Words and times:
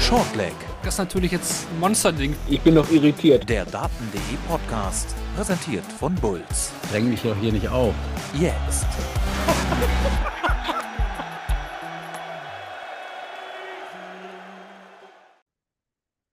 Shortleg. 0.00 0.54
Das 0.82 0.94
ist 0.94 0.98
natürlich 0.98 1.32
jetzt 1.32 1.68
ein 1.70 1.80
Monsterding. 1.80 2.34
Ich 2.48 2.60
bin 2.62 2.74
noch 2.74 2.90
irritiert. 2.90 3.48
Der 3.48 3.66
Daten.de 3.66 4.20
Podcast. 4.48 5.14
Präsentiert 5.36 5.84
von 5.84 6.14
Bulls. 6.14 6.72
Dräng 6.90 7.10
mich 7.10 7.22
doch 7.22 7.36
hier 7.36 7.52
nicht 7.52 7.68
auf. 7.68 7.94
Jetzt. 8.34 8.86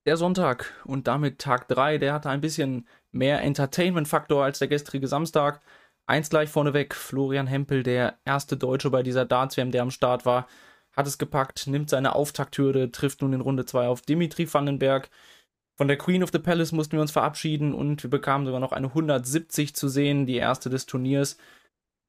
Der 0.06 0.16
Sonntag 0.16 0.72
und 0.86 1.06
damit 1.06 1.38
Tag 1.38 1.68
3, 1.68 1.98
der 1.98 2.14
hatte 2.14 2.30
ein 2.30 2.40
bisschen 2.40 2.88
mehr 3.12 3.42
Entertainment-Faktor 3.42 4.42
als 4.42 4.58
der 4.58 4.68
gestrige 4.68 5.06
Samstag. 5.06 5.60
Eins 6.06 6.30
gleich 6.30 6.48
vorneweg, 6.48 6.94
Florian 6.94 7.46
Hempel, 7.46 7.82
der 7.82 8.18
erste 8.24 8.56
Deutsche 8.56 8.88
bei 8.88 9.02
dieser 9.02 9.26
Darts-WM, 9.26 9.70
der 9.70 9.82
am 9.82 9.90
Start 9.90 10.24
war, 10.24 10.48
hat 10.98 11.06
es 11.06 11.16
gepackt, 11.16 11.68
nimmt 11.68 11.88
seine 11.88 12.16
Auftakthürde, 12.16 12.90
trifft 12.90 13.22
nun 13.22 13.32
in 13.32 13.40
Runde 13.40 13.64
2 13.64 13.86
auf 13.86 14.02
Dimitri 14.02 14.52
Vandenberg. 14.52 15.10
Von 15.76 15.86
der 15.86 15.96
Queen 15.96 16.24
of 16.24 16.30
the 16.32 16.40
Palace 16.40 16.72
mussten 16.72 16.94
wir 16.94 17.00
uns 17.00 17.12
verabschieden 17.12 17.72
und 17.72 18.02
wir 18.02 18.10
bekamen 18.10 18.44
sogar 18.46 18.58
noch 18.58 18.72
eine 18.72 18.88
170 18.88 19.76
zu 19.76 19.88
sehen, 19.88 20.26
die 20.26 20.34
erste 20.34 20.70
des 20.70 20.86
Turniers. 20.86 21.38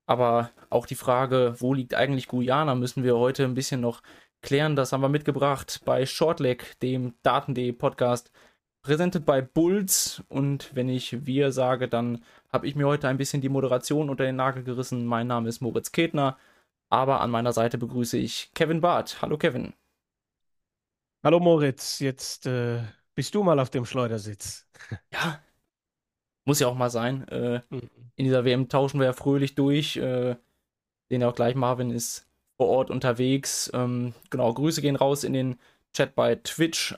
Aber 0.07 0.49
auch 0.71 0.88
die 0.88 0.95
Frage, 0.95 1.53
wo 1.59 1.75
liegt 1.75 1.94
eigentlich 1.94 2.27
Guyana, 2.27 2.73
müssen 2.73 3.03
wir 3.03 3.16
heute 3.16 3.44
ein 3.44 3.53
bisschen 3.53 3.80
noch 3.80 4.02
klären. 4.41 4.75
Das 4.75 4.91
haben 4.91 5.02
wir 5.02 5.09
mitgebracht 5.09 5.81
bei 5.85 6.08
Shortleg, 6.08 6.80
dem 6.80 7.13
Daten.de 7.21 7.71
Podcast, 7.73 8.31
präsentiert 8.81 9.23
bei 9.23 9.44
Bulls. 9.44 10.23
Und 10.30 10.71
wenn 10.73 10.89
ich 10.89 11.27
wir 11.27 11.52
sage, 11.52 11.88
dann 11.88 12.23
habe 12.52 12.66
ich 12.66 12.75
mir 12.75 12.88
heute 12.88 13.08
ein 13.08 13.17
bisschen 13.17 13.41
die 13.41 13.49
Moderation 13.49 14.09
unter 14.09 14.23
den 14.23 14.38
Nagel 14.38 14.63
gerissen. 14.63 15.05
Mein 15.05 15.27
Name 15.27 15.47
ist 15.47 15.61
Moritz 15.61 15.91
Ketner, 15.91 16.38
aber 16.89 17.21
an 17.21 17.31
meiner 17.31 17.53
Seite 17.53 17.77
begrüße 17.77 18.17
ich 18.17 18.52
Kevin 18.53 18.81
Barth. 18.81 19.21
Hallo 19.21 19.38
Kevin. 19.38 19.73
Hallo 21.23 21.39
Moritz, 21.39 21.99
jetzt 21.99 22.45
äh, 22.45 22.81
bist 23.16 23.36
du 23.36 23.44
mal 23.44 23.59
auf 23.59 23.69
dem 23.69 23.86
Schleudersitz. 23.86 24.67
Ja, 25.11 25.41
muss 26.45 26.59
ja 26.59 26.67
auch 26.67 26.75
mal 26.75 26.89
sein. 26.89 27.27
Äh, 27.27 27.61
Mhm. 27.69 27.89
in 28.16 28.25
dieser 28.25 28.45
WM 28.45 28.69
tauschen 28.69 28.99
wir 28.99 29.08
ja 29.08 29.14
fröhlich 29.14 29.55
durch. 29.55 29.97
Äh, 29.97 30.36
den 31.11 31.22
ja 31.22 31.30
auch 31.30 31.36
gleich 31.36 31.55
Marvin 31.55 31.91
ist 31.91 32.27
vor 32.58 32.67
Ort 32.69 32.92
unterwegs. 32.92 33.71
Ähm, 33.73 34.14
genau, 34.30 34.53
Grüße 34.53 34.81
gehen 34.81 34.95
raus 34.95 35.23
in 35.23 35.33
den 35.33 35.59
Chat 35.94 36.16
bei 36.16 36.36
Twitch. 36.36 36.92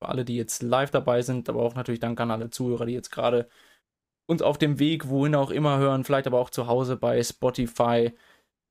Für 0.00 0.08
alle, 0.08 0.24
die 0.24 0.36
jetzt 0.36 0.62
live 0.62 0.90
dabei 0.90 1.22
sind, 1.22 1.48
aber 1.48 1.62
auch 1.62 1.74
natürlich 1.74 2.00
Dank 2.00 2.20
an 2.20 2.30
alle 2.30 2.50
Zuhörer, 2.50 2.86
die 2.86 2.94
jetzt 2.94 3.10
gerade 3.10 3.48
uns 4.26 4.42
auf 4.42 4.58
dem 4.58 4.78
Weg, 4.78 5.08
wohin 5.08 5.34
auch 5.34 5.50
immer 5.50 5.78
hören, 5.78 6.04
vielleicht 6.04 6.26
aber 6.26 6.38
auch 6.40 6.50
zu 6.50 6.66
Hause 6.66 6.96
bei 6.96 7.22
Spotify, 7.22 8.12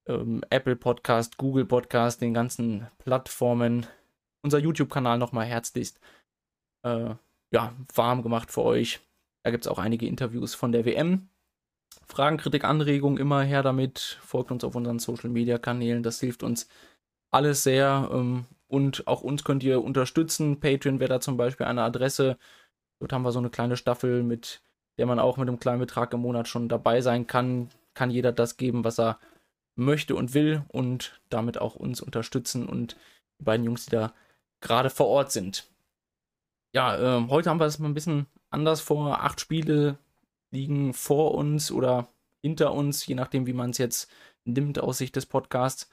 ähm, 0.08 0.42
Apple 0.50 0.76
Podcast, 0.76 1.38
Google 1.38 1.66
Podcast, 1.66 2.22
den 2.22 2.34
ganzen 2.34 2.88
Plattformen. 3.00 3.86
Unser 4.42 4.60
YouTube-Kanal 4.60 5.18
nochmal 5.18 5.46
herzlichst 5.46 6.00
äh, 6.84 7.16
ja, 7.52 7.74
warm 7.94 8.24
gemacht 8.24 8.52
für 8.52 8.64
euch. 8.64 9.00
Da 9.44 9.52
gibt 9.52 9.66
es 9.66 9.72
auch 9.72 9.80
einige 9.80 10.08
Interviews 10.08 10.56
von 10.56 10.72
der 10.72 10.86
WM. 10.86 11.30
Fragen, 12.08 12.38
Kritik, 12.38 12.64
Anregungen 12.64 13.18
immer 13.18 13.44
her 13.44 13.64
damit. 13.64 14.20
Folgt 14.22 14.52
uns 14.52 14.64
auf 14.64 14.76
unseren 14.76 15.00
Social 15.00 15.30
Media 15.30 15.58
Kanälen. 15.58 16.04
Das 16.04 16.20
hilft 16.20 16.44
uns 16.44 16.68
alles 17.32 17.64
sehr. 17.64 18.10
Ähm, 18.12 18.46
und 18.68 19.08
auch 19.08 19.22
uns 19.22 19.44
könnt 19.44 19.64
ihr 19.64 19.84
unterstützen. 19.84 20.60
Patreon 20.60 21.00
wäre 21.00 21.10
da 21.10 21.20
zum 21.20 21.38
Beispiel 21.38 21.66
eine 21.66 21.84
Adresse. 21.84 22.38
Dort 23.00 23.14
haben 23.14 23.24
wir 23.24 23.32
so 23.32 23.40
eine 23.40 23.50
kleine 23.50 23.78
Staffel, 23.78 24.24
mit 24.24 24.62
der 24.98 25.06
man 25.06 25.20
auch 25.20 25.38
mit 25.38 25.48
einem 25.48 25.60
kleinen 25.60 25.80
Betrag 25.80 26.14
im 26.14 26.22
Monat 26.22 26.48
schon 26.48 26.70
dabei 26.70 27.02
sein 27.02 27.28
kann. 27.28 27.70
Kann 27.94 28.10
jeder 28.10 28.32
das 28.32 28.58
geben, 28.58 28.84
was 28.84 29.00
er 29.00 29.20
möchte 29.76 30.16
und 30.16 30.34
will 30.34 30.64
und 30.70 31.20
damit 31.30 31.58
auch 31.60 31.76
uns 31.76 32.02
unterstützen 32.02 32.68
und 32.68 32.96
die 33.40 33.44
beiden 33.44 33.66
Jungs, 33.66 33.86
die 33.86 33.92
da 33.92 34.14
gerade 34.62 34.90
vor 34.90 35.08
Ort 35.08 35.32
sind. 35.32 35.68
Ja, 36.74 37.18
ähm, 37.18 37.30
heute 37.30 37.50
haben 37.50 37.60
wir 37.60 37.66
es 37.66 37.80
mal 37.80 37.90
ein 37.90 37.94
bisschen 37.94 38.28
anders 38.50 38.82
vor. 38.82 39.24
Acht 39.24 39.40
Spiele 39.40 39.98
liegen 40.52 40.94
vor 40.94 41.34
uns 41.36 41.72
oder 41.72 42.08
hinter 42.42 42.74
uns, 42.74 43.06
je 43.06 43.16
nachdem, 43.16 43.46
wie 43.48 43.54
man 43.54 43.72
es 43.72 43.78
jetzt 43.78 44.12
nimmt 44.46 44.80
aus 44.80 44.98
Sicht 44.98 45.16
des 45.16 45.26
Podcasts. 45.26 45.90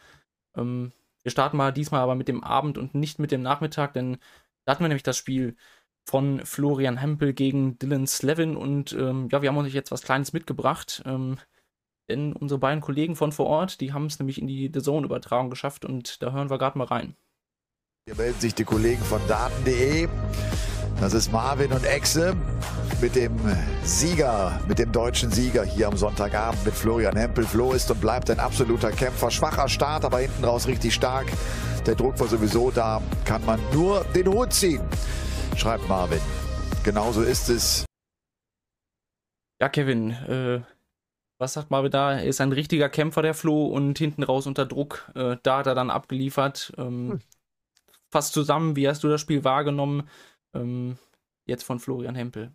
Ähm, 0.56 0.92
wir 1.22 1.30
starten 1.30 1.56
mal 1.56 1.72
diesmal 1.72 2.00
aber 2.00 2.14
mit 2.14 2.28
dem 2.28 2.42
Abend 2.42 2.78
und 2.78 2.94
nicht 2.94 3.18
mit 3.18 3.30
dem 3.30 3.42
Nachmittag, 3.42 3.92
denn 3.92 4.18
da 4.64 4.72
hatten 4.72 4.84
wir 4.84 4.88
nämlich 4.88 5.02
das 5.02 5.16
Spiel 5.16 5.56
von 6.04 6.44
Florian 6.44 6.96
Hempel 6.96 7.32
gegen 7.34 7.78
Dylan 7.78 8.06
Slevin 8.06 8.56
und 8.56 8.92
ähm, 8.92 9.28
ja, 9.30 9.42
wir 9.42 9.50
haben 9.50 9.56
uns 9.58 9.72
jetzt 9.72 9.90
was 9.90 10.02
Kleines 10.02 10.32
mitgebracht. 10.32 11.02
Ähm, 11.04 11.38
denn 12.10 12.32
unsere 12.34 12.58
beiden 12.58 12.80
Kollegen 12.80 13.16
von 13.16 13.32
vor 13.32 13.46
Ort, 13.46 13.80
die 13.80 13.92
haben 13.92 14.06
es 14.06 14.18
nämlich 14.18 14.40
in 14.40 14.46
die 14.46 14.70
The 14.72 14.82
Zone-Übertragung 14.82 15.48
geschafft 15.48 15.84
und 15.84 16.22
da 16.22 16.32
hören 16.32 16.50
wir 16.50 16.58
gerade 16.58 16.76
mal 16.76 16.84
rein. 16.84 17.16
Hier 18.06 18.16
melden 18.16 18.40
sich 18.40 18.54
die 18.54 18.64
Kollegen 18.64 19.02
von 19.02 19.20
Daten.de. 19.28 20.08
Das 21.00 21.14
ist 21.14 21.32
Marvin 21.32 21.72
und 21.72 21.84
Exe 21.84 22.36
mit 23.00 23.14
dem 23.14 23.34
Sieger, 23.82 24.60
mit 24.68 24.78
dem 24.78 24.92
deutschen 24.92 25.30
Sieger 25.30 25.64
hier 25.64 25.88
am 25.88 25.96
Sonntagabend 25.96 26.64
mit 26.64 26.74
Florian 26.74 27.16
Hempel. 27.16 27.44
Flo 27.44 27.72
ist 27.72 27.90
und 27.90 28.00
bleibt 28.00 28.28
ein 28.30 28.40
absoluter 28.40 28.90
Kämpfer. 28.90 29.30
Schwacher 29.30 29.68
Start, 29.68 30.04
aber 30.04 30.18
hinten 30.18 30.44
raus 30.44 30.66
richtig 30.66 30.92
stark. 30.92 31.26
Der 31.86 31.94
Druck 31.94 32.18
war 32.20 32.26
sowieso 32.26 32.70
da. 32.70 33.00
Kann 33.24 33.44
man 33.46 33.60
nur 33.72 34.04
den 34.14 34.26
Hut 34.26 34.52
ziehen, 34.52 34.82
schreibt 35.56 35.88
Marvin. 35.88 36.20
Genauso 36.82 37.22
ist 37.22 37.48
es. 37.48 37.84
Ja, 39.60 39.68
Kevin, 39.68 40.10
äh, 40.10 40.60
was 41.40 41.54
sagt 41.54 41.70
Marvin 41.70 41.90
da? 41.90 42.14
Er 42.14 42.24
ist 42.24 42.40
ein 42.40 42.52
richtiger 42.52 42.88
Kämpfer, 42.88 43.22
der 43.22 43.34
Flo, 43.34 43.66
und 43.66 43.98
hinten 43.98 44.22
raus 44.22 44.46
unter 44.46 44.66
Druck. 44.66 45.10
Äh, 45.14 45.36
da 45.42 45.58
hat 45.58 45.66
er 45.66 45.74
dann 45.74 45.90
abgeliefert. 45.90 46.72
Ähm, 46.78 47.10
Hm. 47.14 47.20
Fass 48.10 48.32
zusammen, 48.32 48.76
wie 48.76 48.88
hast 48.88 49.04
du 49.04 49.08
das 49.08 49.20
Spiel 49.20 49.44
wahrgenommen? 49.44 50.08
Ähm, 50.54 50.98
jetzt 51.46 51.64
von 51.64 51.80
Florian 51.80 52.14
Hempel. 52.16 52.52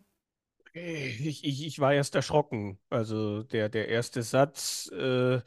Ich, 0.73 1.43
ich, 1.45 1.65
ich 1.65 1.79
war 1.79 1.93
erst 1.93 2.15
erschrocken. 2.15 2.79
Also 2.89 3.43
der, 3.43 3.69
der 3.69 3.87
erste 3.87 4.23
Satz, 4.23 4.89
äh, 4.91 5.39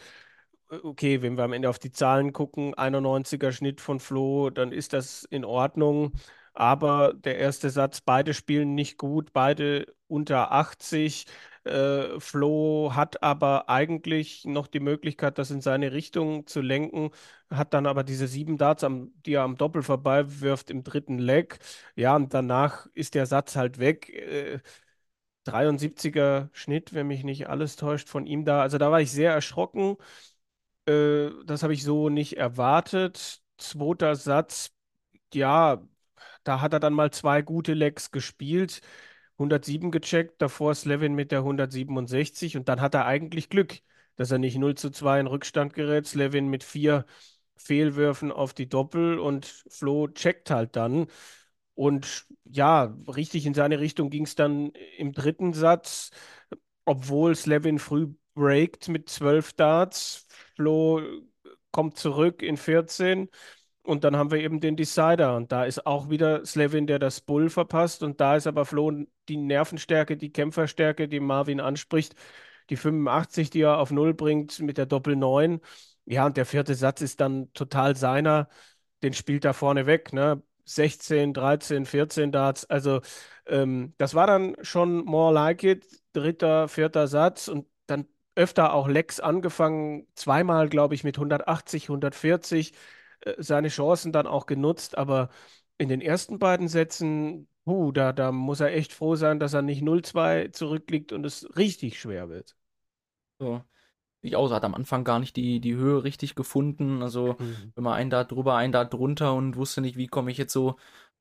okay, 0.70 1.22
wenn 1.22 1.36
wir 1.36 1.44
am 1.44 1.52
Ende 1.52 1.68
auf 1.68 1.78
die 1.78 1.92
Zahlen 1.92 2.32
gucken, 2.32 2.74
91er 2.74 3.52
Schnitt 3.52 3.80
von 3.80 4.00
Flo, 4.00 4.50
dann 4.50 4.72
ist 4.72 4.92
das 4.94 5.24
in 5.24 5.44
Ordnung. 5.44 6.12
Aber 6.54 7.12
der 7.14 7.38
erste 7.38 7.70
Satz, 7.70 8.00
beide 8.00 8.34
spielen 8.34 8.74
nicht 8.74 8.98
gut, 8.98 9.32
beide 9.32 9.86
unter 10.08 10.50
80. 10.52 11.26
Äh, 11.68 12.20
Flo 12.20 12.92
hat 12.94 13.22
aber 13.22 13.68
eigentlich 13.68 14.44
noch 14.44 14.66
die 14.66 14.80
Möglichkeit, 14.80 15.38
das 15.38 15.50
in 15.50 15.60
seine 15.60 15.92
Richtung 15.92 16.46
zu 16.46 16.60
lenken, 16.60 17.10
hat 17.50 17.74
dann 17.74 17.86
aber 17.86 18.04
diese 18.04 18.26
sieben 18.28 18.58
Darts, 18.58 18.84
am, 18.84 19.12
die 19.26 19.34
er 19.34 19.42
am 19.42 19.56
Doppel 19.56 19.82
vorbei 19.82 20.24
wirft 20.40 20.70
im 20.70 20.82
dritten 20.84 21.18
Leg. 21.18 21.58
Ja, 21.96 22.16
und 22.16 22.34
danach 22.34 22.86
ist 22.94 23.14
der 23.14 23.26
Satz 23.26 23.56
halt 23.56 23.78
weg. 23.78 24.08
Äh, 24.10 24.60
73er 25.44 26.50
Schnitt, 26.52 26.94
wenn 26.94 27.06
mich 27.08 27.24
nicht 27.24 27.48
alles 27.48 27.76
täuscht, 27.76 28.08
von 28.08 28.26
ihm 28.26 28.44
da. 28.44 28.62
Also 28.62 28.78
da 28.78 28.90
war 28.90 29.00
ich 29.00 29.10
sehr 29.12 29.32
erschrocken. 29.32 29.96
Äh, 30.86 31.30
das 31.44 31.62
habe 31.62 31.74
ich 31.74 31.82
so 31.84 32.08
nicht 32.08 32.36
erwartet. 32.36 33.42
Zweiter 33.58 34.14
Satz, 34.16 34.70
ja, 35.34 35.82
da 36.44 36.60
hat 36.60 36.72
er 36.72 36.80
dann 36.80 36.94
mal 36.94 37.12
zwei 37.12 37.42
gute 37.42 37.74
Legs 37.74 38.10
gespielt. 38.12 38.80
107 39.38 39.90
gecheckt, 39.90 40.40
davor 40.42 40.74
Slevin 40.74 41.14
mit 41.14 41.32
der 41.32 41.40
167 41.40 42.56
und 42.56 42.68
dann 42.68 42.80
hat 42.80 42.94
er 42.94 43.06
eigentlich 43.06 43.48
Glück, 43.48 43.78
dass 44.16 44.30
er 44.30 44.38
nicht 44.38 44.58
0 44.58 44.74
zu 44.74 44.90
2 44.90 45.20
in 45.20 45.26
Rückstand 45.26 45.74
gerät. 45.74 46.06
Slevin 46.06 46.48
mit 46.48 46.64
vier 46.64 47.06
Fehlwürfen 47.56 48.32
auf 48.32 48.54
die 48.54 48.68
Doppel 48.68 49.18
und 49.18 49.46
Flo 49.68 50.08
checkt 50.08 50.50
halt 50.50 50.76
dann. 50.76 51.06
Und 51.74 52.26
ja, 52.44 52.96
richtig 53.06 53.46
in 53.46 53.54
seine 53.54 53.78
Richtung 53.80 54.10
ging 54.10 54.24
es 54.24 54.34
dann 54.34 54.72
im 54.96 55.12
dritten 55.12 55.52
Satz, 55.52 56.10
obwohl 56.84 57.36
Slevin 57.36 57.78
früh 57.78 58.08
breakt 58.34 58.88
mit 58.88 59.08
12 59.08 59.52
Darts. 59.52 60.26
Flo 60.56 61.00
kommt 61.70 61.98
zurück 61.98 62.42
in 62.42 62.56
14 62.56 63.28
und 63.82 64.04
dann 64.04 64.16
haben 64.16 64.30
wir 64.30 64.38
eben 64.40 64.60
den 64.60 64.76
Decider 64.76 65.36
und 65.36 65.50
da 65.52 65.64
ist 65.64 65.86
auch 65.86 66.10
wieder 66.10 66.44
Slevin, 66.44 66.86
der 66.86 66.98
das 66.98 67.20
Bull 67.20 67.48
verpasst 67.50 68.02
und 68.02 68.20
da 68.20 68.36
ist 68.36 68.46
aber 68.46 68.64
Flo 68.66 68.92
die 69.28 69.36
Nervenstärke, 69.36 70.16
die 70.16 70.32
Kämpferstärke, 70.32 71.08
die 71.08 71.20
Marvin 71.20 71.60
anspricht, 71.60 72.14
die 72.70 72.76
85, 72.76 73.50
die 73.50 73.62
er 73.62 73.78
auf 73.78 73.90
Null 73.90 74.14
bringt 74.14 74.60
mit 74.60 74.78
der 74.78 74.86
Doppel 74.86 75.16
9. 75.16 75.60
Ja, 76.04 76.26
und 76.26 76.36
der 76.36 76.46
vierte 76.46 76.74
Satz 76.74 77.00
ist 77.00 77.20
dann 77.20 77.52
total 77.52 77.96
seiner, 77.96 78.48
den 79.02 79.12
spielt 79.14 79.44
er 79.44 79.54
vorne 79.54 79.86
weg, 79.86 80.12
ne? 80.12 80.42
16, 80.64 81.32
13, 81.32 81.86
14 81.86 82.30
Darts. 82.32 82.64
Also 82.66 83.00
ähm, 83.46 83.94
das 83.98 84.14
war 84.14 84.26
dann 84.26 84.56
schon 84.62 85.04
more 85.04 85.32
like 85.32 85.62
it. 85.64 85.86
Dritter, 86.12 86.68
vierter 86.68 87.06
Satz 87.06 87.48
und 87.48 87.66
dann 87.86 88.06
öfter 88.34 88.72
auch 88.74 88.88
Lex 88.88 89.20
angefangen. 89.20 90.06
Zweimal, 90.14 90.68
glaube 90.68 90.94
ich, 90.94 91.04
mit 91.04 91.16
180, 91.16 91.84
140 91.88 92.72
äh, 92.72 92.76
seine 93.38 93.68
Chancen 93.68 94.12
dann 94.12 94.26
auch 94.26 94.46
genutzt. 94.46 94.96
Aber 94.98 95.30
in 95.78 95.88
den 95.88 96.00
ersten 96.00 96.38
beiden 96.38 96.68
Sätzen, 96.68 97.48
puh, 97.64 97.92
da, 97.92 98.12
da 98.12 98.32
muss 98.32 98.60
er 98.60 98.72
echt 98.74 98.92
froh 98.92 99.16
sein, 99.16 99.40
dass 99.40 99.54
er 99.54 99.62
nicht 99.62 99.82
0-2 99.82 100.48
zurückliegt 100.52 101.12
und 101.12 101.24
es 101.26 101.56
richtig 101.56 102.00
schwer 102.00 102.28
wird. 102.28 102.56
So. 103.38 103.62
Ich 104.22 104.36
auch, 104.36 104.50
hat 104.52 104.64
am 104.64 104.74
Anfang 104.74 105.04
gar 105.04 105.20
nicht 105.20 105.36
die, 105.36 105.60
die 105.60 105.74
Höhe 105.76 106.04
richtig 106.04 106.34
gefunden. 106.34 107.02
Also 107.02 107.36
Mhm. 107.40 107.72
immer 107.76 107.94
ein 107.94 108.10
Dart 108.10 108.32
drüber, 108.32 108.56
ein 108.56 108.72
Dart 108.72 108.92
drunter 108.94 109.34
und 109.34 109.56
wusste 109.56 109.80
nicht, 109.80 109.96
wie 109.96 110.08
komme 110.08 110.30
ich 110.30 110.38
jetzt 110.38 110.52
so 110.52 110.76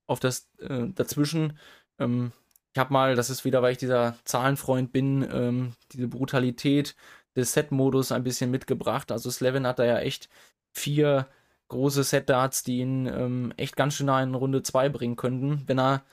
auf 0.07 0.19
das 0.19 0.49
äh, 0.59 0.87
dazwischen. 0.89 1.59
Ähm, 1.99 2.31
ich 2.73 2.79
habe 2.79 2.93
mal, 2.93 3.15
das 3.15 3.29
ist 3.29 3.45
wieder, 3.45 3.61
weil 3.61 3.73
ich 3.73 3.77
dieser 3.79 4.17
Zahlenfreund 4.25 4.91
bin, 4.91 5.27
ähm, 5.31 5.73
diese 5.93 6.07
Brutalität 6.07 6.95
des 7.35 7.53
Set-Modus 7.53 8.11
ein 8.11 8.23
bisschen 8.23 8.51
mitgebracht. 8.51 9.11
Also 9.11 9.29
Slevin 9.31 9.67
hat 9.67 9.79
da 9.79 9.85
ja 9.85 9.99
echt 9.99 10.29
vier 10.73 11.27
große 11.69 12.03
Set-Darts, 12.03 12.63
die 12.63 12.79
ihn 12.79 13.05
ähm, 13.07 13.53
echt 13.57 13.75
ganz 13.75 13.95
schön 13.95 14.07
nah 14.07 14.21
in 14.21 14.35
Runde 14.35 14.63
2 14.63 14.89
bringen 14.89 15.15
könnten, 15.15 15.63
wenn 15.67 15.79
er 15.79 16.03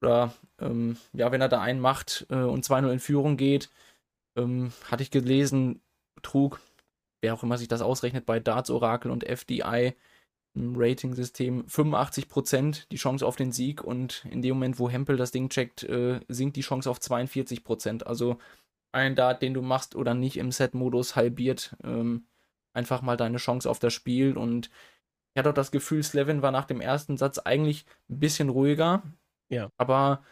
oder 0.00 0.32
ähm, 0.60 0.96
ja, 1.12 1.32
wenn 1.32 1.40
er 1.40 1.48
da 1.48 1.60
einen 1.60 1.80
macht 1.80 2.26
äh, 2.30 2.36
und 2.36 2.64
2-0 2.64 2.92
in 2.92 3.00
Führung 3.00 3.36
geht, 3.36 3.68
ähm, 4.36 4.72
hatte 4.84 5.02
ich 5.02 5.10
gelesen, 5.10 5.80
trug, 6.22 6.60
wer 7.20 7.34
auch 7.34 7.42
immer 7.42 7.58
sich 7.58 7.68
das 7.68 7.82
ausrechnet, 7.82 8.26
bei 8.26 8.38
Darts 8.40 8.70
Oracle 8.70 9.10
und 9.10 9.24
FDI 9.24 9.94
im 10.54 10.74
Rating-System 10.76 11.66
85% 11.66 12.88
die 12.90 12.96
Chance 12.96 13.26
auf 13.26 13.36
den 13.36 13.52
Sieg 13.52 13.82
und 13.82 14.24
in 14.30 14.42
dem 14.42 14.54
Moment, 14.54 14.78
wo 14.78 14.88
Hempel 14.88 15.16
das 15.16 15.30
Ding 15.30 15.48
checkt, 15.48 15.84
äh, 15.84 16.20
sinkt 16.28 16.56
die 16.56 16.62
Chance 16.62 16.90
auf 16.90 16.98
42%. 16.98 18.02
Also 18.04 18.38
ein 18.92 19.14
Dart, 19.14 19.42
den 19.42 19.54
du 19.54 19.62
machst 19.62 19.94
oder 19.94 20.14
nicht 20.14 20.36
im 20.36 20.50
Set-Modus, 20.52 21.16
halbiert 21.16 21.76
ähm, 21.84 22.26
einfach 22.72 23.02
mal 23.02 23.16
deine 23.16 23.38
Chance 23.38 23.68
auf 23.68 23.78
das 23.78 23.92
Spiel. 23.92 24.36
Und 24.36 24.70
ich 25.38 25.40
hatte 25.40 25.50
auch 25.50 25.54
das 25.54 25.70
Gefühl, 25.70 26.02
Slevin 26.02 26.42
war 26.42 26.50
nach 26.50 26.64
dem 26.64 26.80
ersten 26.80 27.16
Satz 27.16 27.38
eigentlich 27.38 27.86
ein 28.10 28.18
bisschen 28.18 28.48
ruhiger. 28.48 29.04
Ja. 29.48 29.70
Aber 29.76 30.24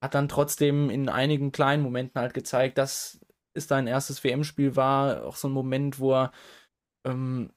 hat 0.00 0.14
dann 0.14 0.28
trotzdem 0.28 0.90
in 0.90 1.08
einigen 1.08 1.50
kleinen 1.50 1.82
Momenten 1.82 2.20
halt 2.20 2.34
gezeigt, 2.34 2.78
dass 2.78 3.18
es 3.54 3.66
sein 3.66 3.88
erstes 3.88 4.22
WM-Spiel 4.22 4.76
war. 4.76 5.24
Auch 5.24 5.34
so 5.34 5.48
ein 5.48 5.52
Moment, 5.52 5.98
wo 5.98 6.14
er 6.14 6.32
ähm, 7.04 7.50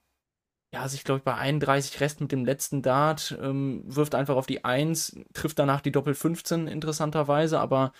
ja, 0.74 0.88
sich, 0.88 1.04
glaube 1.04 1.18
ich, 1.18 1.24
bei 1.24 1.36
31 1.36 2.00
Rest 2.00 2.20
mit 2.20 2.32
dem 2.32 2.44
letzten 2.44 2.82
Dart, 2.82 3.38
ähm, 3.40 3.84
wirft 3.86 4.16
einfach 4.16 4.34
auf 4.34 4.46
die 4.46 4.64
1, 4.64 5.20
trifft 5.34 5.60
danach 5.60 5.82
die 5.82 5.92
Doppel 5.92 6.14
15 6.14 6.66
interessanterweise, 6.66 7.60
aber 7.60 7.92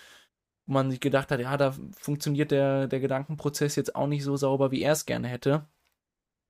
wo 0.65 0.73
man 0.73 0.91
sich 0.91 0.99
gedacht 0.99 1.31
hat, 1.31 1.39
ja, 1.39 1.55
da 1.55 1.73
funktioniert 1.97 2.51
der, 2.51 2.87
der 2.87 2.99
Gedankenprozess 2.99 3.77
jetzt 3.77 3.95
auch 3.95 4.07
nicht 4.07 4.25
so 4.25 4.35
sauber, 4.35 4.71
wie 4.71 4.81
er 4.81 4.91
es 4.91 5.05
gerne 5.05 5.29
hätte. 5.29 5.69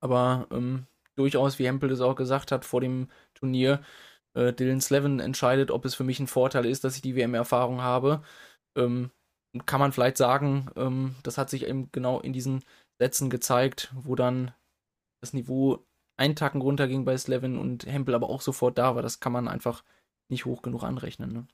Aber 0.01 0.47
ähm, 0.51 0.87
durchaus, 1.15 1.59
wie 1.59 1.67
Hempel 1.67 1.91
es 1.91 2.01
auch 2.01 2.15
gesagt 2.15 2.51
hat 2.51 2.65
vor 2.65 2.81
dem 2.81 3.09
Turnier, 3.33 3.81
äh, 4.33 4.53
Dylan 4.53 4.81
Slevin 4.81 5.19
entscheidet, 5.19 5.71
ob 5.71 5.85
es 5.85 5.95
für 5.95 6.03
mich 6.03 6.19
ein 6.19 6.27
Vorteil 6.27 6.65
ist, 6.65 6.83
dass 6.83 6.95
ich 6.95 7.01
die 7.01 7.15
WM-Erfahrung 7.15 7.81
habe. 7.81 8.23
Ähm, 8.75 9.11
kann 9.65 9.79
man 9.79 9.91
vielleicht 9.91 10.17
sagen, 10.17 10.69
ähm, 10.75 11.15
das 11.23 11.37
hat 11.37 11.49
sich 11.49 11.67
eben 11.67 11.91
genau 11.91 12.19
in 12.19 12.33
diesen 12.33 12.63
Sätzen 12.99 13.29
gezeigt, 13.29 13.93
wo 13.95 14.15
dann 14.15 14.51
das 15.21 15.33
Niveau 15.33 15.85
einen 16.17 16.35
Tacken 16.35 16.61
runterging 16.61 17.05
bei 17.05 17.17
Slevin 17.17 17.57
und 17.57 17.85
Hempel 17.85 18.15
aber 18.15 18.29
auch 18.29 18.41
sofort 18.41 18.77
da 18.77 18.95
war. 18.95 19.01
Das 19.01 19.19
kann 19.19 19.31
man 19.31 19.47
einfach 19.47 19.83
nicht 20.29 20.45
hoch 20.45 20.61
genug 20.61 20.83
anrechnen. 20.83 21.33
Ne? 21.33 21.47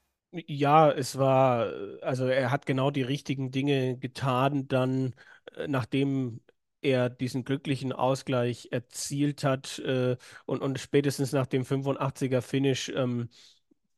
Ja, 0.48 0.92
es 0.92 1.18
war, 1.18 1.72
also 2.02 2.28
er 2.28 2.52
hat 2.52 2.66
genau 2.66 2.92
die 2.92 3.02
richtigen 3.02 3.52
Dinge 3.52 3.98
getan, 3.98 4.68
dann, 4.68 5.16
äh, 5.56 5.68
nachdem 5.68 6.42
er 6.82 7.10
diesen 7.10 7.44
glücklichen 7.44 7.92
Ausgleich 7.94 8.70
erzielt 8.72 9.44
hat 9.44 9.80
äh, 9.80 10.18
und, 10.46 10.62
und 10.62 10.80
spätestens 10.80 11.32
nach 11.34 11.48
dem 11.48 11.66
85er 11.66 12.42
Finish 12.42 12.90
ähm, 12.90 13.30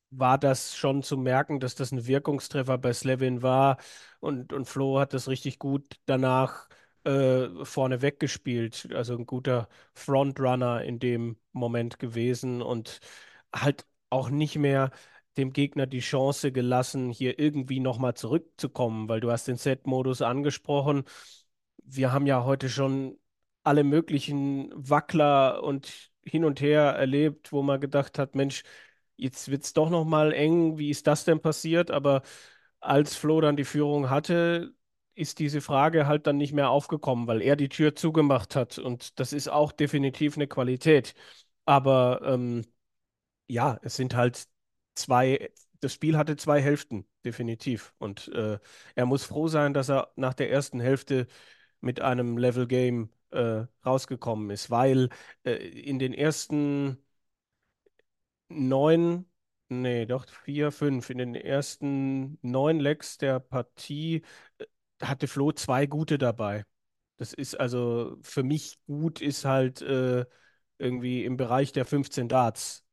war 0.10 0.38
das 0.38 0.76
schon 0.76 1.04
zu 1.04 1.18
merken, 1.18 1.60
dass 1.60 1.76
das 1.76 1.92
ein 1.92 2.06
Wirkungstreffer 2.08 2.78
bei 2.78 2.94
Slevin 2.94 3.42
war 3.42 3.78
und, 4.20 4.52
und 4.54 4.66
Flo 4.66 5.00
hat 5.00 5.14
das 5.14 5.28
richtig 5.30 5.58
gut 5.60 6.00
danach 6.06 6.68
äh, 7.06 7.48
vorne 7.66 8.02
weggespielt. 8.02 8.90
Also 8.94 9.16
ein 9.16 9.26
guter 9.26 9.70
Frontrunner 9.94 10.84
in 10.84 11.00
dem 11.00 11.38
Moment 11.54 11.98
gewesen 12.00 12.62
und 12.62 13.00
halt 13.54 13.86
auch 14.10 14.30
nicht 14.30 14.58
mehr 14.58 14.92
dem 15.38 15.54
Gegner 15.54 15.88
die 15.88 16.00
Chance 16.02 16.52
gelassen, 16.52 17.10
hier 17.10 17.40
irgendwie 17.40 17.80
nochmal 17.80 18.14
zurückzukommen, 18.16 19.08
weil 19.08 19.22
du 19.22 19.32
hast 19.32 19.48
den 19.48 19.56
Set-Modus 19.56 20.22
angesprochen. 20.22 21.04
Wir 21.84 22.12
haben 22.12 22.26
ja 22.26 22.44
heute 22.44 22.70
schon 22.70 23.18
alle 23.64 23.84
möglichen 23.84 24.72
Wackler 24.76 25.64
und 25.64 26.12
hin 26.24 26.46
und 26.46 26.62
her 26.62 26.84
erlebt, 26.84 27.52
wo 27.52 27.62
man 27.64 27.80
gedacht 27.82 28.18
hat, 28.20 28.36
Mensch, 28.36 28.64
jetzt 29.18 29.50
wird 29.52 29.64
es 29.64 29.74
doch 29.74 29.90
nochmal 29.90 30.34
eng, 30.34 30.78
wie 30.78 30.90
ist 30.90 31.08
das 31.08 31.26
denn 31.26 31.42
passiert? 31.42 31.92
Aber 31.92 32.22
als 32.80 33.16
Flo 33.16 33.42
dann 33.42 33.58
die 33.58 33.66
Führung 33.66 34.10
hatte, 34.10 34.74
ist 35.16 35.40
diese 35.40 35.62
Frage 35.62 36.08
halt 36.08 36.28
dann 36.28 36.38
nicht 36.38 36.54
mehr 36.54 36.70
aufgekommen, 36.70 37.28
weil 37.28 37.42
er 37.42 37.56
die 37.56 37.70
Tür 37.70 37.96
zugemacht 37.96 38.56
hat. 38.56 38.80
Und 38.80 39.20
das 39.20 39.34
ist 39.34 39.50
auch 39.50 39.72
definitiv 39.72 40.36
eine 40.38 40.48
Qualität. 40.48 41.14
Aber 41.66 42.22
ähm, 42.24 42.64
ja, 43.48 43.80
es 43.84 43.96
sind 43.96 44.16
halt 44.16 44.48
zwei, 44.96 45.52
das 45.82 45.94
Spiel 45.94 46.18
hatte 46.18 46.36
zwei 46.38 46.62
Hälften, 46.62 47.08
definitiv. 47.26 47.94
Und 47.98 48.28
äh, 48.30 48.60
er 48.96 49.06
muss 49.06 49.26
froh 49.26 49.48
sein, 49.48 49.74
dass 49.74 49.90
er 49.90 50.12
nach 50.16 50.34
der 50.34 50.52
ersten 50.52 50.80
Hälfte 50.80 51.28
mit 51.82 52.02
einem 52.02 52.38
Level 52.38 52.68
Game 52.68 53.10
äh, 53.32 53.66
rausgekommen 53.86 54.50
ist, 54.52 54.70
weil 54.72 55.10
äh, 55.44 55.54
in 55.56 56.00
den 56.00 56.14
ersten 56.14 56.98
neun, 58.50 59.26
nee, 59.70 60.06
doch 60.06 60.28
vier, 60.30 60.72
fünf, 60.72 61.10
in 61.10 61.18
den 61.18 61.36
ersten 61.36 62.38
neun 62.42 62.80
Legs 62.80 63.18
der 63.18 63.40
Partie 63.40 64.24
äh, 64.58 64.66
hatte 65.02 65.28
Flo 65.28 65.52
zwei 65.52 65.86
gute 65.88 66.18
dabei. 66.18 66.66
Das 67.18 67.34
ist 67.34 67.56
also 67.60 68.18
für 68.24 68.44
mich 68.44 68.80
gut, 68.88 69.22
ist 69.22 69.46
halt 69.46 69.82
äh, 69.82 70.26
irgendwie 70.80 71.26
im 71.26 71.38
Bereich 71.38 71.72
der 71.72 71.86
15 71.86 72.30
Darts. 72.30 72.86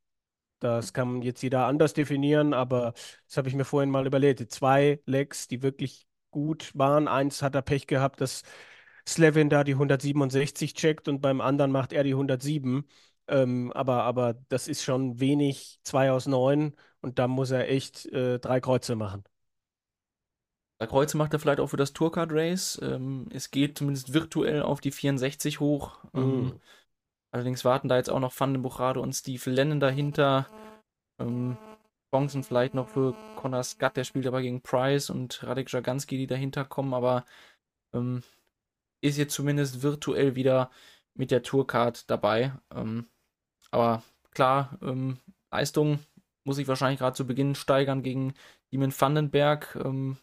Das 0.61 0.93
kann 0.95 1.23
jetzt 1.23 1.43
jeder 1.43 1.67
anders 1.67 1.95
definieren, 1.95 2.55
aber 2.55 2.95
das 3.27 3.37
habe 3.37 3.49
ich 3.49 3.55
mir 3.55 3.65
vorhin 3.65 3.91
mal 3.91 4.07
überlegt. 4.07 4.41
Zwei 4.53 5.01
Legs, 5.07 5.49
die 5.49 5.63
wirklich 5.63 6.07
gut 6.31 6.73
waren. 6.75 7.09
Eins 7.09 7.43
hat 7.43 7.55
er 7.55 7.63
Pech 7.63 7.87
gehabt, 7.87 8.21
dass 8.21 8.43
Slevin 9.09 9.49
da 9.49 9.65
die 9.65 9.73
167 9.73 10.75
checkt 10.75 11.09
und 11.09 11.21
beim 11.21 11.41
anderen 11.41 11.73
macht 11.73 11.93
er 11.93 12.05
die 12.05 12.13
107. 12.13 12.85
Ähm, 13.27 13.73
aber, 13.73 14.05
aber 14.05 14.35
das 14.49 14.69
ist 14.69 14.83
schon 14.83 15.19
wenig, 15.19 15.81
zwei 15.83 16.13
aus 16.13 16.27
neun 16.27 16.75
und 17.01 17.19
da 17.19 17.27
muss 17.27 17.51
er 17.51 17.69
echt 17.69 18.07
äh, 18.07 18.39
drei 18.39 18.61
Kreuze 18.61 18.97
machen. 18.97 19.25
Drei 20.79 20.87
Kreuze 20.87 21.17
macht 21.17 21.33
er 21.33 21.41
vielleicht 21.41 21.61
auch 21.61 21.69
für 21.69 21.77
das 21.77 21.93
Tourcard 21.93 22.33
Race. 22.33 22.79
Ähm, 22.83 23.29
es 23.33 23.51
geht 23.51 23.79
zumindest 23.79 24.13
virtuell 24.15 24.63
auf 24.63 24.81
die 24.81 24.93
64 24.93 25.59
hoch. 25.59 25.99
Mhm. 26.13 26.23
Ähm, 26.23 26.61
allerdings 27.33 27.65
warten 27.65 27.89
da 27.89 27.97
jetzt 27.97 28.11
auch 28.11 28.21
noch 28.21 28.39
Van 28.39 28.55
den 28.55 28.63
Buchade 28.63 29.01
und 29.01 29.15
Steve 29.15 29.51
Lennon 29.51 29.81
dahinter. 29.81 30.47
Ähm, 31.19 31.57
Chancen 32.15 32.43
vielleicht 32.43 32.75
noch 32.75 32.89
für 32.89 33.15
Connor 33.37 33.63
Scott, 33.63 33.97
der 33.97 34.05
spielt 34.05 34.27
aber 34.27 34.41
gegen 34.41 34.63
Price 34.63 35.11
und 35.11 35.43
Radek 35.43 35.71
Jaganski, 35.71 36.17
die 36.17 36.27
dahinter 36.27 36.65
kommen, 36.65 36.95
aber 36.95 37.25
ähm, 37.93 38.23
ist 39.01 39.19
jetzt 39.19 39.35
zumindest 39.35 39.83
virtuell 39.83 40.35
wieder 40.35 40.71
mit 41.15 41.31
der 41.31 41.43
Tourcard 41.43 42.09
dabei. 42.11 42.53
Ähm, 42.75 43.07
aber 43.71 44.03
klar, 44.31 44.79
ähm, 44.83 45.19
Leistung 45.51 45.99
muss 46.45 46.59
ich 46.59 46.69
wahrscheinlich 46.69 46.99
gerade 47.01 47.17
zu 47.17 47.27
Beginn 47.27 47.55
steigern 47.55 48.03
gegen 48.03 48.35
Demon 48.73 48.93
Vandenberg. 48.99 49.77
Ähm, 49.85 50.17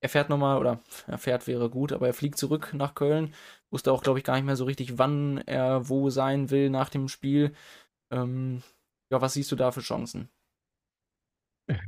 er 0.00 0.08
fährt 0.08 0.28
nochmal, 0.28 0.58
oder 0.58 0.80
er 1.06 1.18
fährt 1.18 1.46
wäre 1.46 1.70
gut, 1.70 1.92
aber 1.92 2.06
er 2.08 2.14
fliegt 2.14 2.38
zurück 2.38 2.74
nach 2.74 2.94
Köln. 2.94 3.34
Wusste 3.70 3.92
auch, 3.92 4.02
glaube 4.02 4.18
ich, 4.18 4.24
gar 4.24 4.34
nicht 4.34 4.44
mehr 4.44 4.56
so 4.56 4.64
richtig, 4.64 4.98
wann 4.98 5.38
er 5.38 5.88
wo 5.88 6.10
sein 6.10 6.50
will 6.50 6.70
nach 6.70 6.90
dem 6.90 7.08
Spiel. 7.08 7.54
Ähm, 8.10 8.62
ja, 9.10 9.20
was 9.20 9.34
siehst 9.34 9.52
du 9.52 9.56
da 9.56 9.70
für 9.70 9.80
Chancen? 9.80 10.28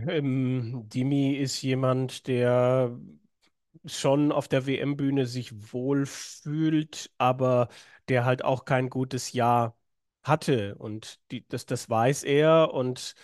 Ähm, 0.08 0.88
Dimi 0.88 1.34
ist 1.34 1.60
jemand, 1.62 2.26
der 2.28 2.96
schon 3.84 4.32
auf 4.32 4.48
der 4.48 4.66
WM-Bühne 4.66 5.26
sich 5.26 5.72
wohlfühlt, 5.72 7.10
aber 7.18 7.68
der 8.08 8.24
halt 8.24 8.44
auch 8.44 8.64
kein 8.64 8.90
gutes 8.90 9.32
Jahr 9.32 9.76
hatte. 10.22 10.74
Und 10.76 11.20
die, 11.30 11.46
das, 11.48 11.66
das 11.66 11.88
weiß 11.90 12.24
er 12.24 12.72
und 12.74 13.14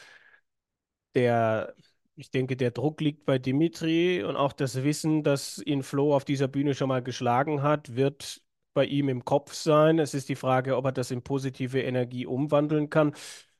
der 1.14 1.74
ich 2.16 2.30
denke, 2.30 2.54
der 2.56 2.70
Druck 2.70 3.00
liegt 3.00 3.24
bei 3.24 3.38
Dimitri 3.38 4.22
und 4.22 4.36
auch 4.36 4.52
das 4.52 4.82
Wissen, 4.84 5.22
dass 5.22 5.56
ihn 5.64 5.82
Flo 5.82 6.14
auf 6.14 6.24
dieser 6.26 6.48
Bühne 6.48 6.74
schon 6.74 6.88
mal 6.88 7.02
geschlagen 7.02 7.62
hat, 7.62 7.96
wird 7.96 8.42
bei 8.74 8.84
ihm 8.84 9.08
im 9.08 9.24
Kopf 9.24 9.54
sein. 9.54 9.98
Es 9.98 10.12
ist 10.12 10.28
die 10.28 10.34
Frage, 10.36 10.76
ob 10.76 10.84
er 10.84 10.92
das 10.92 11.10
in 11.10 11.22
positive 11.22 11.80
Energie 11.80 12.26
umwandeln 12.26 12.90
kann. 12.90 13.14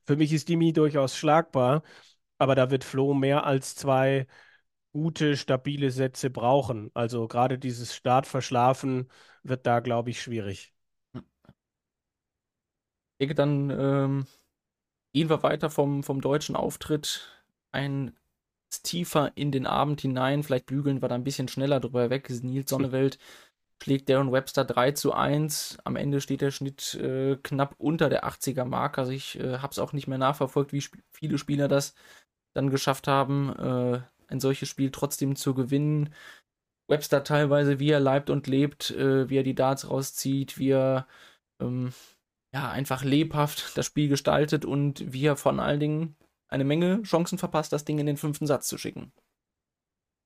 Für 0.05 0.15
mich 0.15 0.31
ist 0.31 0.47
Dimi 0.47 0.73
durchaus 0.73 1.17
schlagbar, 1.17 1.81
aber 2.37 2.53
da 2.55 2.69
wird 2.71 2.83
Flo 2.83 3.13
mehr 3.15 3.45
als 3.45 3.75
zwei 3.75 4.27
gute, 4.91 5.37
stabile 5.37 5.91
Sätze 5.91 6.29
brauchen. 6.29 6.91
Also 6.93 7.27
gerade 7.27 7.57
dieses 7.59 7.95
Startverschlafen 7.95 9.09
wird 9.43 9.65
da, 9.65 9.79
glaube 9.79 10.09
ich, 10.09 10.21
schwierig. 10.21 10.73
Ich 11.13 11.21
denke, 13.19 13.35
dann 13.35 13.69
ähm, 13.69 14.27
gehen 15.13 15.29
wir 15.29 15.43
weiter 15.43 15.69
vom, 15.69 16.03
vom 16.03 16.21
deutschen 16.21 16.55
Auftritt. 16.55 17.29
Ein 17.71 18.15
tiefer 18.83 19.31
in 19.35 19.51
den 19.51 19.65
Abend 19.67 20.01
hinein. 20.01 20.43
Vielleicht 20.43 20.65
bügeln 20.65 21.01
wir 21.01 21.09
da 21.09 21.15
ein 21.15 21.23
bisschen 21.23 21.47
schneller 21.47 21.79
drüber 21.79 22.09
weg. 22.09 22.29
Nils 22.29 22.69
Sonnewelt 22.69 23.19
schlägt 23.81 24.09
Darren 24.09 24.31
Webster 24.31 24.63
3 24.63 24.91
zu 24.91 25.13
1. 25.13 25.79
Am 25.83 25.95
Ende 25.95 26.21
steht 26.21 26.41
der 26.41 26.51
Schnitt 26.51 26.95
äh, 26.95 27.37
knapp 27.37 27.75
unter 27.77 28.09
der 28.09 28.25
80er 28.25 28.65
Marke. 28.65 29.01
Also 29.01 29.11
ich 29.11 29.39
äh, 29.39 29.57
habe 29.57 29.71
es 29.71 29.79
auch 29.79 29.93
nicht 29.93 30.07
mehr 30.07 30.17
nachverfolgt, 30.17 30.71
wie 30.73 30.81
sp 30.81 30.97
viele 31.11 31.37
Spieler 31.37 31.67
das 31.67 31.95
dann 32.53 32.69
geschafft 32.69 33.07
haben, 33.07 33.49
äh, 33.57 34.01
ein 34.31 34.39
solches 34.39 34.69
Spiel 34.69 34.91
trotzdem 34.91 35.35
zu 35.35 35.53
gewinnen. 35.53 36.13
Webster 36.87 37.23
teilweise, 37.23 37.79
wie 37.79 37.91
er 37.91 37.99
leibt 37.99 38.29
und 38.29 38.47
lebt, 38.47 38.91
äh, 38.91 39.29
wie 39.29 39.37
er 39.37 39.43
die 39.43 39.55
Darts 39.55 39.89
rauszieht, 39.89 40.57
wie 40.57 40.71
er 40.71 41.07
ähm, 41.61 41.93
ja, 42.53 42.69
einfach 42.69 43.03
lebhaft 43.03 43.77
das 43.77 43.85
Spiel 43.85 44.09
gestaltet 44.09 44.65
und 44.65 45.13
wie 45.13 45.25
er 45.25 45.37
von 45.37 45.59
allen 45.59 45.79
Dingen 45.79 46.15
eine 46.49 46.65
Menge 46.65 47.01
Chancen 47.03 47.37
verpasst, 47.37 47.71
das 47.71 47.85
Ding 47.85 47.99
in 47.99 48.05
den 48.05 48.17
fünften 48.17 48.45
Satz 48.45 48.67
zu 48.67 48.77
schicken. 48.77 49.13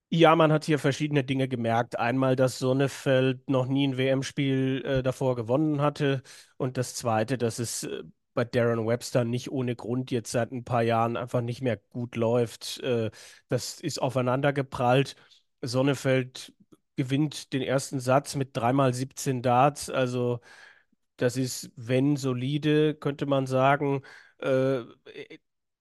Ja, 0.09 0.35
man 0.35 0.51
hat 0.51 0.65
hier 0.65 0.79
verschiedene 0.79 1.23
Dinge 1.23 1.47
gemerkt. 1.47 1.99
Einmal, 1.99 2.35
dass 2.35 2.59
Sonnefeld 2.59 3.49
noch 3.49 3.65
nie 3.67 3.87
ein 3.87 3.97
WM-Spiel 3.97 4.83
äh, 4.85 5.03
davor 5.03 5.35
gewonnen 5.35 5.81
hatte. 5.81 6.21
Und 6.57 6.77
das 6.77 6.95
Zweite, 6.95 7.37
dass 7.37 7.59
es 7.59 7.83
äh, 7.83 8.03
bei 8.35 8.45
Darren 8.45 8.87
Webster 8.87 9.25
nicht 9.25 9.51
ohne 9.51 9.75
Grund 9.75 10.11
jetzt 10.11 10.31
seit 10.31 10.51
ein 10.53 10.65
paar 10.65 10.83
Jahren 10.83 11.17
einfach 11.17 11.41
nicht 11.41 11.61
mehr 11.63 11.77
gut 11.77 12.17
läuft. 12.17 12.79
Äh, 12.81 13.11
das 13.49 13.81
ist 13.81 14.01
aufeinander 14.01 14.53
geprallt. 14.53 15.15
Sonnefeld 15.63 16.53
gewinnt 16.97 17.53
den 17.53 17.63
ersten 17.63 17.99
Satz 18.01 18.35
mit 18.35 18.55
dreimal 18.57 18.93
17 18.93 19.41
Darts. 19.43 19.89
Also 19.89 20.41
das 21.17 21.37
ist, 21.37 21.71
wenn 21.75 22.17
solide, 22.17 22.95
könnte 22.95 23.25
man 23.25 23.47
sagen. 23.47 24.03
Äh, 24.39 24.81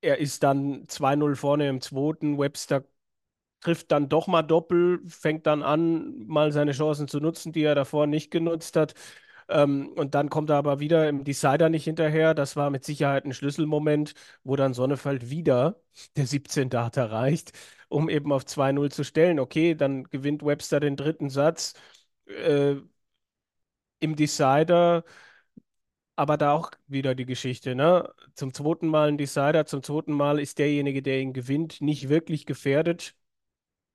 er 0.01 0.19
ist 0.19 0.43
dann 0.43 0.87
2-0 0.89 1.37
vorne 1.37 1.69
im 1.69 1.81
zweiten. 1.81 2.39
Webster 2.39 2.85
trifft 3.61 3.93
dann 3.93 4.09
doch 4.09 4.27
mal 4.29 4.43
doppel, 4.43 5.01
fängt 5.09 5.47
dann 5.47 5.63
an, 5.63 6.27
mal 6.27 6.53
seine 6.53 6.73
Chancen 6.73 7.09
zu 7.09 7.21
nutzen, 7.21 7.53
die 7.53 7.63
er 7.65 7.75
davor 7.75 8.07
nicht 8.07 8.31
genutzt 8.31 8.77
hat. 8.77 8.95
Ähm, 9.49 9.89
und 9.97 10.15
dann 10.15 10.31
kommt 10.31 10.51
er 10.51 10.57
aber 10.57 10.81
wieder 10.81 11.09
im 11.09 11.25
Decider 11.25 11.69
nicht 11.69 11.85
hinterher. 11.85 12.35
Das 12.35 12.57
war 12.57 12.71
mit 12.71 12.85
Sicherheit 12.85 13.25
ein 13.25 13.35
Schlüsselmoment, 13.35 14.15
wo 14.45 14.57
dann 14.57 14.75
Sonnefeld 14.75 15.31
wieder 15.31 15.81
der 16.17 16.27
17 16.27 16.71
Dart 16.71 16.97
erreicht, 16.97 17.53
um 17.89 18.09
eben 18.09 18.33
auf 18.33 18.45
2-0 18.47 18.91
zu 18.91 19.05
stellen. 19.05 19.39
Okay, 19.41 19.75
dann 19.75 20.05
gewinnt 20.05 20.45
Webster 20.45 20.81
den 20.81 20.97
dritten 20.97 21.31
Satz. 21.31 21.75
Äh, 22.27 22.77
Im 24.01 24.17
Decider 24.17 25.05
aber 26.17 26.37
da 26.37 26.53
auch 26.53 26.71
wieder 26.87 27.15
die 27.15 27.27
Geschichte, 27.27 27.75
ne? 27.75 28.13
Zum 28.35 28.55
zweiten 28.55 28.87
Mal 28.89 29.09
ein 29.09 29.19
Decider, 29.19 29.67
zum 29.67 29.83
zweiten 29.83 30.13
Mal 30.13 30.39
ist 30.41 30.59
derjenige, 30.59 31.03
der 31.03 31.21
ihn 31.21 31.33
gewinnt, 31.33 31.81
nicht 31.81 32.09
wirklich 32.09 32.47
gefährdet. 32.47 33.17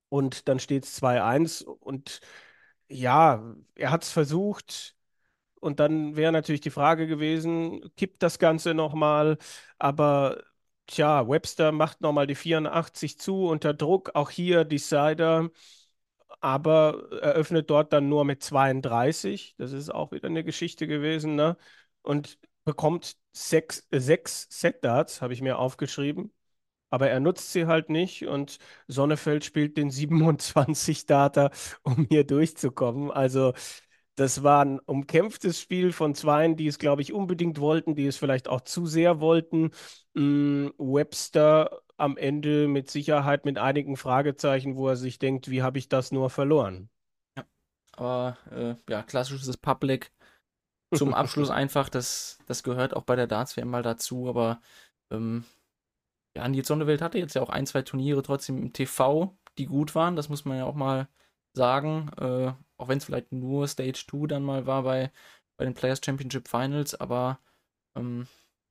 Und 0.09 0.47
dann 0.49 0.59
steht 0.59 0.85
es 0.85 0.95
2-1. 0.95 1.61
Und 1.63 2.21
ja, 2.89 3.55
er 3.75 3.91
hat 3.91 4.03
es 4.03 4.11
versucht. 4.11 4.95
Und 5.59 5.79
dann 5.79 6.15
wäre 6.15 6.31
natürlich 6.31 6.61
die 6.61 6.69
Frage 6.69 7.07
gewesen, 7.07 7.81
kippt 7.97 8.23
das 8.23 8.39
Ganze 8.39 8.73
nochmal? 8.73 9.37
Aber 9.77 10.43
tja, 10.87 11.27
Webster 11.27 11.71
macht 11.71 12.01
nochmal 12.01 12.27
die 12.27 12.35
84 12.35 13.19
zu 13.19 13.45
unter 13.47 13.73
Druck. 13.73 14.11
Auch 14.15 14.29
hier 14.29 14.63
Decider 14.65 15.49
aber 16.41 17.09
eröffnet 17.21 17.69
dort 17.69 17.93
dann 17.93 18.09
nur 18.09 18.25
mit 18.25 18.43
32. 18.43 19.55
Das 19.57 19.71
ist 19.71 19.89
auch 19.89 20.11
wieder 20.11 20.27
eine 20.27 20.43
Geschichte 20.43 20.87
gewesen, 20.87 21.35
ne? 21.35 21.57
Und 22.01 22.37
bekommt 22.65 23.17
sechs, 23.33 23.87
sechs 23.91 24.47
Set-Darts, 24.49 25.21
habe 25.21 25.33
ich 25.33 25.41
mir 25.41 25.57
aufgeschrieben. 25.59 26.31
Aber 26.91 27.09
er 27.09 27.19
nutzt 27.19 27.51
sie 27.53 27.67
halt 27.67 27.89
nicht 27.89 28.27
und 28.27 28.57
Sonnefeld 28.87 29.45
spielt 29.45 29.77
den 29.77 29.91
27 29.91 31.05
Data, 31.05 31.51
um 31.83 32.07
hier 32.09 32.23
durchzukommen. 32.25 33.11
Also 33.11 33.53
das 34.19 34.43
war 34.43 34.65
ein 34.65 34.79
umkämpftes 34.79 35.61
Spiel 35.61 35.93
von 35.93 36.13
Zweien, 36.13 36.57
die 36.57 36.67
es, 36.67 36.77
glaube 36.77 37.01
ich, 37.01 37.13
unbedingt 37.13 37.61
wollten, 37.61 37.95
die 37.95 38.05
es 38.05 38.17
vielleicht 38.17 38.49
auch 38.49 38.59
zu 38.59 38.85
sehr 38.85 39.21
wollten. 39.21 39.71
Mm, 40.13 40.67
Webster 40.77 41.81
am 41.95 42.17
Ende 42.17 42.67
mit 42.67 42.91
Sicherheit 42.91 43.45
mit 43.45 43.57
einigen 43.57 43.95
Fragezeichen, 43.95 44.75
wo 44.75 44.89
er 44.89 44.97
sich 44.97 45.19
denkt, 45.19 45.49
wie 45.49 45.61
habe 45.61 45.77
ich 45.77 45.87
das 45.87 46.11
nur 46.11 46.29
verloren? 46.29 46.89
Ja, 47.37 47.45
aber 47.93 48.37
äh, 48.51 48.75
ja, 48.91 49.03
klassisches 49.03 49.55
Public. 49.55 50.11
Zum 50.93 51.13
Abschluss 51.13 51.49
einfach, 51.49 51.87
das, 51.87 52.39
das 52.45 52.63
gehört 52.63 52.93
auch 52.93 53.03
bei 53.03 53.15
der 53.15 53.27
Darts-WM 53.27 53.69
mal 53.69 53.83
dazu, 53.83 54.27
aber 54.27 54.59
ähm, 55.11 55.45
ja, 56.35 56.45
Nils 56.45 56.67
Sonnewelt 56.67 57.01
hatte 57.01 57.19
jetzt 57.19 57.35
ja 57.35 57.41
auch 57.41 57.49
ein, 57.49 57.65
zwei 57.65 57.83
Turniere 57.83 58.21
trotzdem 58.21 58.57
im 58.57 58.73
TV, 58.73 59.37
die 59.57 59.65
gut 59.65 59.95
waren, 59.95 60.17
das 60.17 60.27
muss 60.27 60.43
man 60.43 60.57
ja 60.57 60.65
auch 60.65 60.75
mal 60.75 61.07
sagen, 61.53 62.11
äh, 62.17 62.51
auch 62.79 62.87
wenn 62.87 62.97
es 62.97 63.05
vielleicht 63.05 63.31
nur 63.31 63.67
Stage 63.67 64.05
2 64.07 64.27
dann 64.27 64.43
mal 64.43 64.65
war 64.65 64.83
bei, 64.83 65.11
bei 65.57 65.65
den 65.65 65.73
Players 65.73 66.01
Championship 66.03 66.47
Finals, 66.47 66.95
aber 66.95 67.39
ähm, 67.95 68.27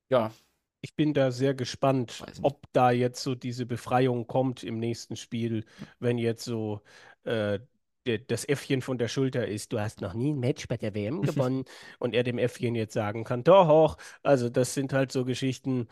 ja. 0.09 0.31
Ich 0.81 0.95
bin 0.95 1.13
da 1.13 1.31
sehr 1.31 1.53
gespannt, 1.53 2.23
ob 2.41 2.65
da 2.71 2.91
jetzt 2.91 3.21
so 3.21 3.35
diese 3.35 3.65
Befreiung 3.65 4.27
kommt 4.27 4.63
im 4.63 4.79
nächsten 4.79 5.17
Spiel, 5.17 5.65
wenn 5.99 6.17
jetzt 6.17 6.45
so 6.45 6.81
äh, 7.23 7.59
das 8.27 8.45
Äffchen 8.45 8.81
von 8.81 8.97
der 8.97 9.09
Schulter 9.09 9.45
ist, 9.45 9.73
du 9.73 9.79
hast 9.79 10.01
noch 10.01 10.13
nie 10.13 10.31
ein 10.31 10.39
Match 10.39 10.67
bei 10.67 10.77
der 10.77 10.95
WM 10.95 11.21
gewonnen 11.21 11.65
und 11.99 12.15
er 12.15 12.23
dem 12.23 12.37
Äffchen 12.37 12.75
jetzt 12.75 12.93
sagen 12.93 13.25
kann, 13.25 13.43
doch, 13.43 13.67
hoch. 13.67 13.97
Also 14.23 14.49
das 14.49 14.73
sind 14.73 14.93
halt 14.93 15.11
so 15.11 15.25
Geschichten, 15.25 15.87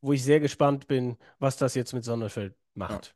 wo 0.00 0.12
ich 0.12 0.24
sehr 0.24 0.40
gespannt 0.40 0.88
bin, 0.88 1.16
was 1.38 1.56
das 1.56 1.74
jetzt 1.74 1.92
mit 1.92 2.04
Sonnefeld 2.04 2.56
macht. 2.74 3.14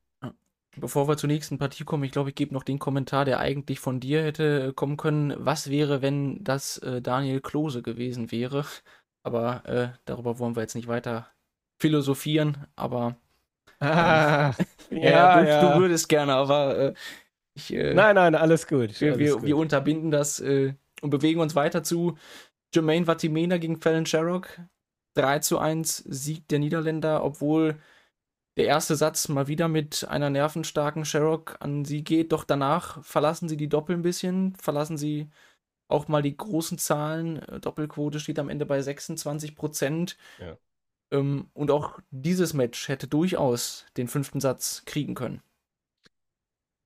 Bevor 0.78 1.08
wir 1.08 1.16
zur 1.16 1.28
nächsten 1.28 1.58
Partie 1.58 1.84
kommen, 1.84 2.04
ich 2.04 2.12
glaube, 2.12 2.30
ich 2.30 2.34
gebe 2.34 2.52
noch 2.52 2.62
den 2.62 2.78
Kommentar, 2.78 3.24
der 3.24 3.40
eigentlich 3.40 3.80
von 3.80 4.00
dir 4.00 4.22
hätte 4.22 4.72
kommen 4.74 4.96
können. 4.96 5.34
Was 5.38 5.70
wäre, 5.70 6.02
wenn 6.02 6.42
das 6.44 6.78
äh, 6.78 7.00
Daniel 7.00 7.40
Klose 7.40 7.82
gewesen 7.82 8.30
wäre? 8.30 8.64
Aber 9.22 9.64
äh, 9.66 9.88
darüber 10.04 10.38
wollen 10.38 10.54
wir 10.54 10.62
jetzt 10.62 10.74
nicht 10.74 10.88
weiter 10.88 11.28
philosophieren, 11.78 12.66
aber 12.76 13.16
ah, 13.80 14.52
ja, 14.90 14.98
ja, 14.98 15.40
du, 15.40 15.48
ja, 15.48 15.60
du, 15.60 15.80
würdest 15.80 16.08
gerne, 16.08 16.34
aber 16.34 16.78
äh, 16.78 16.94
ich, 17.54 17.72
äh, 17.72 17.94
nein, 17.94 18.14
nein, 18.14 18.34
alles 18.34 18.66
gut. 18.66 19.00
Wir, 19.00 19.12
alles 19.12 19.18
wir, 19.18 19.32
gut. 19.34 19.42
wir 19.44 19.56
unterbinden 19.56 20.10
das 20.10 20.40
äh, 20.40 20.74
und 21.02 21.10
bewegen 21.10 21.40
uns 21.40 21.54
weiter 21.54 21.82
zu 21.82 22.16
Jermaine 22.74 23.06
Vatimena 23.06 23.58
gegen 23.58 23.80
Fallon 23.80 24.06
Sherrock. 24.06 24.60
3 25.14 25.38
zu 25.38 25.58
1 25.58 25.96
Sieg 25.96 26.46
der 26.48 26.58
Niederländer, 26.58 27.24
obwohl 27.24 27.76
der 28.56 28.66
erste 28.66 28.96
Satz 28.96 29.28
mal 29.28 29.48
wieder 29.48 29.68
mit 29.68 30.06
einer 30.08 30.30
nervenstarken 30.30 31.04
Sherrock 31.04 31.56
an 31.60 31.84
sie 31.84 32.02
geht. 32.02 32.32
Doch 32.32 32.44
danach 32.44 33.04
verlassen 33.04 33.48
sie 33.48 33.56
die 33.56 33.68
Doppel 33.68 33.96
ein 33.96 34.02
bisschen, 34.02 34.54
verlassen 34.56 34.96
sie 34.96 35.28
auch 35.88 36.08
mal 36.08 36.22
die 36.22 36.36
großen 36.36 36.78
Zahlen. 36.78 37.42
Äh, 37.42 37.60
Doppelquote 37.60 38.18
steht 38.20 38.38
am 38.38 38.48
Ende 38.48 38.66
bei 38.66 38.80
26 38.80 39.56
Prozent. 39.56 40.16
Ja. 40.38 40.56
Ähm, 41.12 41.50
und 41.54 41.70
auch 41.70 42.00
dieses 42.10 42.54
Match 42.54 42.88
hätte 42.88 43.06
durchaus 43.08 43.86
den 43.96 44.08
fünften 44.08 44.40
Satz 44.40 44.84
kriegen 44.86 45.14
können. 45.14 45.42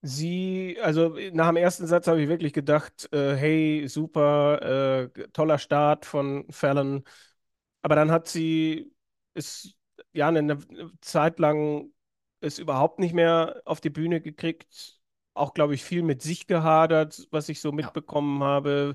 Sie, 0.03 0.79
also 0.81 1.15
nach 1.33 1.49
dem 1.49 1.57
ersten 1.57 1.87
Satz 1.87 2.07
habe 2.07 2.23
ich 2.23 2.29
wirklich 2.29 2.55
gedacht, 2.55 3.13
äh, 3.13 3.37
hey, 3.37 3.87
super, 3.87 5.11
äh, 5.15 5.29
toller 5.33 5.59
Start 5.59 6.07
von 6.07 6.47
Fallon. 6.51 7.05
Aber 7.83 7.97
dann 7.97 8.11
hat 8.11 8.29
sie 8.29 8.93
es 9.35 9.75
ja 10.13 10.29
eine 10.29 10.59
Zeit 11.01 11.39
lang 11.39 11.93
es 12.41 12.59
überhaupt 12.59 12.99
nicht 12.99 13.15
mehr 13.15 13.63
auf 13.65 13.81
die 13.81 13.91
Bühne 13.91 14.21
gekriegt. 14.21 14.99
Auch, 15.35 15.55
glaube 15.55 15.75
ich, 15.75 15.85
viel 15.85 16.03
mit 16.03 16.23
sich 16.23 16.47
gehadert, 16.47 17.29
was 17.31 17.49
ich 17.49 17.61
so 17.61 17.73
mitbekommen 17.73 18.41
ja. 18.41 18.47
habe. 18.47 18.95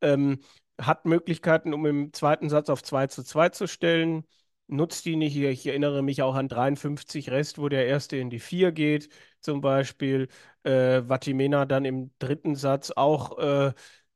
Ähm, 0.00 0.40
hat 0.80 1.04
Möglichkeiten, 1.04 1.74
um 1.74 1.86
im 1.86 2.12
zweiten 2.12 2.48
Satz 2.48 2.68
auf 2.70 2.82
2 2.82 3.06
zu 3.06 3.22
2 3.22 3.50
zu 3.50 3.66
stellen. 3.66 4.24
Nutzt 4.66 5.04
die 5.04 5.16
nicht. 5.16 5.36
Ich 5.36 5.66
erinnere 5.66 6.02
mich 6.02 6.22
auch 6.22 6.34
an 6.34 6.48
53 6.48 7.30
Rest, 7.30 7.58
wo 7.58 7.68
der 7.68 7.86
erste 7.86 8.16
in 8.16 8.30
die 8.30 8.38
4 8.38 8.72
geht, 8.72 9.08
zum 9.40 9.60
Beispiel. 9.60 10.28
Äh, 10.62 11.02
Vatimena 11.08 11.64
dann 11.66 11.84
im 11.84 12.12
dritten 12.18 12.54
Satz 12.54 12.90
auch 12.90 13.38
äh, 13.38 13.72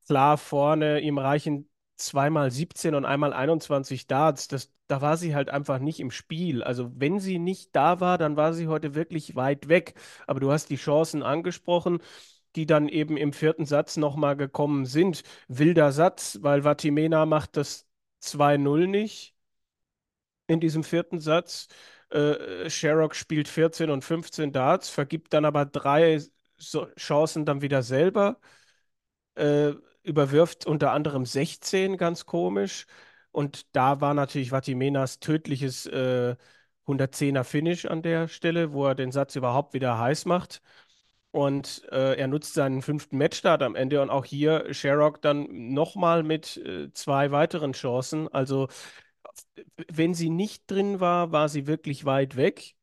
klar 0.06 0.38
vorne. 0.38 1.00
Ihm 1.00 1.18
reichen 1.18 1.68
zweimal 1.96 2.50
17 2.50 2.94
und 2.94 3.04
einmal 3.04 3.32
21 3.32 4.06
Darts, 4.06 4.48
das, 4.48 4.72
da 4.88 5.00
war 5.00 5.16
sie 5.16 5.34
halt 5.34 5.48
einfach 5.50 5.78
nicht 5.78 6.00
im 6.00 6.10
Spiel. 6.10 6.62
Also 6.62 6.90
wenn 6.96 7.20
sie 7.20 7.38
nicht 7.38 7.74
da 7.76 8.00
war, 8.00 8.18
dann 8.18 8.36
war 8.36 8.52
sie 8.54 8.68
heute 8.68 8.94
wirklich 8.94 9.36
weit 9.36 9.68
weg. 9.68 9.94
Aber 10.26 10.40
du 10.40 10.50
hast 10.52 10.70
die 10.70 10.76
Chancen 10.76 11.22
angesprochen, 11.22 12.00
die 12.56 12.66
dann 12.66 12.88
eben 12.88 13.16
im 13.16 13.32
vierten 13.32 13.66
Satz 13.66 13.96
nochmal 13.96 14.36
gekommen 14.36 14.86
sind. 14.86 15.22
Wilder 15.48 15.92
Satz, 15.92 16.38
weil 16.42 16.62
Vatimena 16.64 17.26
macht 17.26 17.56
das 17.56 17.86
2-0 18.20 18.86
nicht 18.86 19.34
in 20.46 20.60
diesem 20.60 20.84
vierten 20.84 21.20
Satz. 21.20 21.68
Äh, 22.10 22.68
Sherrock 22.70 23.14
spielt 23.14 23.48
14 23.48 23.90
und 23.90 24.04
15 24.04 24.52
Darts, 24.52 24.88
vergibt 24.88 25.32
dann 25.32 25.44
aber 25.44 25.64
drei 25.66 26.20
so 26.56 26.86
Chancen 26.96 27.44
dann 27.44 27.62
wieder 27.62 27.82
selber. 27.82 28.38
Äh, 29.36 29.74
überwirft 30.04 30.66
unter 30.66 30.92
anderem 30.92 31.24
16, 31.26 31.96
ganz 31.96 32.26
komisch. 32.26 32.86
Und 33.32 33.74
da 33.74 34.00
war 34.00 34.14
natürlich 34.14 34.50
Vatimenas 34.50 35.18
tödliches 35.20 35.86
äh, 35.86 36.36
110er 36.86 37.44
Finish 37.44 37.86
an 37.86 38.02
der 38.02 38.28
Stelle, 38.28 38.72
wo 38.72 38.86
er 38.86 38.94
den 38.94 39.10
Satz 39.12 39.34
überhaupt 39.36 39.74
wieder 39.74 39.98
heiß 39.98 40.26
macht. 40.26 40.62
Und 41.32 41.82
äh, 41.90 42.14
er 42.16 42.28
nutzt 42.28 42.54
seinen 42.54 42.80
fünften 42.80 43.18
Matchstart 43.18 43.62
am 43.62 43.74
Ende 43.74 44.00
und 44.00 44.10
auch 44.10 44.24
hier 44.24 44.72
Sherrock 44.72 45.20
dann 45.20 45.72
nochmal 45.74 46.22
mit 46.22 46.56
äh, 46.58 46.92
zwei 46.92 47.32
weiteren 47.32 47.72
Chancen. 47.72 48.28
Also 48.28 48.68
wenn 49.90 50.14
sie 50.14 50.30
nicht 50.30 50.70
drin 50.70 51.00
war, 51.00 51.32
war 51.32 51.48
sie 51.48 51.66
wirklich 51.66 52.04
weit 52.04 52.36
weg. 52.36 52.76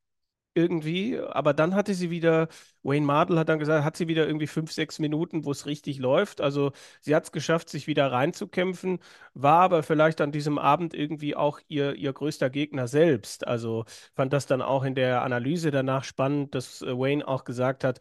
Irgendwie, 0.54 1.20
aber 1.20 1.54
dann 1.54 1.76
hatte 1.76 1.94
sie 1.94 2.10
wieder, 2.10 2.48
Wayne 2.84 3.06
Mardell 3.06 3.38
hat 3.40 3.50
dann 3.50 3.60
gesagt, 3.60 3.86
hat 3.86 3.96
sie 3.98 4.08
wieder 4.08 4.28
irgendwie 4.28 4.48
fünf, 4.48 4.72
sechs 4.72 5.00
Minuten, 5.00 5.46
wo 5.46 5.52
es 5.52 5.66
richtig 5.66 6.00
läuft. 6.00 6.42
Also 6.42 6.72
sie 7.02 7.16
hat 7.16 7.24
es 7.26 7.32
geschafft, 7.32 7.70
sich 7.70 7.88
wieder 7.88 8.12
reinzukämpfen, 8.12 9.00
war 9.34 9.62
aber 9.62 9.84
vielleicht 9.84 10.22
an 10.22 10.32
diesem 10.32 10.58
Abend 10.58 10.94
irgendwie 10.94 11.36
auch 11.36 11.60
ihr, 11.68 11.96
ihr 11.96 12.14
größter 12.14 12.50
Gegner 12.50 12.88
selbst. 12.88 13.48
Also 13.48 13.86
fand 14.16 14.34
das 14.34 14.46
dann 14.46 14.62
auch 14.62 14.84
in 14.84 14.96
der 14.96 15.22
Analyse 15.24 15.72
danach 15.72 16.04
spannend, 16.04 16.54
dass 16.56 16.82
äh, 16.82 16.98
Wayne 16.98 17.28
auch 17.28 17.44
gesagt 17.46 17.84
hat, 17.84 18.00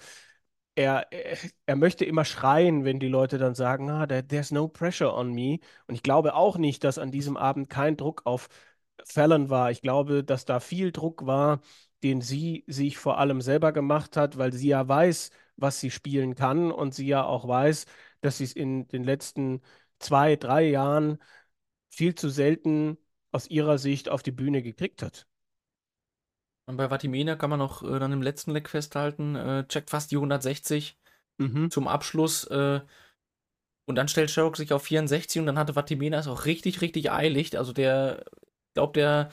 er, 0.75 1.07
er, 1.67 1.77
möchte 1.77 2.05
immer 2.05 2.25
schreien, 2.25 2.85
wenn 2.85 3.01
die 3.01 3.09
Leute 3.09 3.39
dann 3.39 3.55
sagen, 3.55 3.91
ah, 3.91 4.07
there, 4.07 4.27
there's 4.27 4.51
no 4.51 4.69
pressure 4.69 5.15
on 5.15 5.33
me. 5.33 5.59
Und 5.87 5.95
ich 5.95 6.03
glaube 6.03 6.35
auch 6.35 6.57
nicht, 6.57 6.85
dass 6.85 6.99
an 6.99 7.11
diesem 7.11 7.37
Abend 7.37 7.69
kein 7.69 7.97
Druck 7.97 8.23
auf 8.25 8.49
Fallon 9.05 9.51
war. 9.51 9.71
Ich 9.71 9.83
glaube, 9.83 10.25
dass 10.25 10.45
da 10.45 10.61
viel 10.61 10.93
Druck 10.93 11.27
war, 11.27 11.61
den 12.03 12.21
sie 12.21 12.65
sich 12.67 12.99
vor 12.99 13.19
allem 13.19 13.41
selber 13.41 13.73
gemacht 13.73 14.17
hat, 14.17 14.39
weil 14.39 14.53
sie 14.53 14.69
ja 14.69 14.87
weiß, 14.89 15.31
was 15.57 15.81
sie 15.81 15.91
spielen 15.91 16.35
kann 16.35 16.73
und 16.73 16.95
sie 16.95 17.07
ja 17.07 17.25
auch 17.25 17.47
weiß, 17.47 17.87
dass 18.21 18.39
sie 18.39 18.45
es 18.45 18.53
in 18.53 18.89
den 18.89 19.05
letzten 19.05 19.63
zwei, 19.99 20.37
drei 20.37 20.69
Jahren 20.69 21.19
viel 21.91 22.15
zu 22.15 22.29
selten 22.29 22.99
aus 23.33 23.49
ihrer 23.49 23.79
Sicht 23.79 24.09
auf 24.09 24.23
die 24.23 24.33
Bühne 24.33 24.63
gekriegt 24.63 25.03
hat. 25.03 25.27
Und 26.67 26.77
bei 26.77 26.89
Vatimena 26.91 27.37
kann 27.37 27.51
man 27.51 27.59
noch 27.59 27.83
äh, 27.83 27.99
dann 27.99 28.13
im 28.13 28.23
letzten 28.23 28.53
Leck 28.53 28.69
festhalten, 28.69 29.35
äh, 29.35 29.67
checkt 29.67 29.91
fast 29.91 30.11
die 30.13 30.17
160 30.17 30.97
mhm. 31.39 31.71
zum 31.71 31.89
Abschluss. 31.89 32.45
Äh, 32.45 32.81
und 33.87 33.97
dann 33.97 34.07
stellt 34.07 34.31
Sherrock 34.31 34.57
sich 34.57 34.73
auf 34.73 34.85
64 34.85 35.41
und 35.41 35.47
dann 35.47 35.59
hatte 35.59 35.75
Vatimena 35.75 36.19
es 36.19 36.29
auch 36.29 36.45
richtig, 36.45 36.81
richtig 36.81 37.11
eilig. 37.11 37.59
Also 37.59 37.73
der, 37.73 38.25
ich 38.69 38.75
glaube, 38.75 38.93
der 38.93 39.31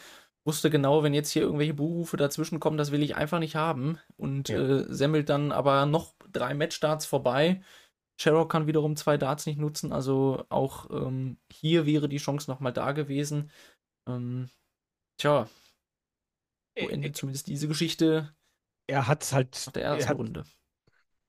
wusste 0.47 0.69
genau, 0.69 1.03
wenn 1.03 1.13
jetzt 1.13 1.31
hier 1.31 1.43
irgendwelche 1.43 1.73
Buchrufe 1.73 2.17
dazwischen 2.17 2.59
kommen, 2.59 2.77
das 2.77 2.91
will 2.91 3.03
ich 3.03 3.15
einfach 3.15 3.39
nicht 3.39 3.55
haben. 3.55 3.99
Und 4.15 4.49
ja. 4.49 4.57
äh, 4.57 4.85
semmelt 4.87 5.29
dann 5.29 5.51
aber 5.51 5.85
noch 5.85 6.15
drei 6.31 6.53
Matchstarts 6.53 7.05
vorbei. 7.05 7.61
Sherrock 8.19 8.51
kann 8.51 8.65
wiederum 8.65 8.95
zwei 8.95 9.17
Darts 9.17 9.45
nicht 9.45 9.59
nutzen, 9.59 9.91
also 9.91 10.43
auch 10.49 10.89
ähm, 10.89 11.37
hier 11.51 11.85
wäre 11.85 12.09
die 12.09 12.17
Chance 12.17 12.49
nochmal 12.49 12.73
da 12.73 12.93
gewesen. 12.93 13.51
Ähm, 14.07 14.49
tja, 15.17 15.47
wo 16.79 16.87
endet 16.87 17.15
zumindest 17.15 17.47
diese 17.47 17.67
Geschichte? 17.67 18.33
Er 18.87 19.07
hat 19.07 19.23
es 19.23 19.33
halt. 19.33 19.61
Nach 19.67 19.73
der 19.73 19.83
ersten 19.83 20.09
hat, 20.09 20.17
Runde. 20.17 20.43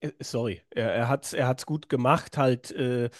Äh, 0.01 0.13
sorry, 0.21 0.63
er, 0.71 0.95
er 0.95 1.09
hat 1.09 1.27
es 1.27 1.33
er 1.35 1.49
hat's 1.49 1.67
gut 1.67 1.89
gemacht, 1.89 2.39
halt 2.39 2.71
äh, 2.71 3.11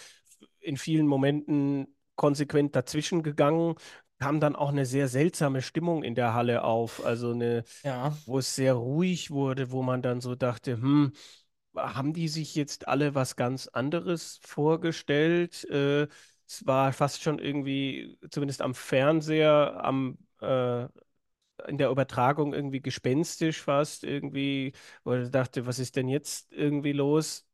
in 0.61 0.77
vielen 0.77 1.07
Momenten 1.07 1.95
konsequent 2.17 2.75
dazwischen 2.75 3.23
gegangen, 3.23 3.75
kam 4.19 4.41
dann 4.41 4.57
auch 4.57 4.71
eine 4.71 4.87
sehr 4.87 5.09
seltsame 5.09 5.63
Stimmung 5.63 6.03
in 6.03 6.15
der 6.15 6.35
Halle 6.35 6.65
auf. 6.65 7.05
Also 7.05 7.33
eine, 7.33 7.65
ja. 7.83 8.17
wo 8.27 8.39
es 8.39 8.55
sehr 8.55 8.75
ruhig 8.75 9.31
wurde, 9.31 9.71
wo 9.71 9.83
man 9.83 10.03
dann 10.03 10.21
so 10.21 10.35
dachte, 10.35 10.73
hm, 10.81 11.13
haben 11.77 12.13
die 12.13 12.29
sich 12.29 12.55
jetzt 12.55 12.89
alle 12.89 13.15
was 13.15 13.37
ganz 13.37 13.69
anderes 13.69 14.41
vorgestellt? 14.43 15.65
Äh, 15.71 16.09
es 16.47 16.67
war 16.67 16.93
fast 16.93 17.23
schon 17.23 17.39
irgendwie, 17.39 18.19
zumindest 18.31 18.63
am 18.63 18.75
Fernseher, 18.75 19.85
am 19.85 20.19
äh, 20.41 20.87
in 21.67 21.79
der 21.79 21.91
Übertragung 21.91 22.55
irgendwie 22.55 22.81
gespenstisch 22.81 23.63
fast 23.63 24.05
irgendwie, 24.05 24.73
wo 25.05 25.15
ich 25.15 25.31
dachte, 25.31 25.67
was 25.67 25.79
ist 25.79 25.97
denn 25.97 26.09
jetzt 26.09 26.53
irgendwie 26.53 26.93
los? 26.93 27.47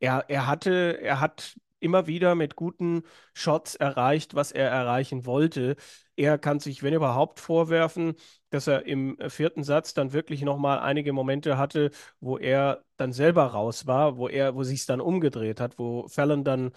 Er, 0.00 0.24
er 0.28 0.46
hatte, 0.46 0.98
er 1.02 1.20
hat 1.20 1.56
immer 1.80 2.06
wieder 2.06 2.34
mit 2.34 2.56
guten 2.56 3.02
Shots 3.34 3.74
erreicht, 3.74 4.34
was 4.34 4.52
er 4.52 4.68
erreichen 4.70 5.26
wollte. 5.26 5.76
Er 6.16 6.38
kann 6.38 6.60
sich, 6.60 6.82
wenn 6.82 6.94
überhaupt, 6.94 7.40
vorwerfen, 7.40 8.14
dass 8.50 8.66
er 8.66 8.86
im 8.86 9.16
vierten 9.28 9.64
Satz 9.64 9.94
dann 9.94 10.12
wirklich 10.12 10.42
nochmal 10.42 10.78
einige 10.80 11.12
Momente 11.12 11.58
hatte, 11.58 11.90
wo 12.20 12.38
er 12.38 12.84
dann 12.96 13.12
selber 13.12 13.44
raus 13.46 13.86
war, 13.86 14.16
wo 14.16 14.28
er, 14.28 14.54
wo 14.54 14.62
sich 14.62 14.80
es 14.80 14.86
dann 14.86 15.00
umgedreht 15.00 15.60
hat, 15.60 15.78
wo 15.78 16.08
Fallon 16.08 16.44
dann 16.44 16.72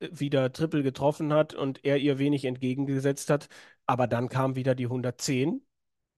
äh, 0.00 0.08
wieder 0.12 0.52
Triple 0.52 0.82
getroffen 0.82 1.32
hat 1.32 1.54
und 1.54 1.84
er 1.84 1.98
ihr 1.98 2.18
wenig 2.18 2.44
entgegengesetzt 2.44 3.30
hat. 3.30 3.48
Aber 3.86 4.06
dann 4.06 4.28
kam 4.28 4.56
wieder 4.56 4.74
die 4.74 4.88
110 4.88 5.64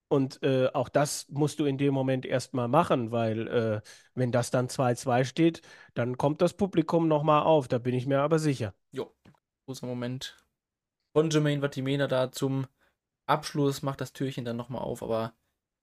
und 0.09 0.43
äh, 0.43 0.69
auch 0.73 0.89
das 0.89 1.29
musst 1.29 1.59
du 1.59 1.65
in 1.65 1.79
dem 1.79 1.93
Moment 1.93 2.25
erstmal 2.25 2.69
machen, 2.69 3.11
weil 3.11 3.49
äh, 3.49 3.81
wenn 4.15 4.31
das 4.31 4.51
dann 4.51 4.69
2-2 4.69 5.25
steht, 5.25 5.63
dann 5.95 6.17
kommt 6.17 6.41
das 6.41 6.55
Publikum 6.55 7.09
nochmal 7.09 7.43
auf, 7.43 7.67
da 7.69 7.79
bin 7.79 7.95
ich 7.95 8.07
mir 8.07 8.21
aber 8.21 8.39
sicher. 8.39 8.75
Jo, 8.93 9.13
großer 9.67 9.87
Moment 9.87 10.37
von 11.13 11.31
Jermaine 11.31 11.63
Vatimena 11.63 12.07
da 12.07 12.31
zum 12.31 12.67
Abschluss, 13.27 13.83
macht 13.83 14.01
das 14.01 14.13
Türchen 14.13 14.45
dann 14.45 14.57
nochmal 14.57 14.83
auf, 14.83 15.03
aber 15.03 15.35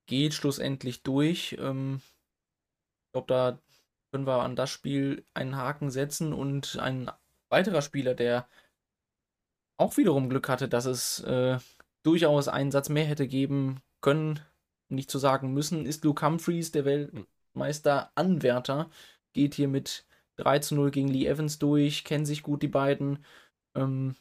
geht 0.05 0.33
schlussendlich 0.33 1.03
durch. 1.03 1.57
Ähm, 1.59 2.01
ich 3.07 3.11
glaube, 3.13 3.27
da 3.27 3.59
können 4.11 4.27
wir 4.27 4.41
an 4.43 4.55
das 4.55 4.69
Spiel 4.69 5.25
einen 5.33 5.57
Haken 5.57 5.89
setzen 5.91 6.33
und 6.33 6.77
ein 6.79 7.11
weiterer 7.49 7.81
Spieler, 7.81 8.15
der 8.15 8.47
auch 9.77 9.97
wiederum 9.97 10.29
Glück 10.29 10.47
hatte, 10.47 10.69
dass 10.69 10.85
es 10.85 11.19
äh, 11.21 11.57
durchaus 12.03 12.47
einen 12.47 12.71
Satz 12.71 12.89
mehr 12.89 13.05
hätte 13.05 13.27
geben 13.27 13.81
können, 14.03 14.39
nicht 14.89 15.09
zu 15.09 15.17
sagen 15.17 15.53
müssen, 15.53 15.87
ist 15.87 16.05
Luke 16.05 16.23
Humphreys, 16.23 16.71
der 16.71 16.85
Weltmeister-Anwärter, 16.85 18.91
geht 19.33 19.55
hier 19.55 19.67
mit 19.67 20.05
3 20.35 20.59
zu 20.59 20.75
0 20.75 20.91
gegen 20.91 21.07
Lee 21.07 21.25
Evans 21.25 21.57
durch, 21.57 22.03
kennen 22.03 22.25
sich 22.25 22.43
gut 22.43 22.61
die 22.61 22.67
beiden. 22.67 23.25
Ähm, 23.75 24.15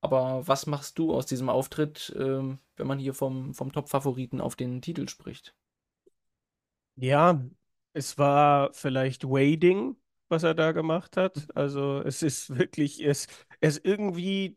aber 0.00 0.46
was 0.46 0.66
machst 0.66 0.98
du 0.98 1.14
aus 1.14 1.26
diesem 1.26 1.48
Auftritt, 1.48 2.14
ähm, 2.18 2.58
wenn 2.76 2.86
man 2.86 2.98
hier 2.98 3.14
vom, 3.14 3.54
vom 3.54 3.72
Top-Favoriten 3.72 4.40
auf 4.40 4.56
den 4.56 4.82
Titel 4.82 5.08
spricht? 5.08 5.54
Ja, 6.96 7.42
es 7.92 8.18
war 8.18 8.72
vielleicht 8.72 9.24
Wading, 9.24 9.96
was 10.28 10.42
er 10.42 10.54
da 10.54 10.72
gemacht 10.72 11.16
hat. 11.16 11.48
Also 11.54 12.02
es 12.02 12.22
ist 12.22 12.56
wirklich, 12.58 13.04
es, 13.04 13.26
es 13.60 13.78
irgendwie 13.78 14.56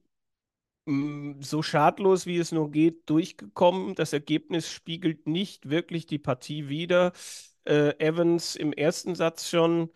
so 1.42 1.62
schadlos 1.62 2.26
wie 2.26 2.38
es 2.38 2.52
nur 2.52 2.72
geht 2.72 3.10
durchgekommen. 3.10 3.96
Das 3.96 4.14
Ergebnis 4.14 4.72
spiegelt 4.72 5.28
nicht 5.28 5.70
wirklich 5.70 6.06
die 6.06 6.20
Partie 6.20 6.70
wider. 6.70 7.12
Äh, 7.66 7.98
Evans 8.00 8.56
im 8.56 8.74
ersten 8.74 9.16
Satz 9.16 9.50
schon. 9.50 9.92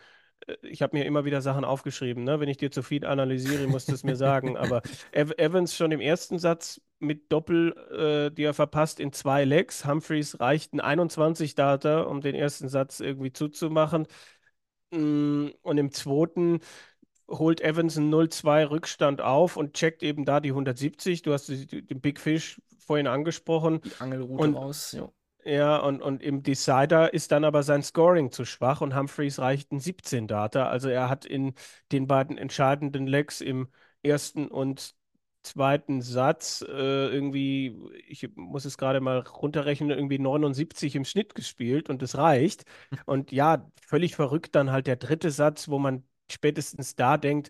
Äh, 0.48 0.56
ich 0.64 0.82
habe 0.82 0.98
mir 0.98 1.06
immer 1.06 1.26
wieder 1.26 1.42
Sachen 1.42 1.66
aufgeschrieben, 1.66 2.24
ne? 2.24 2.40
Wenn 2.40 2.50
ich 2.50 2.58
dir 2.58 2.72
zu 2.72 2.84
viel 2.84 3.06
analysiere, 3.06 3.68
musst 3.68 3.90
du 3.90 3.94
es 3.94 4.04
mir 4.04 4.16
sagen. 4.16 4.58
Aber 4.58 4.82
Ev 5.12 5.34
Evans 5.38 5.76
schon 5.76 5.92
im 5.92 6.02
ersten 6.02 6.38
Satz 6.40 6.82
mit 7.00 7.32
Doppel, 7.32 7.74
äh, 8.30 8.34
die 8.34 8.44
er 8.44 8.54
verpasst, 8.54 9.00
in 9.00 9.12
zwei 9.14 9.46
Legs. 9.46 9.86
Humphreys 9.86 10.40
reichten 10.40 10.80
21 10.80 11.56
Data, 11.56 12.02
um 12.02 12.22
den 12.22 12.36
ersten 12.36 12.70
Satz 12.70 13.00
irgendwie 13.00 13.34
zuzumachen. 13.34 14.08
Und 14.92 15.56
im 15.64 15.92
zweiten 15.92 16.60
holt 17.28 17.62
Evans 17.62 17.98
einen 17.98 18.10
0-2 18.10 18.70
Rückstand 18.70 19.22
auf 19.22 19.58
und 19.58 19.74
checkt 19.74 20.04
eben 20.04 20.26
da 20.26 20.40
die 20.40 20.50
170. 20.50 21.22
Du 21.22 21.34
hast 21.34 21.50
den 21.50 22.02
Big 22.02 22.20
Fish 22.20 22.62
vorhin 22.80 23.08
angesprochen. 23.08 23.82
Die 23.82 23.92
Angelroute 24.00 24.44
und, 24.44 24.56
raus, 24.56 24.92
ja. 24.92 25.10
Ja, 25.46 25.78
und, 25.78 26.02
und 26.02 26.24
im 26.24 26.42
Decider 26.42 27.14
ist 27.14 27.32
dann 27.32 27.44
aber 27.44 27.64
sein 27.64 27.84
Scoring 27.84 28.32
zu 28.32 28.46
schwach 28.46 28.80
und 28.80 28.96
Humphreys 28.96 29.40
reicht 29.40 29.72
ein 29.72 29.80
17 29.80 30.28
Data. 30.28 30.68
Also 30.68 30.88
er 30.88 31.10
hat 31.10 31.26
in 31.26 31.54
den 31.92 32.08
beiden 32.08 32.38
entscheidenden 32.38 33.08
Legs 33.08 33.42
im 33.42 33.68
ersten 34.04 34.48
und 34.48 34.96
zweiten 35.44 36.02
Satz 36.02 36.64
äh, 36.66 36.72
irgendwie, 36.72 37.78
ich 38.08 38.30
muss 38.36 38.64
es 38.64 38.78
gerade 38.78 39.02
mal 39.02 39.20
runterrechnen, 39.20 39.90
irgendwie 39.90 40.18
79 40.20 40.96
im 40.96 41.04
Schnitt 41.04 41.36
gespielt 41.36 41.90
und 41.90 42.02
das 42.02 42.18
reicht. 42.18 42.64
Und 43.06 43.32
ja, 43.34 43.70
völlig 43.86 44.16
verrückt 44.16 44.56
dann 44.56 44.72
halt 44.72 44.88
der 44.88 44.96
dritte 44.96 45.32
Satz, 45.32 45.68
wo 45.68 45.80
man 45.80 46.04
spätestens 46.32 46.96
da 46.96 47.18
denkt, 47.18 47.50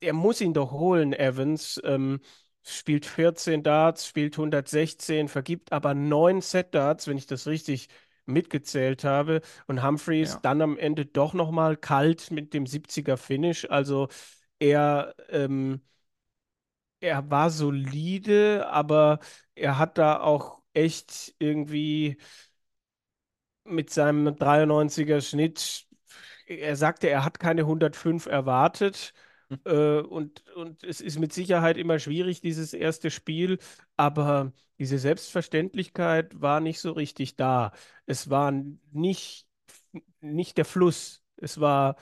er 0.00 0.12
muss 0.12 0.40
ihn 0.40 0.54
doch 0.54 0.72
holen, 0.72 1.12
Evans. 1.12 1.80
Ähm, 1.84 2.20
spielt 2.62 3.06
14 3.06 3.62
Darts, 3.62 4.06
spielt 4.06 4.36
116, 4.36 5.28
vergibt 5.28 5.72
aber 5.72 5.94
9 5.94 6.40
Set-Darts, 6.40 7.06
wenn 7.06 7.16
ich 7.16 7.26
das 7.26 7.46
richtig 7.46 7.88
mitgezählt 8.26 9.04
habe. 9.04 9.40
Und 9.66 9.82
Humphreys 9.82 10.34
ja. 10.34 10.40
dann 10.42 10.60
am 10.62 10.78
Ende 10.78 11.06
doch 11.06 11.34
nochmal 11.34 11.76
kalt 11.76 12.30
mit 12.30 12.52
dem 12.54 12.66
70er 12.66 13.16
Finish. 13.16 13.68
Also 13.70 14.08
er, 14.58 15.14
ähm, 15.30 15.80
er 17.00 17.30
war 17.30 17.50
solide, 17.50 18.68
aber 18.68 19.20
er 19.54 19.78
hat 19.78 19.98
da 19.98 20.20
auch 20.20 20.60
echt 20.74 21.34
irgendwie 21.38 22.18
mit 23.64 23.90
seinem 23.90 24.28
93er 24.28 25.20
Schnitt 25.20 25.87
er 26.48 26.76
sagte, 26.76 27.08
er 27.08 27.24
hat 27.24 27.38
keine 27.40 27.66
105 27.66 28.26
erwartet. 28.26 29.12
Hm. 29.50 29.58
Äh, 29.64 30.00
und, 30.00 30.44
und 30.56 30.84
es 30.84 31.00
ist 31.00 31.18
mit 31.18 31.32
Sicherheit 31.32 31.76
immer 31.78 31.98
schwierig, 31.98 32.40
dieses 32.40 32.72
erste 32.74 33.10
Spiel, 33.10 33.58
aber 33.96 34.52
diese 34.78 34.98
Selbstverständlichkeit 34.98 36.40
war 36.40 36.60
nicht 36.60 36.80
so 36.80 36.92
richtig 36.92 37.36
da. 37.36 37.72
Es 38.06 38.30
war 38.30 38.52
nicht, 38.92 39.46
nicht 40.20 40.56
der 40.58 40.64
Fluss. 40.64 41.22
Es 41.36 41.60
war, 41.60 41.96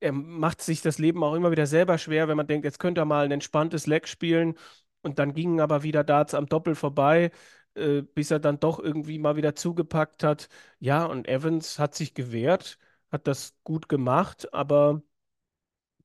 er 0.00 0.12
macht 0.12 0.62
sich 0.62 0.82
das 0.82 0.98
Leben 0.98 1.22
auch 1.24 1.34
immer 1.34 1.50
wieder 1.50 1.66
selber 1.66 1.98
schwer, 1.98 2.28
wenn 2.28 2.36
man 2.36 2.46
denkt, 2.46 2.64
jetzt 2.64 2.78
könnte 2.78 3.02
er 3.02 3.04
mal 3.04 3.24
ein 3.24 3.32
entspanntes 3.32 3.86
Leck 3.86 4.08
spielen 4.08 4.56
und 5.02 5.18
dann 5.18 5.34
gingen 5.34 5.60
aber 5.60 5.82
wieder 5.82 6.04
Darts 6.04 6.34
am 6.34 6.46
Doppel 6.46 6.74
vorbei. 6.74 7.30
äh, 7.74 8.02
bis 8.02 8.30
er 8.32 8.40
dann 8.40 8.58
doch 8.60 8.80
irgendwie 8.80 9.18
mal 9.20 9.36
wieder 9.36 9.54
zugepackt 9.54 10.24
hat. 10.24 10.48
Ja, 10.80 11.04
und 11.06 11.28
Evans 11.28 11.78
hat 11.78 11.94
sich 11.94 12.14
gewehrt, 12.14 12.78
hat 13.12 13.26
das 13.26 13.56
gut 13.64 13.88
gemacht, 13.88 14.52
aber 14.54 15.02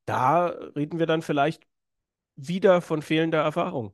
da 0.06 0.48
reden 0.48 1.00
wir 1.00 1.06
dann 1.06 1.22
vielleicht 1.22 1.68
wieder 2.36 2.82
von 2.82 3.02
fehlender 3.02 3.42
Erfahrung. 3.42 3.94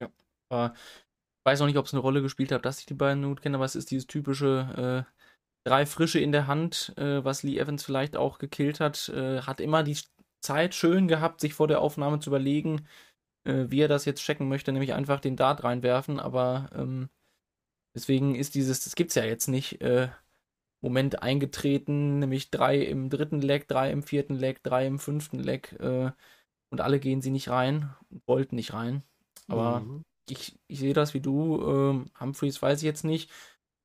Ja. 0.00 0.10
Aber 0.48 0.74
ich 0.74 1.44
weiß 1.44 1.60
auch 1.62 1.66
nicht, 1.66 1.78
ob 1.78 1.86
es 1.86 1.94
eine 1.94 2.00
Rolle 2.00 2.22
gespielt 2.22 2.52
hat, 2.52 2.64
dass 2.64 2.80
ich 2.80 2.86
die 2.86 2.94
beiden 2.94 3.24
gut 3.24 3.42
kenne, 3.42 3.56
aber 3.56 3.64
es 3.64 3.76
ist 3.76 3.90
dieses 3.90 4.06
typische 4.06 5.06
äh, 5.08 5.12
drei 5.64 5.86
Frische 5.86 6.20
in 6.20 6.32
der 6.32 6.46
Hand, 6.46 6.94
äh, 6.96 7.24
was 7.24 7.42
Lee 7.42 7.58
Evans 7.58 7.84
vielleicht 7.84 8.16
auch 8.16 8.38
gekillt 8.38 8.80
hat. 8.80 9.08
Äh, 9.10 9.42
hat 9.42 9.60
immer 9.60 9.82
die 9.82 9.98
Zeit 10.40 10.74
schön 10.74 11.08
gehabt, 11.08 11.40
sich 11.40 11.54
vor 11.54 11.68
der 11.68 11.80
Aufnahme 11.80 12.18
zu 12.20 12.30
überlegen, 12.30 12.86
äh, 13.44 13.66
wie 13.68 13.80
er 13.80 13.88
das 13.88 14.04
jetzt 14.04 14.22
checken 14.22 14.48
möchte, 14.48 14.72
nämlich 14.72 14.94
einfach 14.94 15.20
den 15.20 15.36
Dart 15.36 15.64
reinwerfen, 15.64 16.20
aber 16.20 16.70
ähm, 16.74 17.10
deswegen 17.94 18.34
ist 18.34 18.54
dieses, 18.54 18.84
das 18.84 18.94
gibt 18.94 19.10
es 19.10 19.14
ja 19.16 19.24
jetzt 19.24 19.48
nicht, 19.48 19.80
äh, 19.80 20.08
Moment 20.82 21.22
eingetreten, 21.22 22.18
nämlich 22.18 22.50
drei 22.50 22.78
im 22.78 23.08
dritten 23.08 23.40
Leg, 23.40 23.68
drei 23.68 23.90
im 23.90 24.02
vierten 24.02 24.34
Leg, 24.34 24.62
drei 24.62 24.86
im 24.86 24.98
fünften 24.98 25.38
Leg 25.38 25.72
äh, 25.80 26.10
und 26.70 26.80
alle 26.80 26.98
gehen 26.98 27.22
sie 27.22 27.30
nicht 27.30 27.48
rein, 27.48 27.94
wollten 28.26 28.56
nicht 28.56 28.74
rein. 28.74 29.02
Aber 29.46 29.80
mhm. 29.80 30.04
ich, 30.28 30.58
ich 30.66 30.80
sehe 30.80 30.92
das 30.92 31.14
wie 31.14 31.20
du, 31.20 31.62
ähm, 31.62 32.06
Humphreys 32.18 32.60
weiß 32.60 32.78
ich 32.78 32.84
jetzt 32.84 33.04
nicht, 33.04 33.30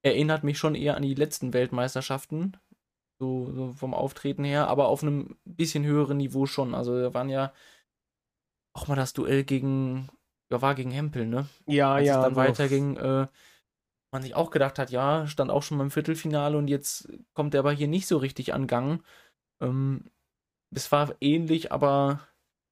erinnert 0.01 0.43
mich 0.43 0.57
schon 0.57 0.73
eher 0.73 0.97
an 0.97 1.03
die 1.03 1.13
letzten 1.13 1.53
Weltmeisterschaften, 1.53 2.57
so, 3.19 3.51
so, 3.53 3.73
vom 3.73 3.93
Auftreten 3.93 4.43
her, 4.43 4.67
aber 4.67 4.87
auf 4.87 5.03
einem 5.03 5.37
bisschen 5.45 5.85
höheren 5.85 6.17
Niveau 6.17 6.45
schon. 6.45 6.73
Also 6.73 6.99
da 6.99 7.13
waren 7.13 7.29
ja 7.29 7.53
auch 8.73 8.87
mal 8.87 8.95
das 8.95 9.13
Duell 9.13 9.43
gegen, 9.43 10.09
ja, 10.51 10.61
war 10.61 10.75
gegen 10.75 10.91
Hempel, 10.91 11.27
ne? 11.27 11.47
Ja, 11.67 11.95
Als 11.95 12.07
ja. 12.07 12.17
es 12.17 12.23
dann 12.23 12.35
weiterging, 12.35 12.97
äh, 12.97 13.27
man 14.17 14.23
sich 14.23 14.35
auch 14.35 14.49
gedacht 14.49 14.79
hat, 14.79 14.89
ja, 14.89 15.27
stand 15.27 15.51
auch 15.51 15.61
schon 15.61 15.77
mal 15.77 15.83
im 15.85 15.91
Viertelfinale 15.91 16.57
und 16.57 16.67
jetzt 16.67 17.07
kommt 17.33 17.53
er 17.53 17.59
aber 17.59 17.71
hier 17.71 17.87
nicht 17.87 18.07
so 18.07 18.17
richtig 18.17 18.53
an 18.53 18.65
Gang. 18.65 19.03
Ähm, 19.61 20.09
es 20.75 20.91
war 20.91 21.15
ähnlich, 21.21 21.71
aber 21.71 22.27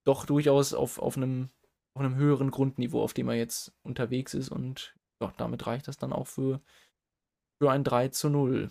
doch 0.05 0.25
durchaus 0.25 0.73
auf, 0.73 0.97
auf, 0.99 1.17
einem, 1.17 1.49
auf 1.93 2.03
einem 2.03 2.15
höheren 2.15 2.49
Grundniveau, 2.49 3.01
auf 3.03 3.13
dem 3.13 3.29
er 3.29 3.35
jetzt 3.35 3.73
unterwegs 3.83 4.33
ist 4.33 4.49
und 4.49 4.95
ja, 5.21 5.33
damit 5.37 5.67
reicht 5.67 5.87
das 5.87 5.97
dann 5.97 6.13
auch 6.13 6.25
für, 6.27 6.61
für 7.61 7.71
ein 7.71 7.83
3 7.83 8.09
zu 8.09 8.29
0. 8.29 8.69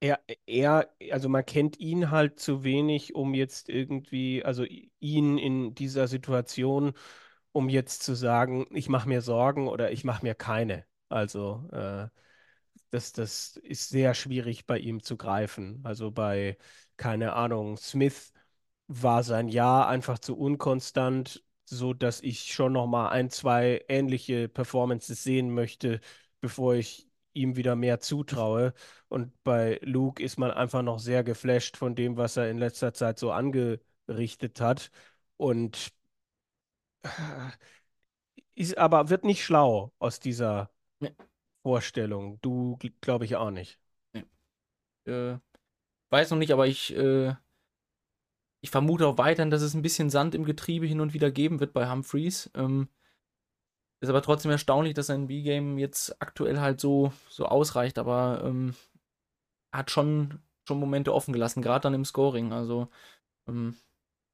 Er, 0.00 0.20
er, 0.46 0.90
also 1.10 1.28
man 1.28 1.44
kennt 1.44 1.78
ihn 1.78 2.10
halt 2.10 2.40
zu 2.40 2.64
wenig, 2.64 3.14
um 3.14 3.34
jetzt 3.34 3.68
irgendwie, 3.68 4.44
also 4.44 4.64
ihn 5.00 5.38
in 5.38 5.74
dieser 5.74 6.08
Situation, 6.08 6.94
um 7.52 7.68
jetzt 7.68 8.02
zu 8.02 8.14
sagen, 8.14 8.66
ich 8.72 8.88
mache 8.88 9.08
mir 9.08 9.20
Sorgen 9.20 9.68
oder 9.68 9.92
ich 9.92 10.04
mache 10.04 10.24
mir 10.24 10.34
keine. 10.34 10.87
Also 11.08 11.68
äh, 11.72 12.08
das, 12.90 13.12
das 13.12 13.56
ist 13.56 13.88
sehr 13.90 14.14
schwierig 14.14 14.66
bei 14.66 14.78
ihm 14.78 15.02
zu 15.02 15.16
greifen. 15.16 15.80
Also 15.84 16.10
bei, 16.10 16.56
keine 16.96 17.34
Ahnung, 17.34 17.76
Smith 17.76 18.32
war 18.88 19.22
sein 19.22 19.48
Jahr 19.48 19.88
einfach 19.88 20.18
zu 20.18 20.38
unkonstant, 20.38 21.44
so 21.64 21.92
dass 21.94 22.20
ich 22.22 22.52
schon 22.52 22.72
noch 22.72 22.86
mal 22.86 23.08
ein, 23.10 23.30
zwei 23.30 23.84
ähnliche 23.88 24.48
Performances 24.48 25.22
sehen 25.22 25.52
möchte, 25.54 26.00
bevor 26.40 26.74
ich 26.74 27.08
ihm 27.34 27.56
wieder 27.56 27.76
mehr 27.76 28.00
zutraue. 28.00 28.74
Und 29.08 29.32
bei 29.44 29.78
Luke 29.82 30.22
ist 30.22 30.38
man 30.38 30.50
einfach 30.50 30.82
noch 30.82 30.98
sehr 30.98 31.24
geflasht 31.24 31.76
von 31.76 31.94
dem, 31.94 32.16
was 32.16 32.36
er 32.36 32.50
in 32.50 32.58
letzter 32.58 32.94
Zeit 32.94 33.18
so 33.18 33.32
angerichtet 33.32 34.60
hat. 34.60 34.90
Und 35.36 35.92
äh, 37.02 37.08
ist 38.54 38.76
aber 38.78 39.08
wird 39.10 39.24
nicht 39.24 39.44
schlau 39.44 39.92
aus 39.98 40.20
dieser 40.20 40.70
Nee. 41.00 41.14
Vorstellung. 41.62 42.40
Du, 42.40 42.78
glaube 43.00 43.24
ich, 43.24 43.36
auch 43.36 43.50
nicht. 43.50 43.78
Äh, 45.06 45.38
weiß 46.10 46.30
noch 46.30 46.38
nicht, 46.38 46.52
aber 46.52 46.66
ich, 46.66 46.94
äh, 46.94 47.34
ich 48.60 48.70
vermute 48.70 49.06
auch 49.06 49.18
weiterhin, 49.18 49.50
dass 49.50 49.62
es 49.62 49.74
ein 49.74 49.82
bisschen 49.82 50.10
Sand 50.10 50.34
im 50.34 50.44
Getriebe 50.44 50.86
hin 50.86 51.00
und 51.00 51.14
wieder 51.14 51.30
geben 51.30 51.60
wird 51.60 51.72
bei 51.72 51.90
Humphreys. 51.90 52.50
Ähm, 52.54 52.88
ist 54.00 54.10
aber 54.10 54.22
trotzdem 54.22 54.50
erstaunlich, 54.50 54.94
dass 54.94 55.06
sein 55.06 55.26
B-Game 55.26 55.78
jetzt 55.78 56.20
aktuell 56.22 56.60
halt 56.60 56.80
so, 56.80 57.12
so 57.28 57.46
ausreicht, 57.46 57.98
aber 57.98 58.42
ähm, 58.44 58.74
hat 59.72 59.90
schon, 59.90 60.40
schon 60.66 60.78
Momente 60.78 61.12
offen 61.12 61.32
gelassen, 61.32 61.62
gerade 61.62 61.82
dann 61.82 61.94
im 61.94 62.04
Scoring. 62.04 62.52
Also, 62.52 62.88
ähm, 63.48 63.76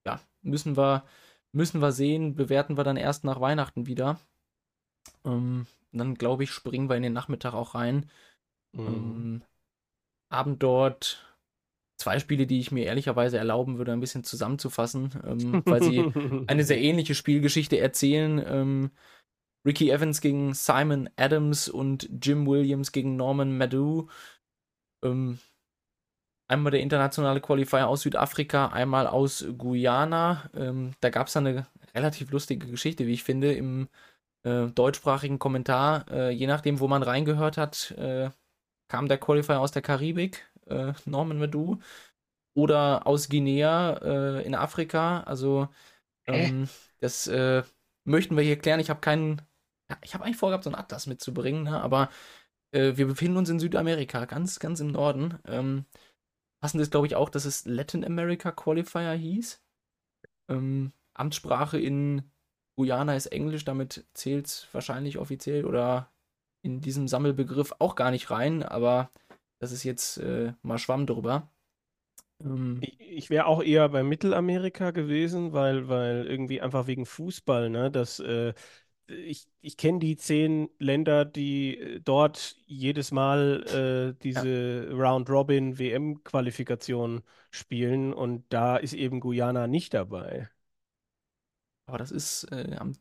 ja, 0.07 0.20
müssen 0.42 0.77
wir, 0.77 1.05
müssen 1.53 1.81
wir 1.81 1.92
sehen, 1.92 2.35
bewerten 2.35 2.77
wir 2.77 2.85
dann 2.85 2.96
erst 2.96 3.24
nach 3.24 3.40
Weihnachten 3.40 3.87
wieder. 3.87 4.18
Ähm, 5.24 5.66
dann 5.98 6.14
glaube 6.14 6.44
ich, 6.44 6.50
springen 6.50 6.88
wir 6.88 6.96
in 6.96 7.02
den 7.02 7.12
Nachmittag 7.12 7.54
auch 7.54 7.74
rein. 7.74 8.11
Mhm. 8.72 8.87
Ähm, 8.87 9.42
Abend 10.30 10.62
dort 10.62 11.24
zwei 11.96 12.18
Spiele, 12.18 12.46
die 12.46 12.61
ich 12.61 12.72
mir 12.72 12.85
ehrlicherweise 12.85 13.38
erlauben 13.38 13.78
würde, 13.78 13.92
ein 13.92 14.00
bisschen 14.00 14.24
zusammenzufassen, 14.24 15.11
ähm, 15.24 15.62
weil 15.64 15.83
sie 15.83 16.00
eine 16.46 16.64
sehr 16.64 16.80
ähnliche 16.80 17.14
Spielgeschichte 17.14 17.78
erzählen. 17.78 18.42
Ähm, 18.46 18.90
Ricky 19.66 19.90
Evans 19.90 20.20
gegen 20.20 20.52
Simon 20.52 21.09
Adams 21.16 21.68
und 21.68 22.09
Jim 22.22 22.46
Williams 22.46 22.92
gegen 22.92 23.16
Norman 23.16 23.57
Madu. 23.57 24.09
Ähm, 25.02 25.38
einmal 26.48 26.72
der 26.72 26.80
internationale 26.80 27.40
Qualifier 27.40 27.88
aus 27.88 28.02
Südafrika, 28.02 28.68
einmal 28.68 29.07
aus 29.07 29.46
Guyana. 29.57 30.50
Ähm, 30.54 30.92
da 31.00 31.09
gab 31.11 31.28
es 31.28 31.37
eine 31.37 31.66
relativ 31.94 32.30
lustige 32.30 32.66
Geschichte, 32.66 33.07
wie 33.07 33.12
ich 33.12 33.24
finde, 33.24 33.54
im 33.54 33.88
äh, 34.44 34.66
deutschsprachigen 34.66 35.38
Kommentar. 35.38 36.07
Äh, 36.11 36.30
je 36.30 36.46
nachdem, 36.46 36.80
wo 36.80 36.88
man 36.88 37.02
reingehört 37.02 37.57
hat, 37.57 37.90
äh, 37.92 38.30
kam 38.88 39.09
der 39.09 39.18
Qualifier 39.18 39.61
aus 39.61 39.72
der 39.72 39.83
Karibik, 39.83 40.46
äh, 40.66 40.92
Norman 41.07 41.38
Madu, 41.38 41.78
oder 42.54 43.07
aus 43.07 43.28
Guinea 43.28 43.94
äh, 44.02 44.46
in 44.46 44.54
Afrika. 44.54 45.22
Also 45.22 45.68
ähm, 46.26 46.68
das 47.00 47.26
äh, 47.26 47.62
möchten 48.04 48.37
wir 48.37 48.44
hier 48.44 48.59
klären. 48.59 48.80
Ich 48.80 48.90
habe 48.90 49.00
keinen, 49.00 49.42
ja, 49.90 49.98
ich 50.02 50.14
habe 50.14 50.24
eigentlich 50.24 50.37
vorgehabt, 50.37 50.64
so 50.64 50.70
einen 50.70 50.78
Atlas 50.78 51.07
mitzubringen, 51.07 51.64
ne? 51.64 51.80
aber 51.80 52.11
wir 52.76 53.07
befinden 53.07 53.37
uns 53.37 53.48
in 53.50 53.61
Südamerika, 53.61 54.24
ganz, 54.24 54.59
ganz 54.59 54.80
im 54.80 54.88
Norden. 54.88 55.38
Ähm, 55.46 55.85
passend 56.61 56.83
ist, 56.83 56.90
glaube 56.90 57.07
ich, 57.07 57.14
auch, 57.14 57.28
dass 57.28 57.44
es 57.44 57.66
Latin 57.66 58.04
America 58.04 58.50
Qualifier 58.50 59.12
hieß. 59.12 59.62
Ähm, 60.48 60.92
Amtssprache 61.14 61.78
in 61.78 62.24
Guyana 62.76 63.16
ist 63.16 63.26
Englisch, 63.26 63.64
damit 63.64 64.04
zählt 64.14 64.46
es 64.46 64.68
wahrscheinlich 64.72 65.18
offiziell 65.18 65.64
oder 65.64 66.10
in 66.62 66.80
diesem 66.80 67.08
Sammelbegriff 67.08 67.72
auch 67.78 67.94
gar 67.96 68.10
nicht 68.10 68.30
rein, 68.30 68.62
aber 68.62 69.10
das 69.58 69.72
ist 69.72 69.84
jetzt 69.84 70.18
äh, 70.18 70.52
mal 70.62 70.78
Schwamm 70.78 71.06
drüber. 71.06 71.48
Ähm, 72.40 72.80
ich, 72.80 73.00
ich 73.00 73.30
wäre 73.30 73.46
auch 73.46 73.62
eher 73.62 73.88
bei 73.88 74.02
Mittelamerika 74.02 74.90
gewesen, 74.90 75.52
weil, 75.52 75.88
weil 75.88 76.26
irgendwie 76.26 76.60
einfach 76.60 76.87
wegen 76.87 77.06
Fußball, 77.06 77.70
ne, 77.70 77.90
das 77.90 78.18
äh, 78.20 78.52
ich, 79.08 79.48
ich 79.62 79.78
kenne 79.78 80.00
die 80.00 80.16
zehn 80.16 80.70
Länder, 80.80 81.26
die 81.26 81.78
äh, 81.78 82.00
dort 82.02 82.56
jedes 82.66 83.12
Mal 83.12 84.14
äh, 84.16 84.20
diese 84.22 84.88
ja. 84.90 84.96
Round-Robin-WM-Qualifikation 84.96 87.22
spielen 87.50 88.14
und 88.14 88.46
da 88.50 88.78
ist 88.78 88.94
eben 88.94 89.20
Guyana 89.20 89.68
nicht 89.68 89.94
dabei. 89.94 90.50
Aber 91.86 91.98
das 91.98 92.10
ist 92.10 92.44
äh, 92.52 92.76
am, 92.78 92.92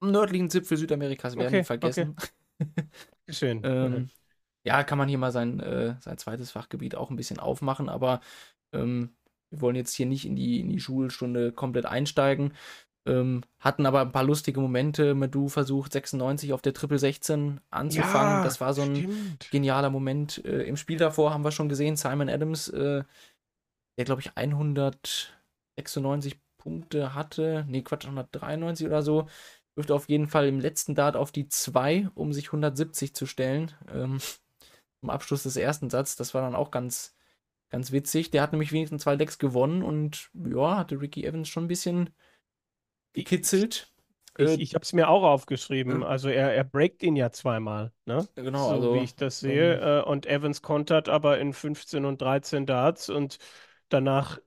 am, 0.00 0.10
nördlichen 0.10 0.50
Zipfel 0.50 0.76
Südamerikas, 0.76 1.36
werden 1.36 1.48
okay, 1.48 1.64
vergessen. 1.64 2.16
Okay. 2.58 2.70
Schön. 3.28 3.60
ähm. 3.64 4.10
Ja, 4.62 4.84
kann 4.84 4.98
man 4.98 5.08
hier 5.08 5.16
mal 5.16 5.32
sein, 5.32 5.58
äh, 5.60 5.94
sein 6.00 6.18
zweites 6.18 6.50
Fachgebiet 6.50 6.94
auch 6.94 7.08
ein 7.08 7.16
bisschen 7.16 7.38
aufmachen, 7.38 7.88
aber 7.88 8.20
ähm, 8.74 9.14
wir 9.50 9.62
wollen 9.62 9.76
jetzt 9.76 9.94
hier 9.94 10.06
nicht 10.06 10.26
in 10.26 10.36
die, 10.36 10.60
in 10.60 10.68
die 10.68 10.80
Schulstunde 10.80 11.52
komplett 11.52 11.86
einsteigen. 11.86 12.52
Ähm, 13.06 13.40
hatten 13.58 13.86
aber 13.86 14.02
ein 14.02 14.12
paar 14.12 14.24
lustige 14.24 14.60
Momente. 14.60 15.14
Medu 15.14 15.48
versucht 15.48 15.92
96 15.92 16.52
auf 16.52 16.60
der 16.60 16.74
Triple 16.74 16.98
16 16.98 17.62
anzufangen. 17.70 18.38
Ja, 18.38 18.44
das 18.44 18.60
war 18.60 18.74
so 18.74 18.82
ein 18.82 18.96
stimmt. 18.96 19.50
genialer 19.50 19.88
Moment. 19.88 20.44
Äh, 20.44 20.64
Im 20.64 20.76
Spiel 20.76 20.98
davor 20.98 21.32
haben 21.32 21.44
wir 21.44 21.52
schon 21.52 21.70
gesehen, 21.70 21.96
Simon 21.96 22.28
Adams, 22.28 22.68
äh, 22.68 23.02
der 23.98 24.04
glaube 24.04 24.20
ich 24.20 24.36
196 24.36 26.38
Punkte 26.60 27.14
hatte. 27.14 27.64
Nee, 27.68 27.82
Quatsch, 27.82 28.04
193 28.04 28.86
oder 28.86 29.02
so. 29.02 29.26
Dürfte 29.76 29.94
auf 29.94 30.08
jeden 30.08 30.28
Fall 30.28 30.46
im 30.46 30.60
letzten 30.60 30.94
Dart 30.94 31.16
auf 31.16 31.32
die 31.32 31.48
2, 31.48 32.08
um 32.14 32.32
sich 32.32 32.48
170 32.48 33.14
zu 33.14 33.26
stellen. 33.26 33.72
Ähm, 33.92 34.20
zum 35.00 35.10
Abschluss 35.10 35.42
des 35.44 35.56
ersten 35.56 35.90
Satzes. 35.90 36.16
Das 36.16 36.34
war 36.34 36.42
dann 36.42 36.54
auch 36.54 36.70
ganz, 36.70 37.16
ganz 37.70 37.90
witzig. 37.90 38.30
Der 38.30 38.42
hat 38.42 38.52
nämlich 38.52 38.72
wenigstens 38.72 39.02
zwei 39.02 39.16
Decks 39.16 39.38
gewonnen 39.38 39.82
und 39.82 40.30
ja, 40.34 40.76
hatte 40.76 41.00
Ricky 41.00 41.24
Evans 41.24 41.48
schon 41.48 41.64
ein 41.64 41.68
bisschen 41.68 42.10
gekitzelt. 43.14 43.92
Ich, 44.38 44.48
äh, 44.48 44.54
ich 44.54 44.74
habe 44.74 44.82
es 44.82 44.92
mir 44.92 45.08
auch 45.08 45.22
aufgeschrieben. 45.22 46.02
Also 46.02 46.28
er, 46.28 46.54
er 46.54 46.64
breakt 46.64 47.02
ihn 47.02 47.16
ja 47.16 47.30
zweimal, 47.30 47.92
ne? 48.04 48.28
Genau, 48.34 48.68
so 48.68 48.74
also, 48.74 48.94
wie 48.94 49.04
ich 49.04 49.16
das 49.16 49.40
sehe. 49.40 49.80
Ähm, 49.80 50.04
und 50.04 50.26
Evans 50.26 50.62
kontert 50.62 51.08
aber 51.08 51.38
in 51.38 51.52
15 51.52 52.04
und 52.04 52.20
13 52.20 52.66
Darts 52.66 53.08
und 53.08 53.38
danach 53.88 54.38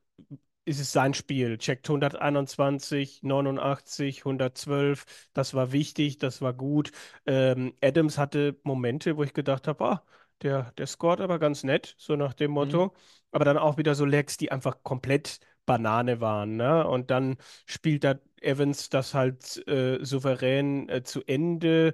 ist 0.66 0.80
es 0.80 0.92
sein 0.92 1.14
Spiel. 1.14 1.58
Checkt 1.58 1.90
121, 1.90 3.24
89, 3.24 4.20
112. 4.26 5.06
Das 5.34 5.54
war 5.54 5.72
wichtig, 5.72 6.18
das 6.18 6.42
war 6.42 6.54
gut. 6.54 6.92
Ähm, 7.26 7.74
Adams 7.82 8.18
hatte 8.18 8.58
Momente, 8.64 9.18
wo 9.18 9.24
ich 9.24 9.34
gedacht 9.34 9.68
habe, 9.68 9.86
ah, 9.86 10.04
der, 10.42 10.72
der 10.78 10.88
scored 10.88 11.22
aber 11.22 11.40
ganz 11.40 11.64
nett, 11.64 11.96
so 11.98 12.16
nach 12.16 12.34
dem 12.34 12.52
Motto. 12.52 12.88
Mhm. 12.88 12.92
Aber 13.32 13.46
dann 13.46 13.58
auch 13.58 13.78
wieder 13.78 13.96
so 13.96 14.06
Legs, 14.06 14.38
die 14.38 14.52
einfach 14.52 14.84
komplett 14.84 15.40
Banane 15.66 16.22
waren. 16.22 16.58
Ne? 16.58 16.88
Und 16.88 17.10
dann 17.12 17.38
spielt 17.66 18.04
da 18.04 18.16
Evans 18.42 18.90
das 18.90 19.14
halt 19.14 19.66
äh, 19.68 20.04
souverän 20.04 20.90
äh, 20.90 21.04
zu 21.04 21.24
Ende. 21.26 21.94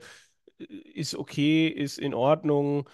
Ist 0.57 1.15
okay, 1.15 1.67
ist 1.67 1.97
in 1.99 2.13
Ordnung 2.13 2.89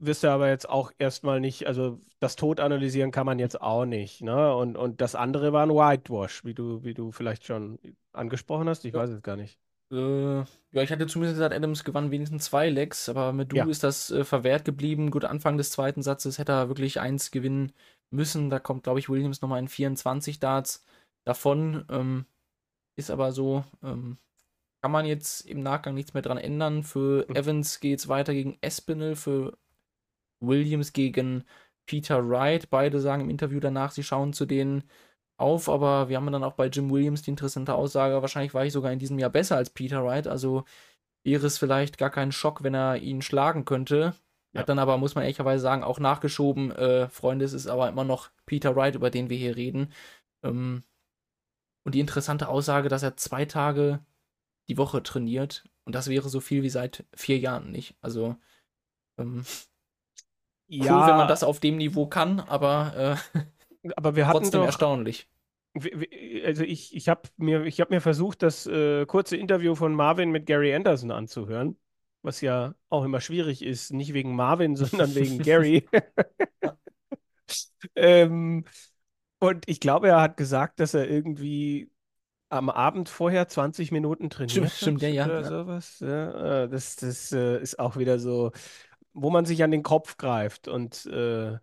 wirst 0.00 0.24
du 0.24 0.28
aber 0.28 0.48
jetzt 0.48 0.68
auch 0.68 0.92
erstmal 0.98 1.40
nicht, 1.40 1.66
also 1.66 2.00
das 2.18 2.36
Tod 2.36 2.58
analysieren 2.58 3.10
kann 3.10 3.26
man 3.26 3.38
jetzt 3.38 3.60
auch 3.60 3.84
nicht, 3.84 4.22
ne? 4.22 4.54
Und, 4.54 4.76
und 4.76 5.00
das 5.00 5.14
andere 5.14 5.52
war 5.52 5.64
ein 5.64 5.70
Whitewash, 5.70 6.44
wie 6.44 6.54
du, 6.54 6.82
wie 6.82 6.94
du 6.94 7.12
vielleicht 7.12 7.44
schon 7.44 7.78
angesprochen 8.12 8.68
hast. 8.68 8.84
Ich 8.84 8.94
ja. 8.94 9.00
weiß 9.00 9.10
es 9.10 9.22
gar 9.22 9.36
nicht. 9.36 9.58
Äh, 9.92 10.38
ja, 10.38 10.82
ich 10.82 10.90
hatte 10.90 11.06
zumindest 11.06 11.36
gesagt, 11.36 11.54
Adams 11.54 11.84
gewann 11.84 12.10
wenigstens 12.10 12.44
zwei 12.44 12.68
Lecks, 12.68 13.08
aber 13.08 13.32
mit 13.32 13.52
Du 13.52 13.56
ja. 13.56 13.66
ist 13.66 13.82
das 13.82 14.10
äh, 14.10 14.24
verwehrt 14.24 14.64
geblieben. 14.64 15.10
Gut, 15.10 15.24
Anfang 15.24 15.56
des 15.56 15.70
zweiten 15.70 16.02
Satzes 16.02 16.38
hätte 16.38 16.52
er 16.52 16.68
wirklich 16.68 17.00
eins 17.00 17.30
gewinnen 17.30 17.72
müssen. 18.10 18.50
Da 18.50 18.58
kommt, 18.58 18.84
glaube 18.84 19.00
ich, 19.00 19.08
Williams 19.08 19.42
nochmal 19.42 19.60
in 19.60 19.68
24 19.68 20.38
Darts 20.38 20.84
davon. 21.24 21.84
Ähm, 21.90 22.24
ist 22.96 23.10
aber 23.10 23.32
so, 23.32 23.64
ähm, 23.82 24.18
kann 24.80 24.92
man 24.92 25.06
jetzt 25.06 25.42
im 25.42 25.62
Nachgang 25.62 25.94
nichts 25.94 26.14
mehr 26.14 26.22
dran 26.22 26.38
ändern. 26.38 26.84
Für 26.84 27.26
hm. 27.26 27.36
Evans 27.36 27.80
geht 27.80 27.98
es 27.98 28.08
weiter 28.08 28.32
gegen 28.32 28.58
Espinel, 28.60 29.16
für 29.16 29.58
Williams 30.40 30.92
gegen 30.92 31.44
Peter 31.86 32.28
Wright. 32.28 32.70
Beide 32.70 33.00
sagen 33.00 33.22
im 33.22 33.30
Interview 33.30 33.60
danach, 33.60 33.92
sie 33.92 34.02
schauen 34.02 34.32
zu 34.32 34.46
denen 34.46 34.84
auf, 35.40 35.68
aber 35.68 36.08
wir 36.08 36.16
haben 36.16 36.30
dann 36.30 36.44
auch 36.44 36.52
bei 36.52 36.66
Jim 36.66 36.90
Williams 36.90 37.22
die 37.22 37.30
interessante 37.30 37.74
Aussage, 37.74 38.20
wahrscheinlich 38.20 38.54
war 38.54 38.64
ich 38.64 38.72
sogar 38.72 38.92
in 38.92 38.98
diesem 38.98 39.18
Jahr 39.18 39.30
besser 39.30 39.56
als 39.56 39.70
Peter 39.70 40.04
Wright, 40.04 40.28
also 40.28 40.64
wäre 41.24 41.46
es 41.46 41.58
vielleicht 41.58 41.98
gar 41.98 42.10
kein 42.10 42.30
Schock, 42.30 42.62
wenn 42.62 42.74
er 42.74 42.98
ihn 42.98 43.22
schlagen 43.22 43.64
könnte. 43.64 44.14
Ja. 44.52 44.60
Hat 44.60 44.68
dann 44.68 44.78
aber, 44.78 44.98
muss 44.98 45.14
man 45.14 45.24
ehrlicherweise 45.24 45.62
sagen, 45.62 45.84
auch 45.84 45.98
nachgeschoben, 46.00 46.72
äh, 46.72 47.08
Freunde, 47.08 47.44
es 47.44 47.52
ist 47.52 47.68
aber 47.68 47.88
immer 47.88 48.04
noch 48.04 48.30
Peter 48.46 48.76
Wright, 48.76 48.96
über 48.96 49.10
den 49.10 49.30
wir 49.30 49.36
hier 49.36 49.56
reden. 49.56 49.92
Ähm, 50.42 50.82
und 51.84 51.94
die 51.94 52.00
interessante 52.00 52.48
Aussage, 52.48 52.88
dass 52.88 53.02
er 53.02 53.16
zwei 53.16 53.44
Tage 53.44 54.00
die 54.68 54.76
Woche 54.76 55.02
trainiert 55.02 55.64
und 55.84 55.94
das 55.94 56.08
wäre 56.08 56.28
so 56.28 56.40
viel 56.40 56.62
wie 56.62 56.70
seit 56.70 57.04
vier 57.14 57.38
Jahren 57.38 57.70
nicht. 57.70 57.96
Also 58.00 58.36
ähm, 59.18 59.44
ja, 60.70 61.00
cool, 61.00 61.08
wenn 61.08 61.16
man 61.16 61.28
das 61.28 61.42
auf 61.42 61.58
dem 61.58 61.76
Niveau 61.76 62.06
kann, 62.06 62.40
aber, 62.40 63.18
äh, 63.84 63.90
aber 63.96 64.14
wir 64.14 64.26
hatten 64.26 64.38
trotzdem 64.38 64.60
doch, 64.60 64.66
erstaunlich. 64.66 65.28
Also 66.44 66.62
ich, 66.62 66.94
ich 66.94 67.08
habe 67.08 67.22
mir, 67.36 67.64
hab 67.66 67.90
mir 67.90 68.00
versucht, 68.00 68.42
das 68.42 68.66
äh, 68.66 69.04
kurze 69.06 69.36
Interview 69.36 69.74
von 69.74 69.94
Marvin 69.94 70.30
mit 70.30 70.46
Gary 70.46 70.74
Anderson 70.74 71.10
anzuhören, 71.10 71.76
was 72.22 72.40
ja 72.40 72.74
auch 72.88 73.04
immer 73.04 73.20
schwierig 73.20 73.62
ist, 73.62 73.92
nicht 73.92 74.14
wegen 74.14 74.36
Marvin, 74.36 74.76
sondern 74.76 75.14
wegen 75.14 75.38
Gary. 75.38 75.88
ähm, 77.96 78.64
und 79.40 79.68
ich 79.68 79.80
glaube, 79.80 80.08
er 80.08 80.20
hat 80.20 80.36
gesagt, 80.36 80.78
dass 80.78 80.94
er 80.94 81.08
irgendwie 81.08 81.90
am 82.48 82.68
Abend 82.68 83.08
vorher 83.08 83.48
20 83.48 83.92
Minuten 83.92 84.28
trainiert 84.28 84.70
stimmt, 84.70 84.70
stimmt, 84.70 85.02
ja, 85.02 85.08
ja. 85.08 85.24
oder 85.24 85.44
sowas. 85.44 86.00
Ja, 86.00 86.64
äh, 86.64 86.68
das 86.68 86.96
das 86.96 87.32
äh, 87.32 87.60
ist 87.60 87.78
auch 87.78 87.96
wieder 87.96 88.18
so 88.18 88.50
wo 89.12 89.30
man 89.30 89.44
sich 89.44 89.62
an 89.62 89.70
den 89.70 89.82
Kopf 89.82 90.16
greift. 90.16 90.68
Und 90.68 91.06
äh, 91.06 91.58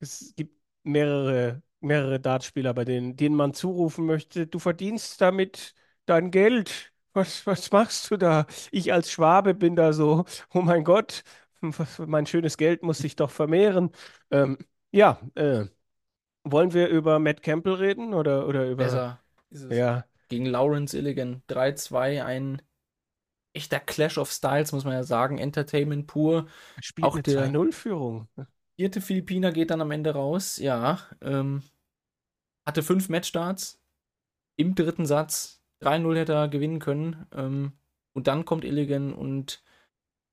es 0.00 0.34
gibt 0.36 0.54
mehrere, 0.82 1.62
mehrere 1.80 2.20
Dartspieler, 2.20 2.74
bei 2.74 2.84
denen, 2.84 3.16
denen 3.16 3.36
man 3.36 3.54
zurufen 3.54 4.06
möchte, 4.06 4.46
du 4.46 4.58
verdienst 4.58 5.20
damit 5.20 5.74
dein 6.06 6.30
Geld. 6.30 6.92
Was, 7.12 7.46
was 7.46 7.72
machst 7.72 8.10
du 8.10 8.16
da? 8.18 8.46
Ich 8.70 8.92
als 8.92 9.10
Schwabe 9.10 9.54
bin 9.54 9.76
da 9.76 9.92
so, 9.92 10.24
oh 10.54 10.62
mein 10.62 10.84
Gott, 10.84 11.24
mein 11.98 12.26
schönes 12.26 12.56
Geld 12.56 12.82
muss 12.82 12.98
sich 12.98 13.16
doch 13.16 13.30
vermehren. 13.30 13.90
Ähm, 14.30 14.58
ja, 14.92 15.20
äh, 15.34 15.64
wollen 16.44 16.72
wir 16.72 16.88
über 16.88 17.18
Matt 17.18 17.42
Campbell 17.42 17.74
reden 17.74 18.14
oder, 18.14 18.46
oder 18.46 18.68
über. 18.70 18.84
Besser. 18.84 19.20
Ja. 19.50 20.04
Gegen 20.28 20.46
Lawrence 20.46 20.96
Illigan 20.96 21.42
3-2, 21.46 22.24
ein 22.24 22.62
echter 23.56 23.80
Clash 23.80 24.18
of 24.18 24.30
Styles, 24.30 24.72
muss 24.72 24.84
man 24.84 24.94
ja 24.94 25.02
sagen. 25.02 25.38
Entertainment 25.38 26.06
pur. 26.06 26.46
Spielt 26.80 27.06
auch 27.06 27.18
der 27.20 27.48
2-0-Führung. 27.48 28.28
Vierte 28.76 29.00
Philippiner 29.00 29.52
geht 29.52 29.70
dann 29.70 29.80
am 29.80 29.90
Ende 29.90 30.10
raus, 30.10 30.58
ja. 30.58 31.00
Ähm, 31.22 31.62
hatte 32.66 32.82
fünf 32.82 33.08
Matchstarts. 33.08 33.80
Im 34.56 34.74
dritten 34.74 35.06
Satz 35.06 35.62
3-0 35.82 36.16
hätte 36.16 36.34
er 36.34 36.48
gewinnen 36.48 36.78
können. 36.78 37.26
Ähm, 37.32 37.72
und 38.12 38.26
dann 38.26 38.44
kommt 38.44 38.64
Illigan 38.64 39.12
und 39.12 39.62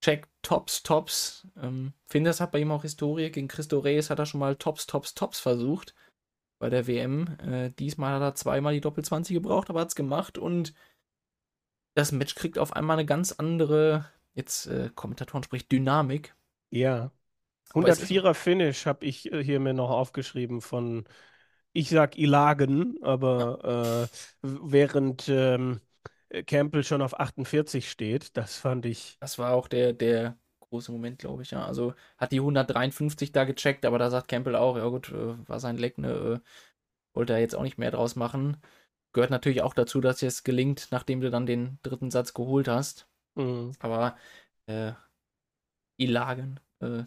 checkt 0.01 0.29
Tops, 0.41 0.83
Tops. 0.83 1.47
Ähm, 1.57 1.93
Finders 2.05 2.41
hat 2.41 2.51
bei 2.51 2.59
ihm 2.59 2.71
auch 2.71 2.81
Historie. 2.81 3.29
Gegen 3.29 3.47
Christo 3.47 3.79
Reyes 3.79 4.09
hat 4.09 4.19
er 4.19 4.25
schon 4.25 4.39
mal 4.39 4.55
Tops, 4.55 4.87
Tops, 4.87 5.13
Tops 5.13 5.39
versucht 5.39 5.95
bei 6.59 6.69
der 6.69 6.87
WM. 6.87 7.27
Äh, 7.39 7.71
diesmal 7.71 8.13
hat 8.13 8.21
er 8.21 8.35
zweimal 8.35 8.73
die 8.73 8.81
Doppel-20 8.81 9.33
gebraucht, 9.33 9.69
aber 9.69 9.81
hat 9.81 9.89
es 9.89 9.95
gemacht 9.95 10.37
und 10.37 10.73
das 11.93 12.11
Match 12.11 12.35
kriegt 12.35 12.57
auf 12.57 12.73
einmal 12.73 12.97
eine 12.97 13.05
ganz 13.05 13.31
andere, 13.31 14.05
jetzt 14.33 14.67
äh, 14.67 14.89
Kommentatoren 14.93 15.43
spricht, 15.43 15.71
Dynamik. 15.71 16.35
Ja. 16.69 17.11
104er 17.73 18.33
Finish 18.33 18.85
habe 18.85 19.05
ich 19.05 19.31
äh, 19.31 19.43
hier 19.43 19.59
mir 19.59 19.73
noch 19.73 19.89
aufgeschrieben 19.89 20.61
von, 20.61 21.05
ich 21.71 21.89
sag 21.89 22.17
Ilagen, 22.17 22.97
aber 23.01 23.59
ja. 23.63 24.03
äh, 24.03 24.07
während 24.41 25.27
ähm, 25.29 25.81
Campbell 26.45 26.83
schon 26.83 27.01
auf 27.01 27.19
48 27.19 27.89
steht, 27.89 28.35
das 28.37 28.57
fand 28.57 28.85
ich. 28.85 29.17
Das 29.19 29.37
war 29.39 29.53
auch 29.53 29.67
der, 29.67 29.93
der 29.93 30.37
große 30.59 30.91
Moment, 30.91 31.19
glaube 31.19 31.43
ich, 31.43 31.51
ja. 31.51 31.65
Also 31.65 31.93
hat 32.17 32.31
die 32.31 32.39
153 32.39 33.31
da 33.31 33.43
gecheckt, 33.43 33.85
aber 33.85 33.99
da 33.99 34.09
sagt 34.09 34.27
Campbell 34.27 34.55
auch, 34.55 34.77
ja 34.77 34.87
gut, 34.87 35.09
äh, 35.11 35.47
war 35.47 35.59
sein 35.59 35.77
Leck, 35.77 35.97
ne, 35.97 36.11
äh, 36.11 36.39
wollte 37.13 37.33
er 37.33 37.39
jetzt 37.39 37.55
auch 37.55 37.63
nicht 37.63 37.77
mehr 37.77 37.91
draus 37.91 38.15
machen 38.15 38.57
gehört 39.13 39.31
natürlich 39.31 39.61
auch 39.61 39.73
dazu, 39.73 40.01
dass 40.01 40.21
es 40.21 40.43
gelingt, 40.43 40.87
nachdem 40.91 41.21
du 41.21 41.29
dann 41.29 41.45
den 41.45 41.79
dritten 41.83 42.11
Satz 42.11 42.33
geholt 42.33 42.67
hast. 42.67 43.07
Mhm. 43.35 43.71
Aber 43.79 44.17
äh, 44.67 44.93
Ilagen, 45.97 46.59
äh, 46.79 47.03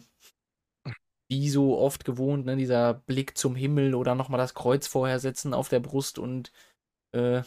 wie 1.29 1.49
so 1.49 1.77
oft 1.77 2.05
gewohnt, 2.05 2.45
ne, 2.45 2.55
dieser 2.55 2.93
Blick 2.93 3.37
zum 3.37 3.55
Himmel 3.55 3.95
oder 3.95 4.15
nochmal 4.15 4.37
das 4.37 4.53
Kreuz 4.53 4.87
vorher 4.87 5.19
setzen 5.19 5.53
auf 5.53 5.69
der 5.69 5.81
Brust 5.81 6.19
und 6.19 6.51
äh, 7.13 7.41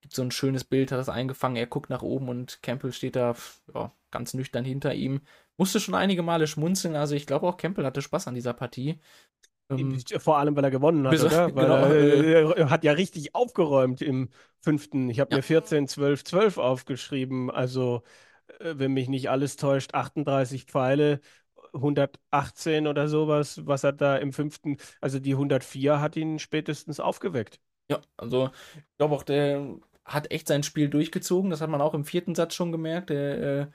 gibt 0.00 0.14
so 0.14 0.22
ein 0.22 0.30
schönes 0.30 0.64
Bild, 0.64 0.92
hat 0.92 0.98
das 0.98 1.08
eingefangen, 1.08 1.56
er 1.56 1.66
guckt 1.66 1.90
nach 1.90 2.02
oben 2.02 2.28
und 2.28 2.62
Campbell 2.62 2.92
steht 2.92 3.16
da 3.16 3.34
ja, 3.74 3.92
ganz 4.10 4.34
nüchtern 4.34 4.64
hinter 4.64 4.94
ihm. 4.94 5.22
Musste 5.56 5.80
schon 5.80 5.94
einige 5.94 6.22
Male 6.22 6.46
schmunzeln, 6.46 6.94
also 6.94 7.14
ich 7.14 7.26
glaube 7.26 7.46
auch 7.46 7.56
Campbell 7.56 7.86
hatte 7.86 8.02
Spaß 8.02 8.28
an 8.28 8.34
dieser 8.34 8.52
Partie. 8.52 9.00
Ähm, 9.70 9.98
Vor 10.18 10.38
allem, 10.38 10.56
weil 10.56 10.64
er 10.64 10.70
gewonnen 10.70 11.06
hat, 11.06 11.18
oder? 11.20 11.30
Weil 11.54 11.64
genau, 11.64 11.76
er, 11.76 11.92
äh, 11.92 12.60
er, 12.60 12.70
hat 12.70 12.84
ja 12.84 12.92
richtig 12.92 13.34
aufgeräumt 13.34 14.02
im 14.02 14.28
fünften. 14.60 15.08
Ich 15.08 15.20
habe 15.20 15.30
ja. 15.30 15.38
mir 15.38 15.42
14, 15.42 15.88
12, 15.88 16.24
12 16.24 16.58
aufgeschrieben. 16.58 17.50
Also, 17.50 18.02
äh, 18.58 18.74
wenn 18.76 18.92
mich 18.92 19.08
nicht 19.08 19.30
alles 19.30 19.56
täuscht, 19.56 19.94
38 19.94 20.64
Pfeile, 20.64 21.20
118 21.72 22.86
oder 22.86 23.08
sowas, 23.08 23.66
was 23.66 23.84
er 23.84 23.92
da 23.92 24.16
im 24.16 24.32
fünften, 24.32 24.76
also 25.00 25.18
die 25.18 25.32
104 25.32 26.00
hat 26.00 26.16
ihn 26.16 26.38
spätestens 26.38 27.00
aufgeweckt. 27.00 27.58
Ja, 27.90 28.00
also 28.16 28.50
ich 28.76 28.96
glaube 28.98 29.14
auch, 29.14 29.22
der 29.22 29.76
hat 30.04 30.30
echt 30.30 30.48
sein 30.48 30.62
Spiel 30.62 30.88
durchgezogen. 30.88 31.50
Das 31.50 31.60
hat 31.60 31.70
man 31.70 31.80
auch 31.80 31.94
im 31.94 32.04
vierten 32.04 32.34
Satz 32.34 32.54
schon 32.54 32.72
gemerkt. 32.72 33.10
Der 33.10 33.42
äh, 33.42 33.66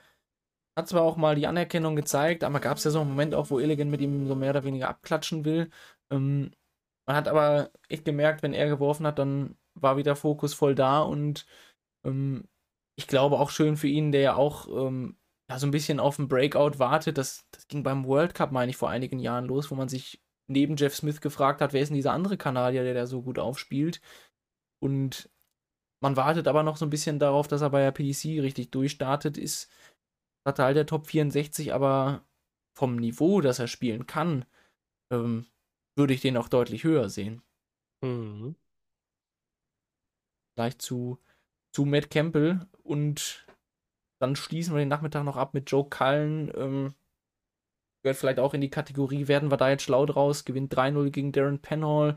hat 0.80 0.88
zwar 0.88 1.02
auch 1.02 1.16
mal 1.16 1.34
die 1.36 1.46
Anerkennung 1.46 1.96
gezeigt, 1.96 2.44
aber 2.44 2.60
gab 2.60 2.78
es 2.78 2.84
ja 2.84 2.90
so 2.90 3.00
einen 3.00 3.10
Moment 3.10 3.34
auch, 3.34 3.50
wo 3.50 3.58
Illigan 3.60 3.90
mit 3.90 4.00
ihm 4.00 4.26
so 4.26 4.34
mehr 4.34 4.50
oder 4.50 4.64
weniger 4.64 4.88
abklatschen 4.88 5.44
will. 5.44 5.70
Ähm, 6.10 6.52
man 7.06 7.16
hat 7.16 7.28
aber 7.28 7.70
echt 7.88 8.04
gemerkt, 8.04 8.42
wenn 8.42 8.54
er 8.54 8.68
geworfen 8.68 9.06
hat, 9.06 9.18
dann 9.18 9.56
war 9.74 9.96
wieder 9.96 10.16
Fokus 10.16 10.54
voll 10.54 10.74
da 10.74 11.00
und 11.02 11.46
ähm, 12.04 12.48
ich 12.96 13.06
glaube 13.06 13.38
auch 13.38 13.50
schön 13.50 13.76
für 13.76 13.88
ihn, 13.88 14.12
der 14.12 14.20
ja 14.20 14.34
auch 14.36 14.68
ähm, 14.68 15.16
ja, 15.50 15.58
so 15.58 15.66
ein 15.66 15.72
bisschen 15.72 16.00
auf 16.00 16.16
den 16.16 16.28
Breakout 16.28 16.78
wartet. 16.78 17.18
Das, 17.18 17.46
das 17.50 17.66
ging 17.68 17.82
beim 17.82 18.06
World 18.06 18.34
Cup, 18.34 18.52
meine 18.52 18.70
ich, 18.70 18.76
vor 18.76 18.90
einigen 18.90 19.18
Jahren 19.18 19.46
los, 19.46 19.70
wo 19.70 19.74
man 19.74 19.88
sich 19.88 20.22
neben 20.48 20.76
Jeff 20.76 20.94
Smith 20.94 21.20
gefragt 21.20 21.60
hat, 21.60 21.72
wer 21.72 21.80
ist 21.82 21.88
denn 21.88 21.96
dieser 21.96 22.12
andere 22.12 22.36
Kanadier, 22.36 22.84
der 22.84 22.94
da 22.94 23.06
so 23.06 23.22
gut 23.22 23.38
aufspielt. 23.38 24.00
Und 24.80 25.30
man 26.00 26.16
wartet 26.16 26.48
aber 26.48 26.62
noch 26.62 26.76
so 26.76 26.86
ein 26.86 26.90
bisschen 26.90 27.18
darauf, 27.18 27.48
dass 27.48 27.62
er 27.62 27.70
bei 27.70 27.80
der 27.80 27.92
PDC 27.92 28.40
richtig 28.42 28.70
durchstartet, 28.70 29.36
ist 29.36 29.70
Teil 30.44 30.74
der 30.74 30.86
Top 30.86 31.06
64, 31.06 31.72
aber 31.72 32.24
vom 32.74 32.96
Niveau, 32.96 33.40
das 33.40 33.58
er 33.58 33.68
spielen 33.68 34.06
kann, 34.06 34.44
ähm, 35.12 35.46
würde 35.96 36.14
ich 36.14 36.20
den 36.20 36.36
auch 36.36 36.48
deutlich 36.48 36.84
höher 36.84 37.08
sehen. 37.08 37.42
Mhm. 38.02 38.56
Gleich 40.56 40.78
zu, 40.78 41.18
zu 41.72 41.84
Matt 41.84 42.10
Campbell 42.10 42.66
und 42.82 43.46
dann 44.20 44.36
schließen 44.36 44.74
wir 44.74 44.80
den 44.80 44.88
Nachmittag 44.88 45.24
noch 45.24 45.36
ab 45.36 45.54
mit 45.54 45.70
Joe 45.70 45.88
Cullen. 45.88 46.52
Ähm, 46.54 46.94
gehört 48.02 48.18
vielleicht 48.18 48.38
auch 48.38 48.54
in 48.54 48.60
die 48.60 48.70
Kategorie, 48.70 49.28
werden 49.28 49.50
wir 49.50 49.56
da 49.56 49.70
jetzt 49.70 49.82
schlau 49.82 50.06
draus, 50.06 50.44
gewinnt 50.44 50.74
3-0 50.74 51.10
gegen 51.10 51.32
Darren 51.32 51.60
Penhall, 51.60 52.16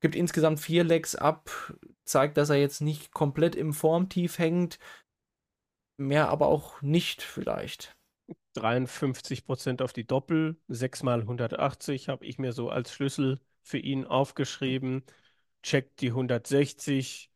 gibt 0.00 0.14
insgesamt 0.14 0.60
vier 0.60 0.84
Legs 0.84 1.14
ab, 1.14 1.50
zeigt, 2.04 2.36
dass 2.36 2.50
er 2.50 2.56
jetzt 2.56 2.80
nicht 2.80 3.12
komplett 3.12 3.54
im 3.54 3.72
Formtief 3.72 4.38
hängt. 4.38 4.78
Mehr 5.96 6.28
aber 6.28 6.48
auch 6.48 6.82
nicht 6.82 7.22
vielleicht. 7.22 7.96
53 8.54 9.44
Prozent 9.46 9.82
auf 9.82 9.92
die 9.92 10.06
Doppel, 10.06 10.58
6 10.68 11.02
mal 11.02 11.22
180 11.22 12.08
habe 12.08 12.24
ich 12.26 12.38
mir 12.38 12.52
so 12.52 12.70
als 12.70 12.92
Schlüssel 12.92 13.40
für 13.62 13.78
ihn 13.78 14.04
aufgeschrieben. 14.04 15.04
Checkt 15.62 16.00
die 16.00 16.12
160. 16.12 17.30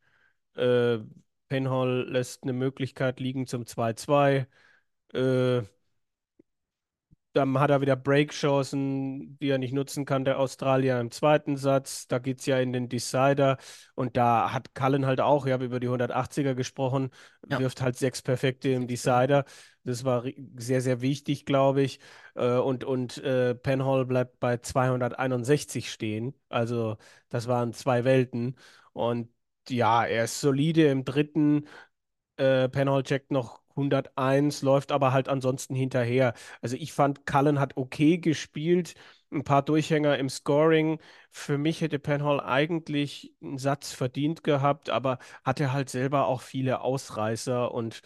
Äh, 0.54 0.98
Penhall 1.48 2.08
lässt 2.08 2.42
eine 2.44 2.52
Möglichkeit 2.52 3.20
liegen 3.20 3.46
zum 3.46 3.66
2-2. 3.66 4.46
Äh, 5.12 5.62
dann 7.32 7.58
hat 7.60 7.70
er 7.70 7.80
wieder 7.80 7.96
Break-Chancen, 7.96 9.38
die 9.38 9.48
er 9.50 9.58
nicht 9.58 9.72
nutzen 9.72 10.04
kann, 10.04 10.24
der 10.24 10.38
Australier 10.40 10.98
im 11.00 11.10
zweiten 11.12 11.56
Satz. 11.56 12.08
Da 12.08 12.18
geht 12.18 12.40
es 12.40 12.46
ja 12.46 12.58
in 12.58 12.72
den 12.72 12.88
Decider. 12.88 13.56
Und 13.94 14.16
da 14.16 14.52
hat 14.52 14.74
Cullen 14.74 15.06
halt 15.06 15.20
auch, 15.20 15.46
ich 15.46 15.52
habe 15.52 15.64
über 15.64 15.78
die 15.80 15.88
180er 15.88 16.54
gesprochen, 16.54 17.10
Ja. 17.48 17.58
wirft 17.58 17.80
halt 17.82 17.96
sechs 17.96 18.22
Perfekte 18.22 18.70
im 18.70 18.86
Decider. 18.88 19.44
Das 19.84 20.04
war 20.04 20.24
sehr, 20.56 20.80
sehr 20.80 21.00
wichtig, 21.00 21.46
glaube 21.46 21.82
ich. 21.82 22.00
Äh, 22.34 22.56
Und, 22.58 22.84
und 22.84 23.18
äh, 23.18 23.54
Penhall 23.54 24.06
bleibt 24.06 24.40
bei 24.40 24.56
261 24.58 25.90
stehen. 25.92 26.34
Also 26.48 26.96
das 27.28 27.46
waren 27.48 27.72
zwei 27.72 28.04
Welten. 28.04 28.56
Und 28.92 29.28
ja, 29.68 30.04
er 30.04 30.24
ist 30.24 30.40
solide 30.40 30.88
im 30.90 31.04
dritten. 31.04 31.66
Äh, 32.36 32.68
Penhall 32.68 33.02
checkt 33.02 33.30
noch 33.30 33.62
101, 33.80 34.62
läuft 34.62 34.92
aber 34.92 35.12
halt 35.12 35.28
ansonsten 35.28 35.74
hinterher. 35.74 36.34
Also 36.62 36.76
ich 36.76 36.92
fand, 36.92 37.26
Cullen 37.26 37.58
hat 37.60 37.76
okay 37.76 38.18
gespielt, 38.18 38.94
ein 39.32 39.44
paar 39.44 39.62
Durchhänger 39.64 40.18
im 40.18 40.28
Scoring. 40.28 40.98
Für 41.30 41.58
mich 41.58 41.80
hätte 41.80 41.98
Penhall 41.98 42.40
eigentlich 42.40 43.34
einen 43.42 43.58
Satz 43.58 43.92
verdient 43.92 44.44
gehabt, 44.44 44.90
aber 44.90 45.18
hatte 45.44 45.72
halt 45.72 45.90
selber 45.90 46.26
auch 46.26 46.42
viele 46.42 46.80
Ausreißer 46.82 47.72
und 47.72 48.02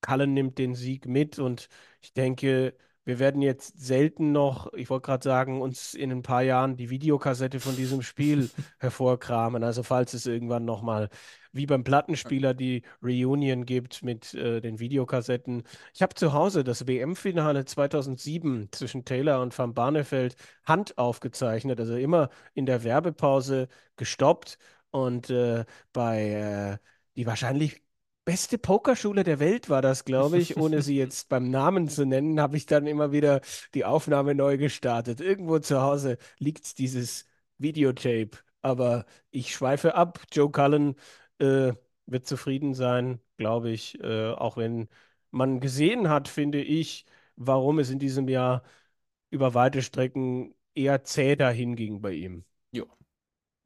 Cullen 0.00 0.34
nimmt 0.34 0.58
den 0.58 0.74
Sieg 0.74 1.06
mit 1.06 1.38
und 1.38 1.68
ich 2.00 2.12
denke, 2.12 2.74
wir 3.08 3.18
werden 3.18 3.40
jetzt 3.40 3.80
selten 3.80 4.32
noch, 4.32 4.70
ich 4.74 4.90
wollte 4.90 5.06
gerade 5.06 5.24
sagen, 5.24 5.62
uns 5.62 5.94
in 5.94 6.12
ein 6.12 6.20
paar 6.20 6.42
Jahren 6.42 6.76
die 6.76 6.90
Videokassette 6.90 7.58
von 7.58 7.74
diesem 7.74 8.02
Spiel 8.02 8.50
hervorkramen. 8.80 9.64
Also 9.64 9.82
falls 9.82 10.12
es 10.12 10.26
irgendwann 10.26 10.66
nochmal 10.66 11.08
wie 11.50 11.64
beim 11.64 11.84
Plattenspieler 11.84 12.52
die 12.52 12.82
Reunion 13.02 13.64
gibt 13.64 14.02
mit 14.02 14.34
äh, 14.34 14.60
den 14.60 14.78
Videokassetten. 14.78 15.62
Ich 15.94 16.02
habe 16.02 16.14
zu 16.16 16.34
Hause 16.34 16.64
das 16.64 16.86
WM-Finale 16.86 17.64
2007 17.64 18.68
zwischen 18.72 19.06
Taylor 19.06 19.40
und 19.40 19.58
Van 19.58 19.72
Barneveld 19.72 20.36
Hand 20.66 20.98
aufgezeichnet, 20.98 21.80
also 21.80 21.96
immer 21.96 22.28
in 22.52 22.66
der 22.66 22.84
Werbepause 22.84 23.68
gestoppt 23.96 24.58
und 24.90 25.30
äh, 25.30 25.64
bei 25.94 26.78
äh, 26.78 26.78
die 27.16 27.26
wahrscheinlich 27.26 27.80
beste 28.28 28.58
Pokerschule 28.58 29.24
der 29.24 29.40
Welt 29.40 29.70
war 29.70 29.80
das, 29.80 30.04
glaube 30.04 30.36
ich. 30.36 30.58
Ohne 30.58 30.82
sie 30.82 30.96
jetzt 30.98 31.30
beim 31.30 31.50
Namen 31.50 31.88
zu 31.88 32.04
nennen, 32.04 32.38
habe 32.42 32.58
ich 32.58 32.66
dann 32.66 32.86
immer 32.86 33.10
wieder 33.10 33.40
die 33.72 33.86
Aufnahme 33.86 34.34
neu 34.34 34.58
gestartet. 34.58 35.22
Irgendwo 35.22 35.60
zu 35.60 35.80
Hause 35.80 36.18
liegt 36.38 36.76
dieses 36.78 37.26
Videotape. 37.56 38.32
Aber 38.60 39.06
ich 39.30 39.54
schweife 39.54 39.94
ab. 39.94 40.20
Joe 40.30 40.50
Cullen 40.50 40.96
äh, 41.38 41.72
wird 42.04 42.26
zufrieden 42.26 42.74
sein, 42.74 43.18
glaube 43.38 43.70
ich. 43.70 43.98
Äh, 44.02 44.32
auch 44.32 44.58
wenn 44.58 44.88
man 45.30 45.58
gesehen 45.60 46.10
hat, 46.10 46.28
finde 46.28 46.60
ich, 46.62 47.06
warum 47.36 47.78
es 47.78 47.88
in 47.88 47.98
diesem 47.98 48.28
Jahr 48.28 48.62
über 49.30 49.54
weite 49.54 49.80
Strecken 49.80 50.54
eher 50.74 51.02
zäh 51.02 51.34
dahin 51.34 51.76
ging 51.76 52.02
bei 52.02 52.12
ihm. 52.12 52.44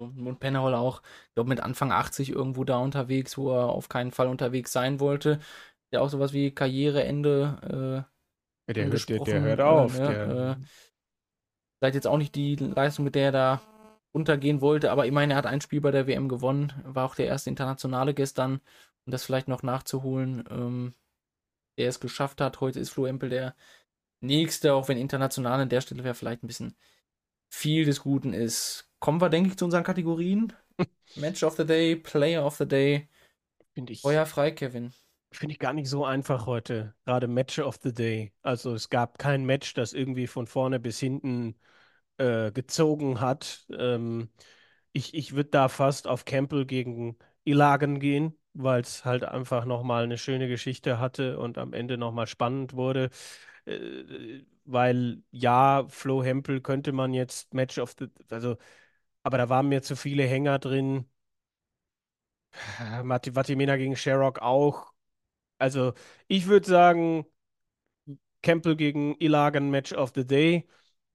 Und 0.04 0.40
Penhall 0.40 0.74
auch, 0.74 1.02
ich 1.28 1.34
glaube, 1.34 1.48
mit 1.48 1.60
Anfang 1.60 1.92
80 1.92 2.30
irgendwo 2.30 2.64
da 2.64 2.78
unterwegs, 2.78 3.36
wo 3.38 3.50
er 3.50 3.68
auf 3.68 3.88
keinen 3.88 4.12
Fall 4.12 4.28
unterwegs 4.28 4.72
sein 4.72 5.00
wollte. 5.00 5.40
Ja, 5.90 6.00
auch 6.00 6.08
sowas 6.08 6.32
wie 6.32 6.50
Karriereende 6.50 8.06
Ja, 8.66 8.72
äh, 8.72 8.74
der, 8.74 8.86
hört, 8.86 9.08
der, 9.08 9.20
der 9.20 9.40
hört 9.42 9.60
äh, 9.60 9.62
auf. 9.62 9.98
ne, 9.98 10.08
der, 10.08 10.28
äh, 10.28 10.56
vielleicht 11.78 11.94
jetzt 11.96 12.06
auch 12.06 12.18
nicht 12.18 12.34
die 12.34 12.56
Leistung, 12.56 13.04
mit 13.04 13.14
der 13.14 13.24
er 13.24 13.32
da 13.32 13.62
untergehen 14.12 14.60
wollte, 14.60 14.90
aber 14.90 15.06
ich 15.06 15.12
meine, 15.12 15.34
er 15.34 15.36
hat 15.36 15.46
ein 15.46 15.60
Spiel 15.60 15.80
bei 15.80 15.90
der 15.90 16.06
WM 16.06 16.28
gewonnen, 16.28 16.72
war 16.84 17.06
auch 17.06 17.14
der 17.14 17.26
erste 17.26 17.50
Internationale 17.50 18.14
gestern, 18.14 18.60
um 19.06 19.10
das 19.10 19.24
vielleicht 19.24 19.48
noch 19.48 19.62
nachzuholen, 19.62 20.44
ähm, 20.50 20.94
der 21.78 21.88
es 21.88 22.00
geschafft 22.00 22.40
hat. 22.40 22.60
Heute 22.60 22.78
ist 22.78 22.90
Flo 22.90 23.06
Empel 23.06 23.30
der 23.30 23.56
nächste, 24.20 24.74
auch 24.74 24.88
wenn 24.88 24.98
international 24.98 25.60
an 25.60 25.68
der 25.68 25.80
Stelle 25.80 26.04
wäre 26.04 26.14
vielleicht 26.14 26.42
ein 26.44 26.46
bisschen 26.46 26.76
viel 27.50 27.84
des 27.84 28.00
Guten 28.02 28.34
ist. 28.34 28.91
Kommen 29.02 29.20
wir, 29.20 29.30
denke 29.30 29.50
ich, 29.50 29.58
zu 29.58 29.64
unseren 29.64 29.82
Kategorien. 29.82 30.52
Match 31.16 31.42
of 31.42 31.56
the 31.56 31.66
Day, 31.66 31.96
Player 31.96 32.46
of 32.46 32.54
the 32.54 32.68
Day. 32.68 33.08
Finde 33.74 33.92
ich. 33.92 34.00
Feuer 34.00 34.26
frei, 34.26 34.52
Kevin. 34.52 34.92
Finde 35.32 35.54
ich 35.54 35.58
gar 35.58 35.72
nicht 35.72 35.88
so 35.88 36.04
einfach 36.04 36.46
heute. 36.46 36.94
Gerade 37.04 37.26
Match 37.26 37.58
of 37.58 37.80
the 37.82 37.92
Day. 37.92 38.32
Also 38.42 38.74
es 38.74 38.90
gab 38.90 39.18
kein 39.18 39.44
Match, 39.44 39.74
das 39.74 39.92
irgendwie 39.92 40.28
von 40.28 40.46
vorne 40.46 40.78
bis 40.78 41.00
hinten 41.00 41.56
äh, 42.18 42.52
gezogen 42.52 43.20
hat. 43.20 43.66
Ähm, 43.76 44.28
ich 44.92 45.14
ich 45.14 45.34
würde 45.34 45.50
da 45.50 45.68
fast 45.68 46.06
auf 46.06 46.24
Campbell 46.24 46.64
gegen 46.64 47.18
Ilagan 47.42 47.98
gehen, 47.98 48.38
weil 48.54 48.82
es 48.82 49.04
halt 49.04 49.24
einfach 49.24 49.64
nochmal 49.64 50.04
eine 50.04 50.16
schöne 50.16 50.46
Geschichte 50.46 51.00
hatte 51.00 51.40
und 51.40 51.58
am 51.58 51.72
Ende 51.72 51.98
nochmal 51.98 52.28
spannend 52.28 52.74
wurde. 52.74 53.10
Äh, 53.64 54.44
weil 54.64 55.24
ja, 55.32 55.86
Flo 55.88 56.22
Hempel 56.22 56.60
könnte 56.60 56.92
man 56.92 57.12
jetzt 57.12 57.52
Match 57.52 57.78
of 57.78 57.96
the, 57.98 58.06
also, 58.30 58.58
aber 59.22 59.38
da 59.38 59.48
waren 59.48 59.68
mir 59.68 59.82
zu 59.82 59.96
viele 59.96 60.24
Hänger 60.24 60.58
drin. 60.58 61.06
Matti 63.04 63.30
Vatimena 63.34 63.76
gegen 63.76 63.96
Sherrock 63.96 64.40
auch. 64.40 64.92
Also, 65.58 65.94
ich 66.28 66.46
würde 66.48 66.68
sagen, 66.68 67.26
Campbell 68.42 68.76
gegen 68.76 69.14
Ilagan 69.20 69.70
Match 69.70 69.92
of 69.92 70.12
the 70.14 70.26
Day 70.26 70.66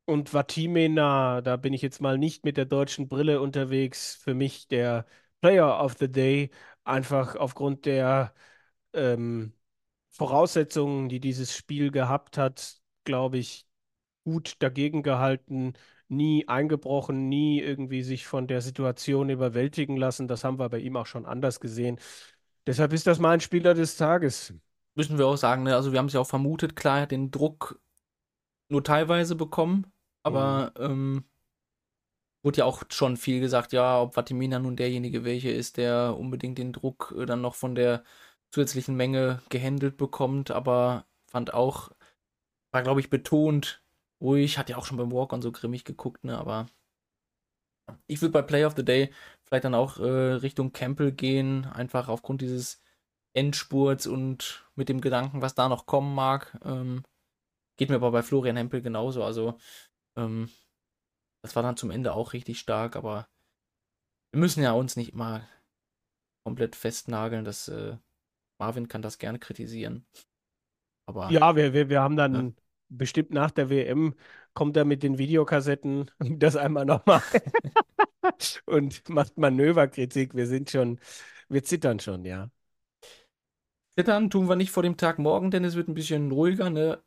und 0.06 0.34
Vatimena, 0.34 1.42
da 1.42 1.58
bin 1.58 1.74
ich 1.74 1.82
jetzt 1.82 2.02
mal 2.02 2.18
nicht 2.18 2.46
mit 2.46 2.58
der 2.58 2.66
deutschen 2.66 3.08
Brille 3.10 3.42
unterwegs. 3.42 4.16
Für 4.16 4.34
mich 4.34 4.68
der 4.68 5.06
Player 5.42 5.84
of 5.84 5.96
the 6.00 6.12
Day, 6.12 6.52
einfach 6.86 7.36
aufgrund 7.36 7.86
der 7.86 8.34
ähm, 8.94 9.54
Voraussetzungen, 10.12 11.10
die 11.10 11.20
dieses 11.20 11.56
Spiel 11.56 11.92
gehabt 11.92 12.38
hat, 12.38 12.82
glaube 13.06 13.38
ich, 13.40 13.68
gut 14.26 14.56
dagegen 14.60 15.04
gehalten, 15.04 15.74
nie 16.10 16.48
eingebrochen, 16.48 17.30
nie 17.30 17.60
irgendwie 17.62 18.04
sich 18.04 18.28
von 18.28 18.48
der 18.48 18.62
Situation 18.62 19.30
überwältigen 19.30 19.98
lassen. 19.98 20.28
Das 20.28 20.44
haben 20.44 20.60
wir 20.60 20.70
bei 20.70 20.80
ihm 20.80 20.96
auch 20.98 21.06
schon 21.06 21.26
anders 21.26 21.60
gesehen. 21.60 22.00
Deshalb 22.66 22.94
ist 22.94 23.08
das 23.08 23.20
mein 23.20 23.40
Spieler 23.40 23.74
des 23.74 23.98
Tages. 23.98 24.54
Müssen 24.96 25.18
wir 25.18 25.28
auch 25.28 25.38
sagen, 25.38 25.64
ne? 25.64 25.76
Also 25.76 25.92
wir 25.92 26.00
haben 26.00 26.08
es 26.08 26.14
ja 26.14 26.22
auch 26.22 26.28
vermutet, 26.28 26.76
klar, 26.76 26.98
er 26.98 27.02
hat 27.04 27.12
den 27.12 27.32
Druck 27.32 27.80
nur 28.70 28.84
teilweise 28.84 29.36
bekommen, 29.36 29.92
aber 30.24 30.74
ähm, 30.78 31.24
wurde 32.44 32.60
ja 32.60 32.66
auch 32.66 32.84
schon 32.90 33.18
viel 33.18 33.40
gesagt, 33.40 33.74
ja, 33.74 34.02
ob 34.02 34.16
Vatimina 34.16 34.60
nun 34.60 34.76
derjenige 34.76 35.24
welche 35.24 35.52
ist, 35.52 35.78
der 35.78 36.16
unbedingt 36.18 36.58
den 36.58 36.74
Druck 36.74 37.14
äh, 37.18 37.26
dann 37.26 37.42
noch 37.42 37.56
von 37.56 37.76
der 37.76 38.04
zusätzlichen 38.52 38.96
Menge 38.96 39.42
gehandelt 39.50 39.98
bekommt, 39.98 40.52
aber 40.52 41.06
fand 41.28 41.54
auch, 41.54 41.92
war 42.72 42.84
glaube 42.84 43.00
ich 43.02 43.10
betont 43.10 43.84
ruhig, 44.22 44.58
hat 44.58 44.70
ja 44.70 44.78
auch 44.78 44.86
schon 44.86 44.98
beim 44.98 45.12
Walk-On 45.12 45.42
so 45.42 45.52
grimmig 45.52 45.84
geguckt, 45.86 46.24
ne, 46.24 46.38
aber 46.38 46.68
ich 48.08 48.22
würde 48.22 48.34
bei 48.34 48.42
Play 48.42 48.66
of 48.66 48.76
the 48.76 48.84
Day 48.84 49.14
vielleicht 49.44 49.66
dann 49.66 49.76
auch 49.76 50.00
äh, 50.00 50.34
Richtung 50.34 50.74
Campbell 50.74 51.12
gehen, 51.12 51.66
einfach 51.66 52.08
aufgrund 52.10 52.42
dieses 52.42 52.82
Endspurts 53.34 54.08
und 54.08 54.68
mit 54.76 54.90
dem 54.90 55.02
Gedanken, 55.02 55.42
was 55.42 55.56
da 55.56 55.70
noch 55.70 55.86
kommen 55.86 56.14
mag. 56.14 56.60
Ähm, 56.64 57.04
geht 57.78 57.90
mir 57.90 57.96
aber 57.96 58.12
bei 58.12 58.24
Florian 58.24 58.58
Hempel 58.58 58.82
genauso. 58.82 59.24
Also, 59.24 59.58
ähm, 60.18 60.50
das 61.44 61.56
war 61.56 61.64
dann 61.64 61.78
zum 61.78 61.92
Ende 61.92 62.14
auch 62.14 62.34
richtig 62.34 62.60
stark, 62.60 62.96
aber 62.96 63.30
wir 64.32 64.40
müssen 64.40 64.64
ja 64.64 64.72
uns 64.72 64.96
nicht 64.96 65.14
immer 65.14 65.48
komplett 66.44 66.76
festnageln. 66.76 67.46
Das, 67.46 67.68
äh, 67.68 67.98
Marvin 68.60 68.88
kann 68.88 69.02
das 69.02 69.18
gerne 69.18 69.40
kritisieren. 69.40 70.06
Aber 71.08 71.30
Ja, 71.32 71.56
wir, 71.56 71.74
wir, 71.74 71.90
wir 71.90 72.02
haben 72.02 72.18
dann 72.18 72.34
Ja. 72.34 72.52
Bestimmt 72.90 73.32
nach 73.32 73.52
der 73.52 73.70
WM, 73.70 74.16
kommt 74.54 74.78
er 74.78 74.86
mit 74.86 75.04
den 75.04 75.18
Videokassetten 75.18 76.12
das 76.20 76.56
einmal 76.56 76.86
nochmal 76.86 77.22
und 78.66 79.08
macht 79.10 79.38
Manöverkritik. 79.38 80.36
Wir 80.36 80.48
sind 80.48 80.70
schon, 80.70 81.00
wir 81.50 81.64
zittern 81.64 82.00
schon, 82.00 82.26
ja. 82.26 82.50
zittern 83.98 84.30
tun 84.30 84.48
wir 84.50 84.56
nicht 84.56 84.72
vor 84.72 84.84
dem 84.84 84.98
Tag 84.98 85.20
morgen, 85.20 85.52
denn 85.52 85.64
es 85.64 85.76
wird 85.76 85.88
ein 85.88 85.94
bisschen 85.94 86.32
ruhiger, 86.32 86.70
ne? 86.70 87.02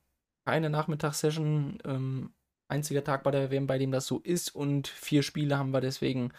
Keine 0.46 0.70
Nachmittagssession. 0.70 1.78
Ähm, 1.84 2.34
einziger 2.68 3.04
Tag 3.04 3.22
bei 3.24 3.30
der 3.30 3.50
WM, 3.50 3.66
bei 3.66 3.78
dem 3.78 3.92
das 3.92 4.06
so 4.06 4.20
ist. 4.20 4.54
Und 4.54 4.88
vier 4.88 5.22
Spiele 5.22 5.58
haben 5.58 5.72
wir 5.72 5.80
deswegen 5.80 6.32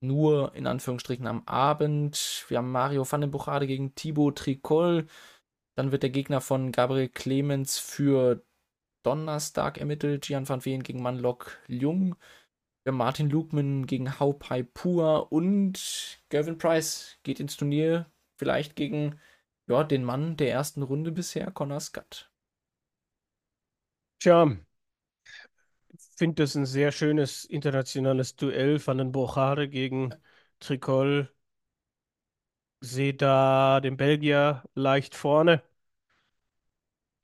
nur 0.00 0.54
in 0.54 0.66
Anführungsstrichen 0.66 1.26
am 1.26 1.42
Abend. 1.46 2.44
Wir 2.48 2.58
haben 2.58 2.72
Mario 2.72 3.10
van 3.10 3.20
den 3.22 3.30
Buchade 3.30 3.66
gegen 3.66 3.94
Thibaut 3.94 4.38
Tricol. 4.38 5.06
Dann 5.76 5.92
wird 5.92 6.02
der 6.02 6.10
Gegner 6.10 6.40
von 6.40 6.72
Gabriel 6.72 7.08
Clemens 7.08 7.78
für 7.78 8.44
Donnerstag 9.04 9.78
ermittelt. 9.78 10.26
Gian 10.26 10.48
van 10.48 10.64
Veen 10.64 10.82
gegen 10.82 11.02
Manlok 11.02 11.58
Jung. 11.68 12.16
Martin 12.86 13.30
Lukman 13.30 13.86
gegen 13.86 14.18
Haupai 14.20 14.62
Pur 14.62 15.32
und 15.32 16.20
Gavin 16.28 16.58
Price 16.58 17.18
geht 17.22 17.40
ins 17.40 17.56
Turnier. 17.56 18.10
Vielleicht 18.36 18.76
gegen 18.76 19.18
ja, 19.68 19.84
den 19.84 20.04
Mann 20.04 20.36
der 20.36 20.50
ersten 20.50 20.82
Runde 20.82 21.12
bisher, 21.12 21.50
Connor 21.50 21.80
Scott. 21.80 22.30
Tja, 24.18 24.56
finde 26.16 26.42
das 26.42 26.54
ein 26.54 26.66
sehr 26.66 26.92
schönes 26.92 27.44
internationales 27.44 28.36
Duell 28.36 28.84
Van 28.86 28.98
den 28.98 29.12
Bochare 29.12 29.68
gegen 29.68 30.14
Tricol. 30.60 31.30
Sehe 32.80 33.14
da 33.14 33.80
den 33.80 33.96
Belgier 33.96 34.62
leicht 34.74 35.14
vorne. 35.14 35.62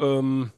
Ähm, 0.00 0.52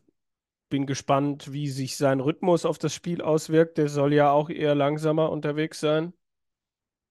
bin 0.72 0.86
gespannt, 0.86 1.52
wie 1.52 1.68
sich 1.70 1.96
sein 1.98 2.20
Rhythmus 2.20 2.64
auf 2.66 2.78
das 2.78 2.94
Spiel 2.94 3.22
auswirkt. 3.22 3.78
Der 3.78 3.88
soll 3.90 4.14
ja 4.14 4.32
auch 4.32 4.50
eher 4.50 4.74
langsamer 4.74 5.30
unterwegs 5.30 5.80
sein. 5.80 6.14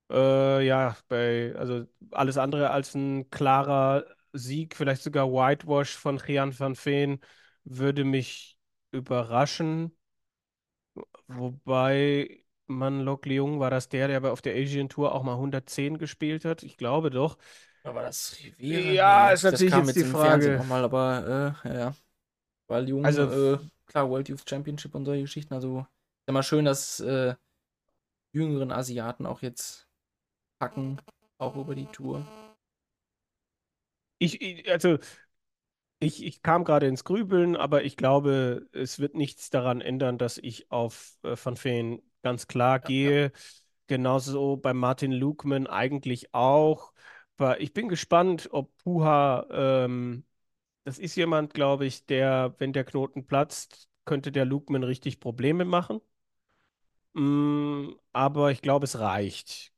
Äh, 0.10 0.66
ja, 0.68 0.98
bei, 1.08 1.54
also 1.56 1.86
alles 2.12 2.38
andere 2.38 2.72
als 2.72 2.96
ein 2.96 3.30
klarer 3.30 4.06
Sieg, 4.34 4.76
vielleicht 4.76 5.04
sogar 5.04 5.28
Whitewash 5.32 5.96
von 5.96 6.18
Gian 6.18 6.58
van 6.58 6.76
Veen, 6.76 7.20
würde 7.64 8.04
mich 8.04 8.58
überraschen. 8.92 9.96
Wobei 11.28 12.44
man 12.68 13.02
Lok 13.02 13.26
Leung 13.26 13.60
war 13.60 13.70
das 13.70 13.90
der, 13.90 14.08
der 14.08 14.18
aber 14.18 14.32
auf 14.32 14.42
der 14.42 14.56
Asian 14.56 14.90
Tour 14.90 15.14
auch 15.14 15.24
mal 15.24 15.38
110 15.38 15.98
gespielt 15.98 16.46
hat? 16.46 16.64
Ich 16.64 16.78
glaube 16.78 17.10
doch. 17.10 17.38
Aber 17.84 18.02
das 18.04 18.38
Rivera, 18.40 18.96
Ja, 18.98 19.32
ist 19.32 19.44
natürlich 19.44 19.76
jetzt 19.76 19.96
die 19.96 20.04
Frage. 20.04 20.52
nochmal, 20.54 20.84
aber 20.84 21.56
äh, 21.66 21.74
ja. 21.80 21.96
Weil 22.72 22.88
Jung, 22.88 23.04
Also- 23.06 23.56
äh, 23.56 23.58
klar, 23.86 24.10
World 24.10 24.30
Youth 24.30 24.50
Championship 24.50 24.96
und 24.96 25.04
solche 25.04 25.24
Geschichten, 25.24 25.54
also 25.54 25.80
ist 25.80 25.88
ja 26.28 26.34
mal 26.34 26.42
schön, 26.42 26.64
dass 26.64 27.02
äh, 27.02 27.36
jüngeren 28.34 28.72
Asiaten 28.72 29.26
auch 29.26 29.42
jetzt 29.42 29.88
packen, 30.60 30.98
auch 31.38 31.56
über 31.58 31.76
die 31.76 31.86
Tour. 31.88 32.26
Ich, 34.20 34.42
ich- 34.42 34.72
also, 34.72 35.00
ich, 36.00 36.24
ich 36.24 36.42
kam 36.42 36.64
gerade 36.64 36.88
ins 36.88 37.04
Grübeln, 37.04 37.56
aber 37.56 37.84
ich 37.84 37.96
glaube, 37.98 38.68
es 38.72 39.00
wird 39.00 39.16
nichts 39.16 39.50
daran 39.50 39.82
ändern, 39.82 40.18
dass 40.18 40.38
ich 40.38 40.72
auf 40.72 41.18
äh, 41.24 41.36
Van 41.42 41.62
Veen 41.62 42.02
ganz 42.24 42.48
klar 42.48 42.80
gehe. 42.80 43.32
Genauso 43.88 44.58
bei 44.58 44.74
Martin 44.74 45.12
Lukman 45.12 45.68
eigentlich 45.68 46.34
auch. 46.34 46.94
Aber 47.38 47.60
ich 47.60 47.74
bin 47.74 47.90
gespannt, 47.90 48.50
ob 48.52 48.76
Puha, 48.78 49.46
ähm, 49.52 50.24
das 50.84 51.00
ist 51.00 51.16
jemand, 51.16 51.54
glaube 51.54 51.86
ich, 51.86 52.06
der, 52.06 52.56
wenn 52.58 52.74
der 52.74 52.84
Knoten 52.84 53.26
platzt, 53.26 53.90
könnte 54.06 54.32
der 54.32 54.46
Lukman 54.46 54.84
richtig 54.84 55.20
Probleme 55.20 55.66
machen. 55.66 56.02
Mm, 57.14 57.90
aber 58.14 58.52
ich 58.52 58.62
glaube, 58.62 58.86
es 58.86 59.00
reicht. 59.00 59.74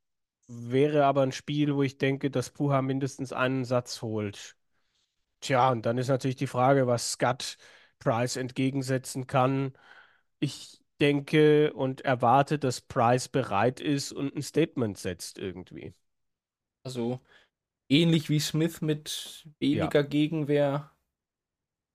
Wäre 0.48 1.06
aber 1.06 1.24
ein 1.24 1.32
Spiel, 1.32 1.76
wo 1.76 1.84
ich 1.84 1.98
denke, 1.98 2.30
dass 2.30 2.50
Puha 2.50 2.82
mindestens 2.82 3.34
einen 3.34 3.66
Satz 3.66 4.02
holt. 4.02 4.56
Tja, 5.40 5.72
und 5.72 5.86
dann 5.86 5.98
ist 5.98 6.08
natürlich 6.08 6.36
die 6.36 6.48
Frage, 6.48 6.88
was 6.88 7.14
Scott 7.14 7.58
Price 8.00 8.36
entgegensetzen 8.36 9.28
kann. 9.28 9.74
Ich 10.40 10.82
denke 11.02 11.74
und 11.74 12.02
erwarte, 12.02 12.60
dass 12.60 12.82
Price 12.82 13.28
bereit 13.28 13.80
ist 13.80 14.12
und 14.14 14.36
ein 14.36 14.42
Statement 14.42 14.98
setzt 14.98 15.38
irgendwie. 15.38 15.94
Also 16.84 17.20
ähnlich 17.90 18.30
wie 18.30 18.40
Smith 18.40 18.82
mit 18.82 19.48
weniger 19.60 20.04
Gegenwehr 20.04 20.93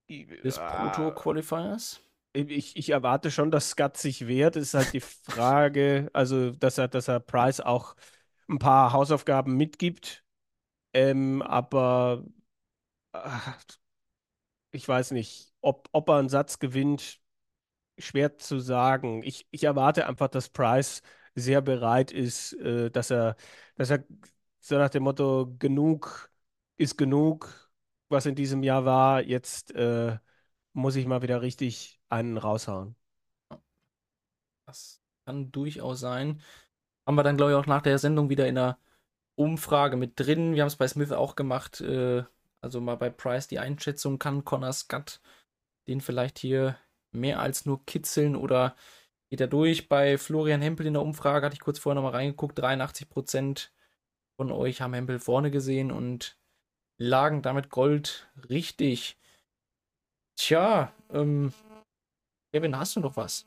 des 0.09 0.59
Ah, 0.59 0.61
Proto-Qualifiers. 0.61 2.01
Ich, 2.35 2.77
ich 2.77 2.91
erwarte 2.91 3.31
schon, 3.31 3.51
dass 3.51 3.71
Scott 3.71 3.97
sich 3.97 4.29
wehrt. 4.29 4.57
Es 4.57 4.69
ist 4.69 4.75
halt 4.75 4.93
die 4.93 5.01
Frage, 5.01 6.11
also 6.13 6.51
dass 6.53 6.79
er, 6.79 6.87
dass 6.89 7.09
er 7.09 7.21
Price 7.21 7.61
auch 7.61 7.97
ein 8.49 8.59
paar 8.59 8.93
Hausaufgaben 8.93 9.57
mitgibt. 9.57 10.25
Ähm, 10.95 11.43
aber 11.43 12.25
ah, 13.13 13.57
ich 14.71 14.87
weiß 14.89 15.13
nicht, 15.13 15.53
ob, 15.61 15.89
ob 15.93 16.09
er 16.09 16.17
einen 16.17 16.29
Satz 16.29 16.59
gewinnt, 16.59 17.21
schwer 17.99 18.39
zu 18.39 18.61
sagen. 18.61 19.23
Ich, 19.25 19.49
ich 19.51 19.65
erwarte 19.65 20.07
einfach, 20.09 20.29
dass 20.29 20.49
Price 20.51 21.03
sehr 21.35 21.63
bereit 21.63 22.13
ist, 22.13 22.55
äh, 22.55 22.91
dass 22.91 23.11
er, 23.11 23.37
dass 23.77 23.91
er 23.91 24.05
so 24.61 24.77
nach 24.79 24.91
dem 24.91 25.05
Motto, 25.05 25.55
genug 25.59 26.31
ist 26.79 26.99
genug, 26.99 27.68
was 28.09 28.27
in 28.27 28.35
diesem 28.35 28.63
Jahr 28.63 28.85
war, 28.85 29.23
jetzt 29.23 29.75
äh, 29.75 30.19
muss 30.73 30.97
ich 30.97 31.07
mal 31.07 31.23
wieder 31.23 31.43
richtig 31.43 32.01
einen 32.09 32.39
raushauen. 32.39 32.97
Das 34.67 35.01
kann 35.25 35.51
durchaus 35.53 36.01
sein. 36.01 36.43
Haben 37.07 37.17
wir 37.17 37.23
dann, 37.23 37.37
glaube 37.37 37.53
ich, 37.53 37.57
auch 37.57 37.67
nach 37.67 37.83
der 37.83 37.99
Sendung 37.99 38.31
wieder 38.31 38.47
in 38.49 38.57
der 38.57 38.79
Umfrage 39.35 39.97
mit 39.97 40.19
drin. 40.21 40.55
Wir 40.55 40.63
haben 40.63 40.69
es 40.69 40.77
bei 40.77 40.89
Smith 40.89 41.13
auch 41.13 41.37
gemacht. 41.37 41.81
Äh, 41.81 42.25
also 42.61 42.81
mal 42.81 42.97
bei 42.97 43.11
Price 43.11 43.49
die 43.49 43.59
Einschätzung, 43.59 44.19
kann 44.19 44.45
Connor 44.45 44.73
Scott 44.73 45.21
den 45.89 46.01
vielleicht 46.01 46.39
hier 46.39 46.79
mehr 47.13 47.41
als 47.41 47.67
nur 47.67 47.85
kitzeln 47.87 48.37
oder 48.37 48.77
geht 49.31 49.41
er 49.41 49.47
durch? 49.49 49.89
Bei 49.89 50.19
Florian 50.19 50.63
Hempel 50.63 50.87
in 50.87 50.95
der 50.95 51.03
Umfrage 51.03 51.47
hatte 51.47 51.55
ich 51.55 51.61
kurz 51.61 51.79
vorher 51.79 51.95
nochmal 51.95 52.13
reingeguckt. 52.13 52.61
83% 52.61 53.71
von 54.37 54.53
euch 54.53 54.81
haben 54.81 54.95
Hempel 54.95 55.19
vorne 55.19 55.51
gesehen 55.51 55.91
und 55.91 56.38
lagen 56.99 57.43
damit 57.43 57.71
Gold 57.71 58.29
richtig. 58.51 59.17
Tja, 60.37 60.93
ähm, 61.11 61.53
Kevin, 62.53 62.77
hast 62.77 62.95
du 62.97 63.01
noch 63.01 63.17
was 63.17 63.47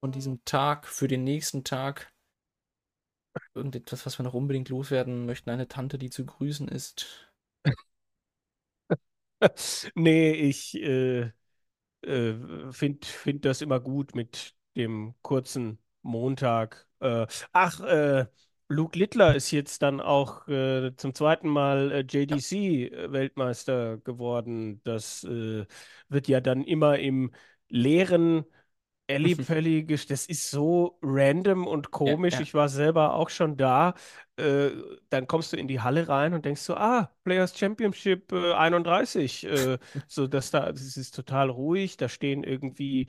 von 0.00 0.10
diesem 0.10 0.42
Tag 0.46 0.86
für 0.86 1.06
den 1.06 1.22
nächsten 1.24 1.64
Tag? 1.64 2.10
Irgendetwas, 3.54 4.04
was 4.04 4.18
wir 4.18 4.24
noch 4.24 4.34
unbedingt 4.34 4.68
loswerden 4.68 5.24
möchten? 5.24 5.48
Eine 5.48 5.66
Tante, 5.66 5.96
die 5.98 6.10
zu 6.10 6.26
grüßen 6.26 6.68
ist. 6.68 7.32
Nee, 9.94 10.32
ich 10.32 10.74
äh, 10.82 11.32
äh, 12.02 12.34
finde 12.72 13.06
find 13.06 13.44
das 13.44 13.62
immer 13.62 13.80
gut 13.80 14.14
mit 14.14 14.56
dem 14.76 15.14
kurzen 15.22 15.78
Montag. 16.02 16.88
Äh, 17.00 17.26
ach, 17.52 17.80
äh, 17.82 18.26
Luke 18.72 18.98
Littler 18.98 19.34
ist 19.34 19.50
jetzt 19.50 19.82
dann 19.82 20.00
auch 20.00 20.48
äh, 20.48 20.92
zum 20.96 21.14
zweiten 21.14 21.48
Mal 21.48 21.92
äh, 21.92 22.00
JDC-Weltmeister 22.08 23.98
geworden. 23.98 24.80
Das 24.84 25.24
äh, 25.24 25.66
wird 26.08 26.28
ja 26.28 26.40
dann 26.40 26.64
immer 26.64 26.98
im 26.98 27.32
leeren 27.68 28.44
Ellipelli, 29.08 29.80
gesch- 29.80 30.08
das 30.08 30.26
ist 30.26 30.50
so 30.50 30.98
random 31.02 31.66
und 31.66 31.90
komisch. 31.90 32.34
ja. 32.34 32.40
Ich 32.40 32.54
war 32.54 32.68
selber 32.68 33.14
auch 33.14 33.28
schon 33.30 33.56
da. 33.58 33.94
Äh, 34.36 34.70
dann 35.10 35.26
kommst 35.26 35.52
du 35.52 35.56
in 35.58 35.68
die 35.68 35.80
Halle 35.80 36.08
rein 36.08 36.32
und 36.34 36.44
denkst 36.46 36.62
so, 36.62 36.74
ah, 36.76 37.10
Players 37.24 37.58
Championship 37.58 38.32
äh, 38.32 38.52
31. 38.54 39.44
Äh, 39.44 39.78
so, 40.08 40.26
dass 40.26 40.50
da, 40.50 40.72
das 40.72 40.96
ist 40.96 41.14
total 41.14 41.50
ruhig. 41.50 41.96
Da 41.98 42.08
stehen 42.08 42.44
irgendwie 42.44 43.08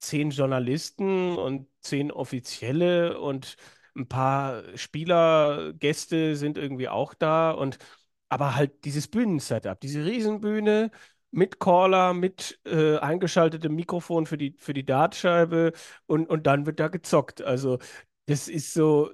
zehn 0.00 0.30
Journalisten 0.30 1.36
und 1.36 1.68
zehn 1.80 2.10
Offizielle 2.12 3.20
und 3.20 3.56
ein 3.98 4.08
paar 4.08 4.62
Spielergäste 4.76 6.36
sind 6.36 6.58
irgendwie 6.58 6.88
auch 6.88 7.14
da 7.14 7.50
und 7.52 7.78
aber 8.28 8.54
halt 8.56 8.84
dieses 8.84 9.08
Bühnensetup, 9.08 9.80
diese 9.80 10.04
Riesenbühne 10.04 10.90
mit 11.30 11.60
Caller, 11.60 12.14
mit 12.14 12.60
äh, 12.66 12.98
eingeschaltetem 12.98 13.74
Mikrofon 13.74 14.26
für 14.26 14.38
die, 14.38 14.56
für 14.58 14.74
die 14.74 14.84
Dartscheibe 14.84 15.72
und, 16.06 16.28
und 16.28 16.46
dann 16.46 16.66
wird 16.66 16.80
da 16.80 16.88
gezockt. 16.88 17.42
Also 17.42 17.78
das 18.26 18.48
ist 18.48 18.72
so 18.74 19.10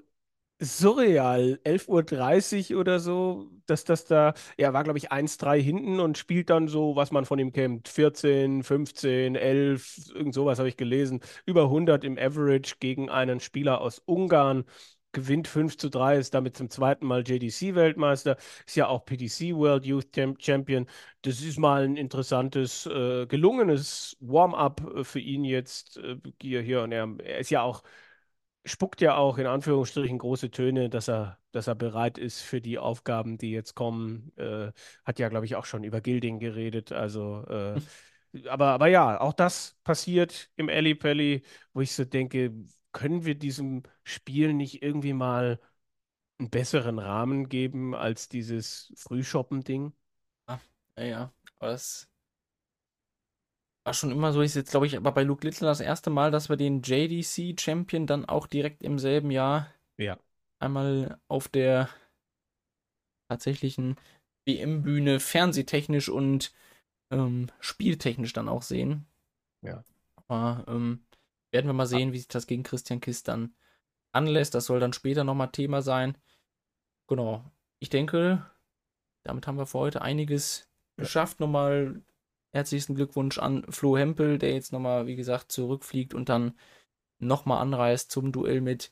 surreal. 0.61 1.59
11.30 1.65 2.73
Uhr 2.75 2.81
oder 2.81 3.01
so, 3.01 3.51
dass 3.67 3.85
das 3.85 4.05
da, 4.07 4.35
er 4.57 4.73
war 4.73 4.85
glaube 4.85 4.99
ich 4.99 5.13
1-3 5.13 5.61
hinten 5.63 6.01
und 6.01 6.17
spielt 6.19 6.51
dann 6.51 6.69
so, 6.69 6.97
was 6.97 7.11
man 7.11 7.25
von 7.25 7.39
ihm 7.39 7.53
kennt, 7.53 7.89
14, 7.89 8.63
15, 8.63 9.35
11, 9.37 10.11
irgend 10.15 10.35
sowas 10.35 10.59
habe 10.59 10.69
ich 10.69 10.77
gelesen, 10.77 11.21
über 11.47 11.69
100 11.69 12.05
im 12.05 12.19
Average 12.19 12.77
gegen 12.81 13.11
einen 13.11 13.41
Spieler 13.41 13.81
aus 13.81 14.01
Ungarn. 14.07 14.65
Gewinnt 15.13 15.47
5 15.47 15.77
zu 15.77 15.91
3, 15.91 16.17
ist 16.19 16.35
damit 16.35 16.57
zum 16.57 16.71
zweiten 16.71 17.07
Mal 17.07 17.23
JDC-Weltmeister, 17.23 18.37
ist 18.67 18.75
ja 18.75 18.89
auch 18.89 19.05
PDC 19.05 19.55
World 19.55 19.85
Youth 19.87 20.11
Cham- 20.13 20.35
Champion. 20.41 20.87
Das 21.23 21.41
ist 21.41 21.57
mal 21.57 21.85
ein 21.85 21.97
interessantes, 21.97 22.87
äh, 22.87 23.25
gelungenes 23.27 24.17
Warm-up 24.19 24.81
äh, 24.97 25.05
für 25.05 25.21
ihn 25.21 25.45
jetzt 25.45 25.99
äh, 25.99 26.17
hier, 26.43 26.63
hier. 26.63 26.83
Und 26.83 26.91
er, 26.91 27.09
er 27.23 27.39
ist 27.39 27.51
ja 27.51 27.63
auch 27.63 27.85
spuckt 28.65 29.01
ja 29.01 29.17
auch 29.17 29.39
in 29.39 29.47
Anführungsstrichen 29.47 30.19
große 30.19 30.51
Töne, 30.51 30.89
dass 30.89 31.09
er, 31.09 31.39
dass 31.53 31.67
er 31.67 31.75
bereit 31.75 32.19
ist 32.19 32.41
für 32.41 32.61
die 32.61 32.79
Aufgaben, 32.79 33.39
die 33.39 33.51
jetzt 33.51 33.75
kommen. 33.75 34.33
Äh, 34.37 34.73
hat 35.05 35.19
ja, 35.19 35.29
glaube 35.29 35.47
ich, 35.47 35.57
auch 35.57 35.67
schon 35.67 35.85
über 35.85 36.01
Gilding 36.01 36.39
geredet. 36.39 36.93
Also, 36.93 37.45
äh, 37.47 37.81
aber, 38.49 38.69
aber 38.69 38.89
ja, 38.89 39.21
auch 39.21 39.33
das 39.33 39.77
passiert 39.85 40.51
im 40.57 40.69
Alley 40.69 40.95
Pally, 40.95 41.43
wo 41.73 41.81
ich 41.81 41.93
so 41.93 42.05
denke, 42.05 42.53
können 42.93 43.25
wir 43.25 43.35
diesem 43.35 43.83
Spiel 44.03 44.55
nicht 44.55 44.83
irgendwie 44.83 45.13
mal 45.13 45.61
einen 46.39 46.51
besseren 46.51 46.99
Rahmen 46.99 47.49
geben 47.49 47.95
als 47.95 48.29
dieses 48.29 48.93
Frühshoppen-Ding? 48.97 49.93
Ja, 50.49 51.05
ja. 51.05 51.33
Aber 51.59 51.71
das 51.73 52.09
war 53.85 53.95
schon 53.95 54.11
immer 54.11 54.33
so, 54.33 54.41
ist 54.41 54.55
jetzt, 54.55 54.71
glaube 54.71 54.87
ich, 54.87 54.97
aber 54.97 55.13
bei 55.13 55.23
Luke 55.23 55.47
Little 55.47 55.67
das 55.69 55.81
erste 55.81 56.11
Mal, 56.11 56.31
dass 56.31 56.49
wir 56.49 56.57
den 56.57 56.83
JDC 56.83 57.59
Champion 57.61 58.07
dann 58.07 58.25
auch 58.25 58.47
direkt 58.47 58.83
im 58.83 58.99
selben 58.99 59.31
Jahr 59.31 59.73
Ja. 59.99 60.19
einmal 60.59 61.19
auf 61.29 61.49
der 61.49 61.89
tatsächlichen 63.29 63.97
WM-Bühne 64.47 65.21
fernsehtechnisch 65.21 66.09
und 66.09 66.53
ähm, 67.11 67.49
spieltechnisch 67.61 68.33
dann 68.33 68.49
auch 68.49 68.63
sehen. 68.63 69.07
Ja. 69.63 69.85
Aber 70.17 70.65
ähm, 70.69 71.05
werden 71.53 71.67
wir 71.67 71.73
mal 71.75 71.87
sehen, 71.87 72.13
wie 72.13 72.19
sich 72.19 72.29
das 72.29 72.47
gegen 72.47 72.63
Christian 72.63 73.01
Kist 73.01 73.29
dann 73.29 73.55
anlässt. 74.13 74.55
Das 74.55 74.67
soll 74.67 74.81
dann 74.81 74.93
später 74.93 75.25
nochmal 75.25 75.51
Thema 75.51 75.83
sein. 75.83 76.17
Genau. 77.07 77.45
Ich 77.81 77.91
denke, 77.91 78.45
damit 79.25 79.47
haben 79.47 79.59
wir 79.59 79.67
für 79.67 79.79
heute 79.79 80.03
einiges 80.03 80.69
geschafft. 80.97 81.41
Nochmal 81.41 82.03
herzlichsten 82.55 82.95
Glückwunsch 82.95 83.39
an 83.39 83.65
Flo 83.69 83.97
Hempel, 83.99 84.39
der 84.39 84.55
jetzt 84.55 84.73
nochmal, 84.73 85.07
wie 85.07 85.17
gesagt, 85.17 85.53
zurückfliegt 85.53 86.15
und 86.15 86.29
dann 86.29 86.59
nochmal 87.19 87.61
anreist 87.61 88.11
zum 88.11 88.33
Duell 88.33 88.61
mit 88.61 88.91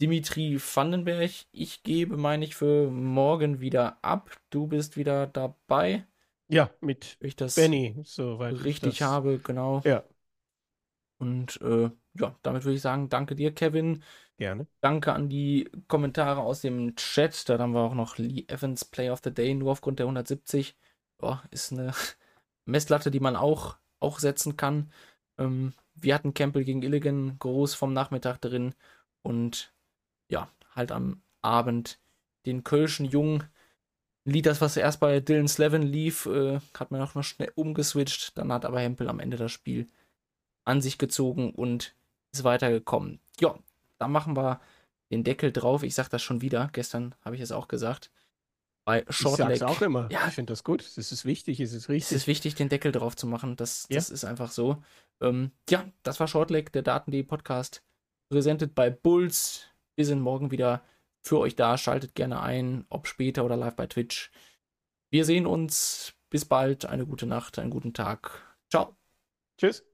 Dimitri 0.00 0.58
Vandenberg. 0.58 1.30
Ich 1.52 1.82
gebe, 1.82 2.16
meine 2.16 2.44
ich, 2.44 2.54
für 2.56 2.90
morgen 2.90 3.60
wieder 3.60 3.98
ab. 4.02 4.30
Du 4.50 4.66
bist 4.66 4.96
wieder 4.96 5.26
dabei. 5.26 6.06
Ja, 6.48 6.70
mit 6.80 7.16
ich 7.20 7.36
das 7.36 7.54
Benny, 7.56 7.96
soweit 8.04 8.54
ich 8.54 8.64
richtig 8.64 8.98
das- 8.98 9.08
habe, 9.08 9.38
genau. 9.38 9.80
Ja, 9.84 10.04
Und 11.18 11.60
äh, 11.62 11.90
ja, 12.18 12.36
damit 12.42 12.64
würde 12.64 12.76
ich 12.76 12.82
sagen, 12.82 13.08
danke 13.08 13.34
dir, 13.34 13.52
Kevin. 13.54 14.02
gerne. 14.36 14.66
Danke 14.80 15.12
an 15.12 15.28
die 15.28 15.68
Kommentare 15.88 16.40
aus 16.40 16.60
dem 16.60 16.94
Chat. 16.96 17.48
Da 17.48 17.58
haben 17.58 17.72
wir 17.72 17.80
auch 17.80 17.94
noch 17.94 18.18
Lee 18.18 18.44
Evans 18.48 18.84
Play 18.84 19.10
of 19.10 19.20
the 19.24 19.32
Day, 19.32 19.54
nur 19.54 19.72
aufgrund 19.72 19.98
der 19.98 20.06
170. 20.06 20.76
Ja, 21.22 21.42
ist 21.50 21.72
eine 21.72 21.92
Messlatte, 22.66 23.10
die 23.10 23.20
man 23.20 23.36
auch, 23.36 23.76
auch 24.00 24.18
setzen 24.18 24.56
kann. 24.56 24.90
Ähm, 25.38 25.72
wir 25.94 26.14
hatten 26.14 26.34
Campbell 26.34 26.64
gegen 26.64 26.82
Illigan 26.82 27.38
groß 27.38 27.74
vom 27.74 27.92
Nachmittag 27.92 28.40
drin. 28.40 28.74
Und 29.22 29.72
ja, 30.28 30.50
halt 30.74 30.92
am 30.92 31.22
Abend 31.42 31.98
den 32.44 32.64
Kölschen 32.64 33.06
Jungen. 33.06 33.44
Lied, 34.24 34.46
das 34.46 34.60
was 34.60 34.76
erst 34.76 35.00
bei 35.00 35.20
Dylan 35.20 35.48
Slevin 35.48 35.82
lief, 35.82 36.26
äh, 36.26 36.58
hat 36.78 36.90
man 36.90 37.00
auch 37.00 37.14
noch 37.14 37.22
schnell 37.22 37.52
umgeswitcht. 37.54 38.36
Dann 38.36 38.52
hat 38.52 38.64
aber 38.64 38.80
Hempel 38.80 39.08
am 39.08 39.20
Ende 39.20 39.36
das 39.36 39.52
Spiel 39.52 39.86
an 40.64 40.82
sich 40.82 40.98
gezogen 40.98 41.52
und 41.52 41.94
ist 42.32 42.44
weitergekommen. 42.44 43.20
Ja, 43.40 43.56
da 43.98 44.08
machen 44.08 44.36
wir 44.36 44.60
den 45.10 45.24
Deckel 45.24 45.52
drauf. 45.52 45.82
Ich 45.82 45.94
sag 45.94 46.08
das 46.08 46.22
schon 46.22 46.42
wieder. 46.42 46.70
Gestern 46.72 47.14
habe 47.24 47.36
ich 47.36 47.42
es 47.42 47.52
auch 47.52 47.68
gesagt. 47.68 48.10
Bei 48.86 49.04
Ich 49.08 49.16
Shortleg. 49.16 49.58
sag's 49.58 49.62
auch 49.62 49.82
immer. 49.82 50.08
Ja. 50.12 50.28
Ich 50.28 50.34
finde 50.34 50.52
das 50.52 50.62
gut. 50.62 50.80
Das 50.96 51.10
ist 51.10 51.24
wichtig, 51.24 51.58
es 51.60 51.72
ist 51.72 51.82
Es 51.84 51.88
richtig. 51.88 52.16
ist 52.16 52.26
wichtig, 52.28 52.54
den 52.54 52.68
Deckel 52.68 52.92
drauf 52.92 53.16
zu 53.16 53.26
machen. 53.26 53.56
Das, 53.56 53.86
Ja. 53.90 53.96
das 53.96 54.10
ist 54.10 54.24
einfach 54.24 54.50
so. 54.52 54.82
Ähm, 55.20 55.50
ja, 55.68 55.84
das 56.04 56.20
war 56.20 56.28
Shortleg, 56.28 56.72
der 56.72 56.82
Daten.de 56.82 57.22
Podcast. 57.24 57.82
Präsentiert 58.30 58.74
bei 58.76 58.88
Bulls. 58.90 59.66
Wir 59.96 60.06
sind 60.06 60.20
morgen 60.20 60.50
wieder 60.52 60.84
für 61.20 61.38
euch 61.40 61.56
da. 61.56 61.76
Schaltet 61.78 62.14
gerne 62.14 62.40
ein, 62.40 62.86
ob 62.88 63.08
später 63.08 63.44
oder 63.44 63.56
live 63.56 63.74
bei 63.74 63.86
Twitch. 63.88 64.30
Wir 65.10 65.24
sehen 65.24 65.46
uns. 65.46 66.12
Bis 66.30 66.44
bald. 66.44 66.86
Eine 66.86 67.06
gute 67.06 67.26
Nacht, 67.26 67.58
einen 67.58 67.70
guten 67.70 67.92
Tag. 67.92 68.56
Ciao. 68.70 68.96
Tschüss. 69.58 69.84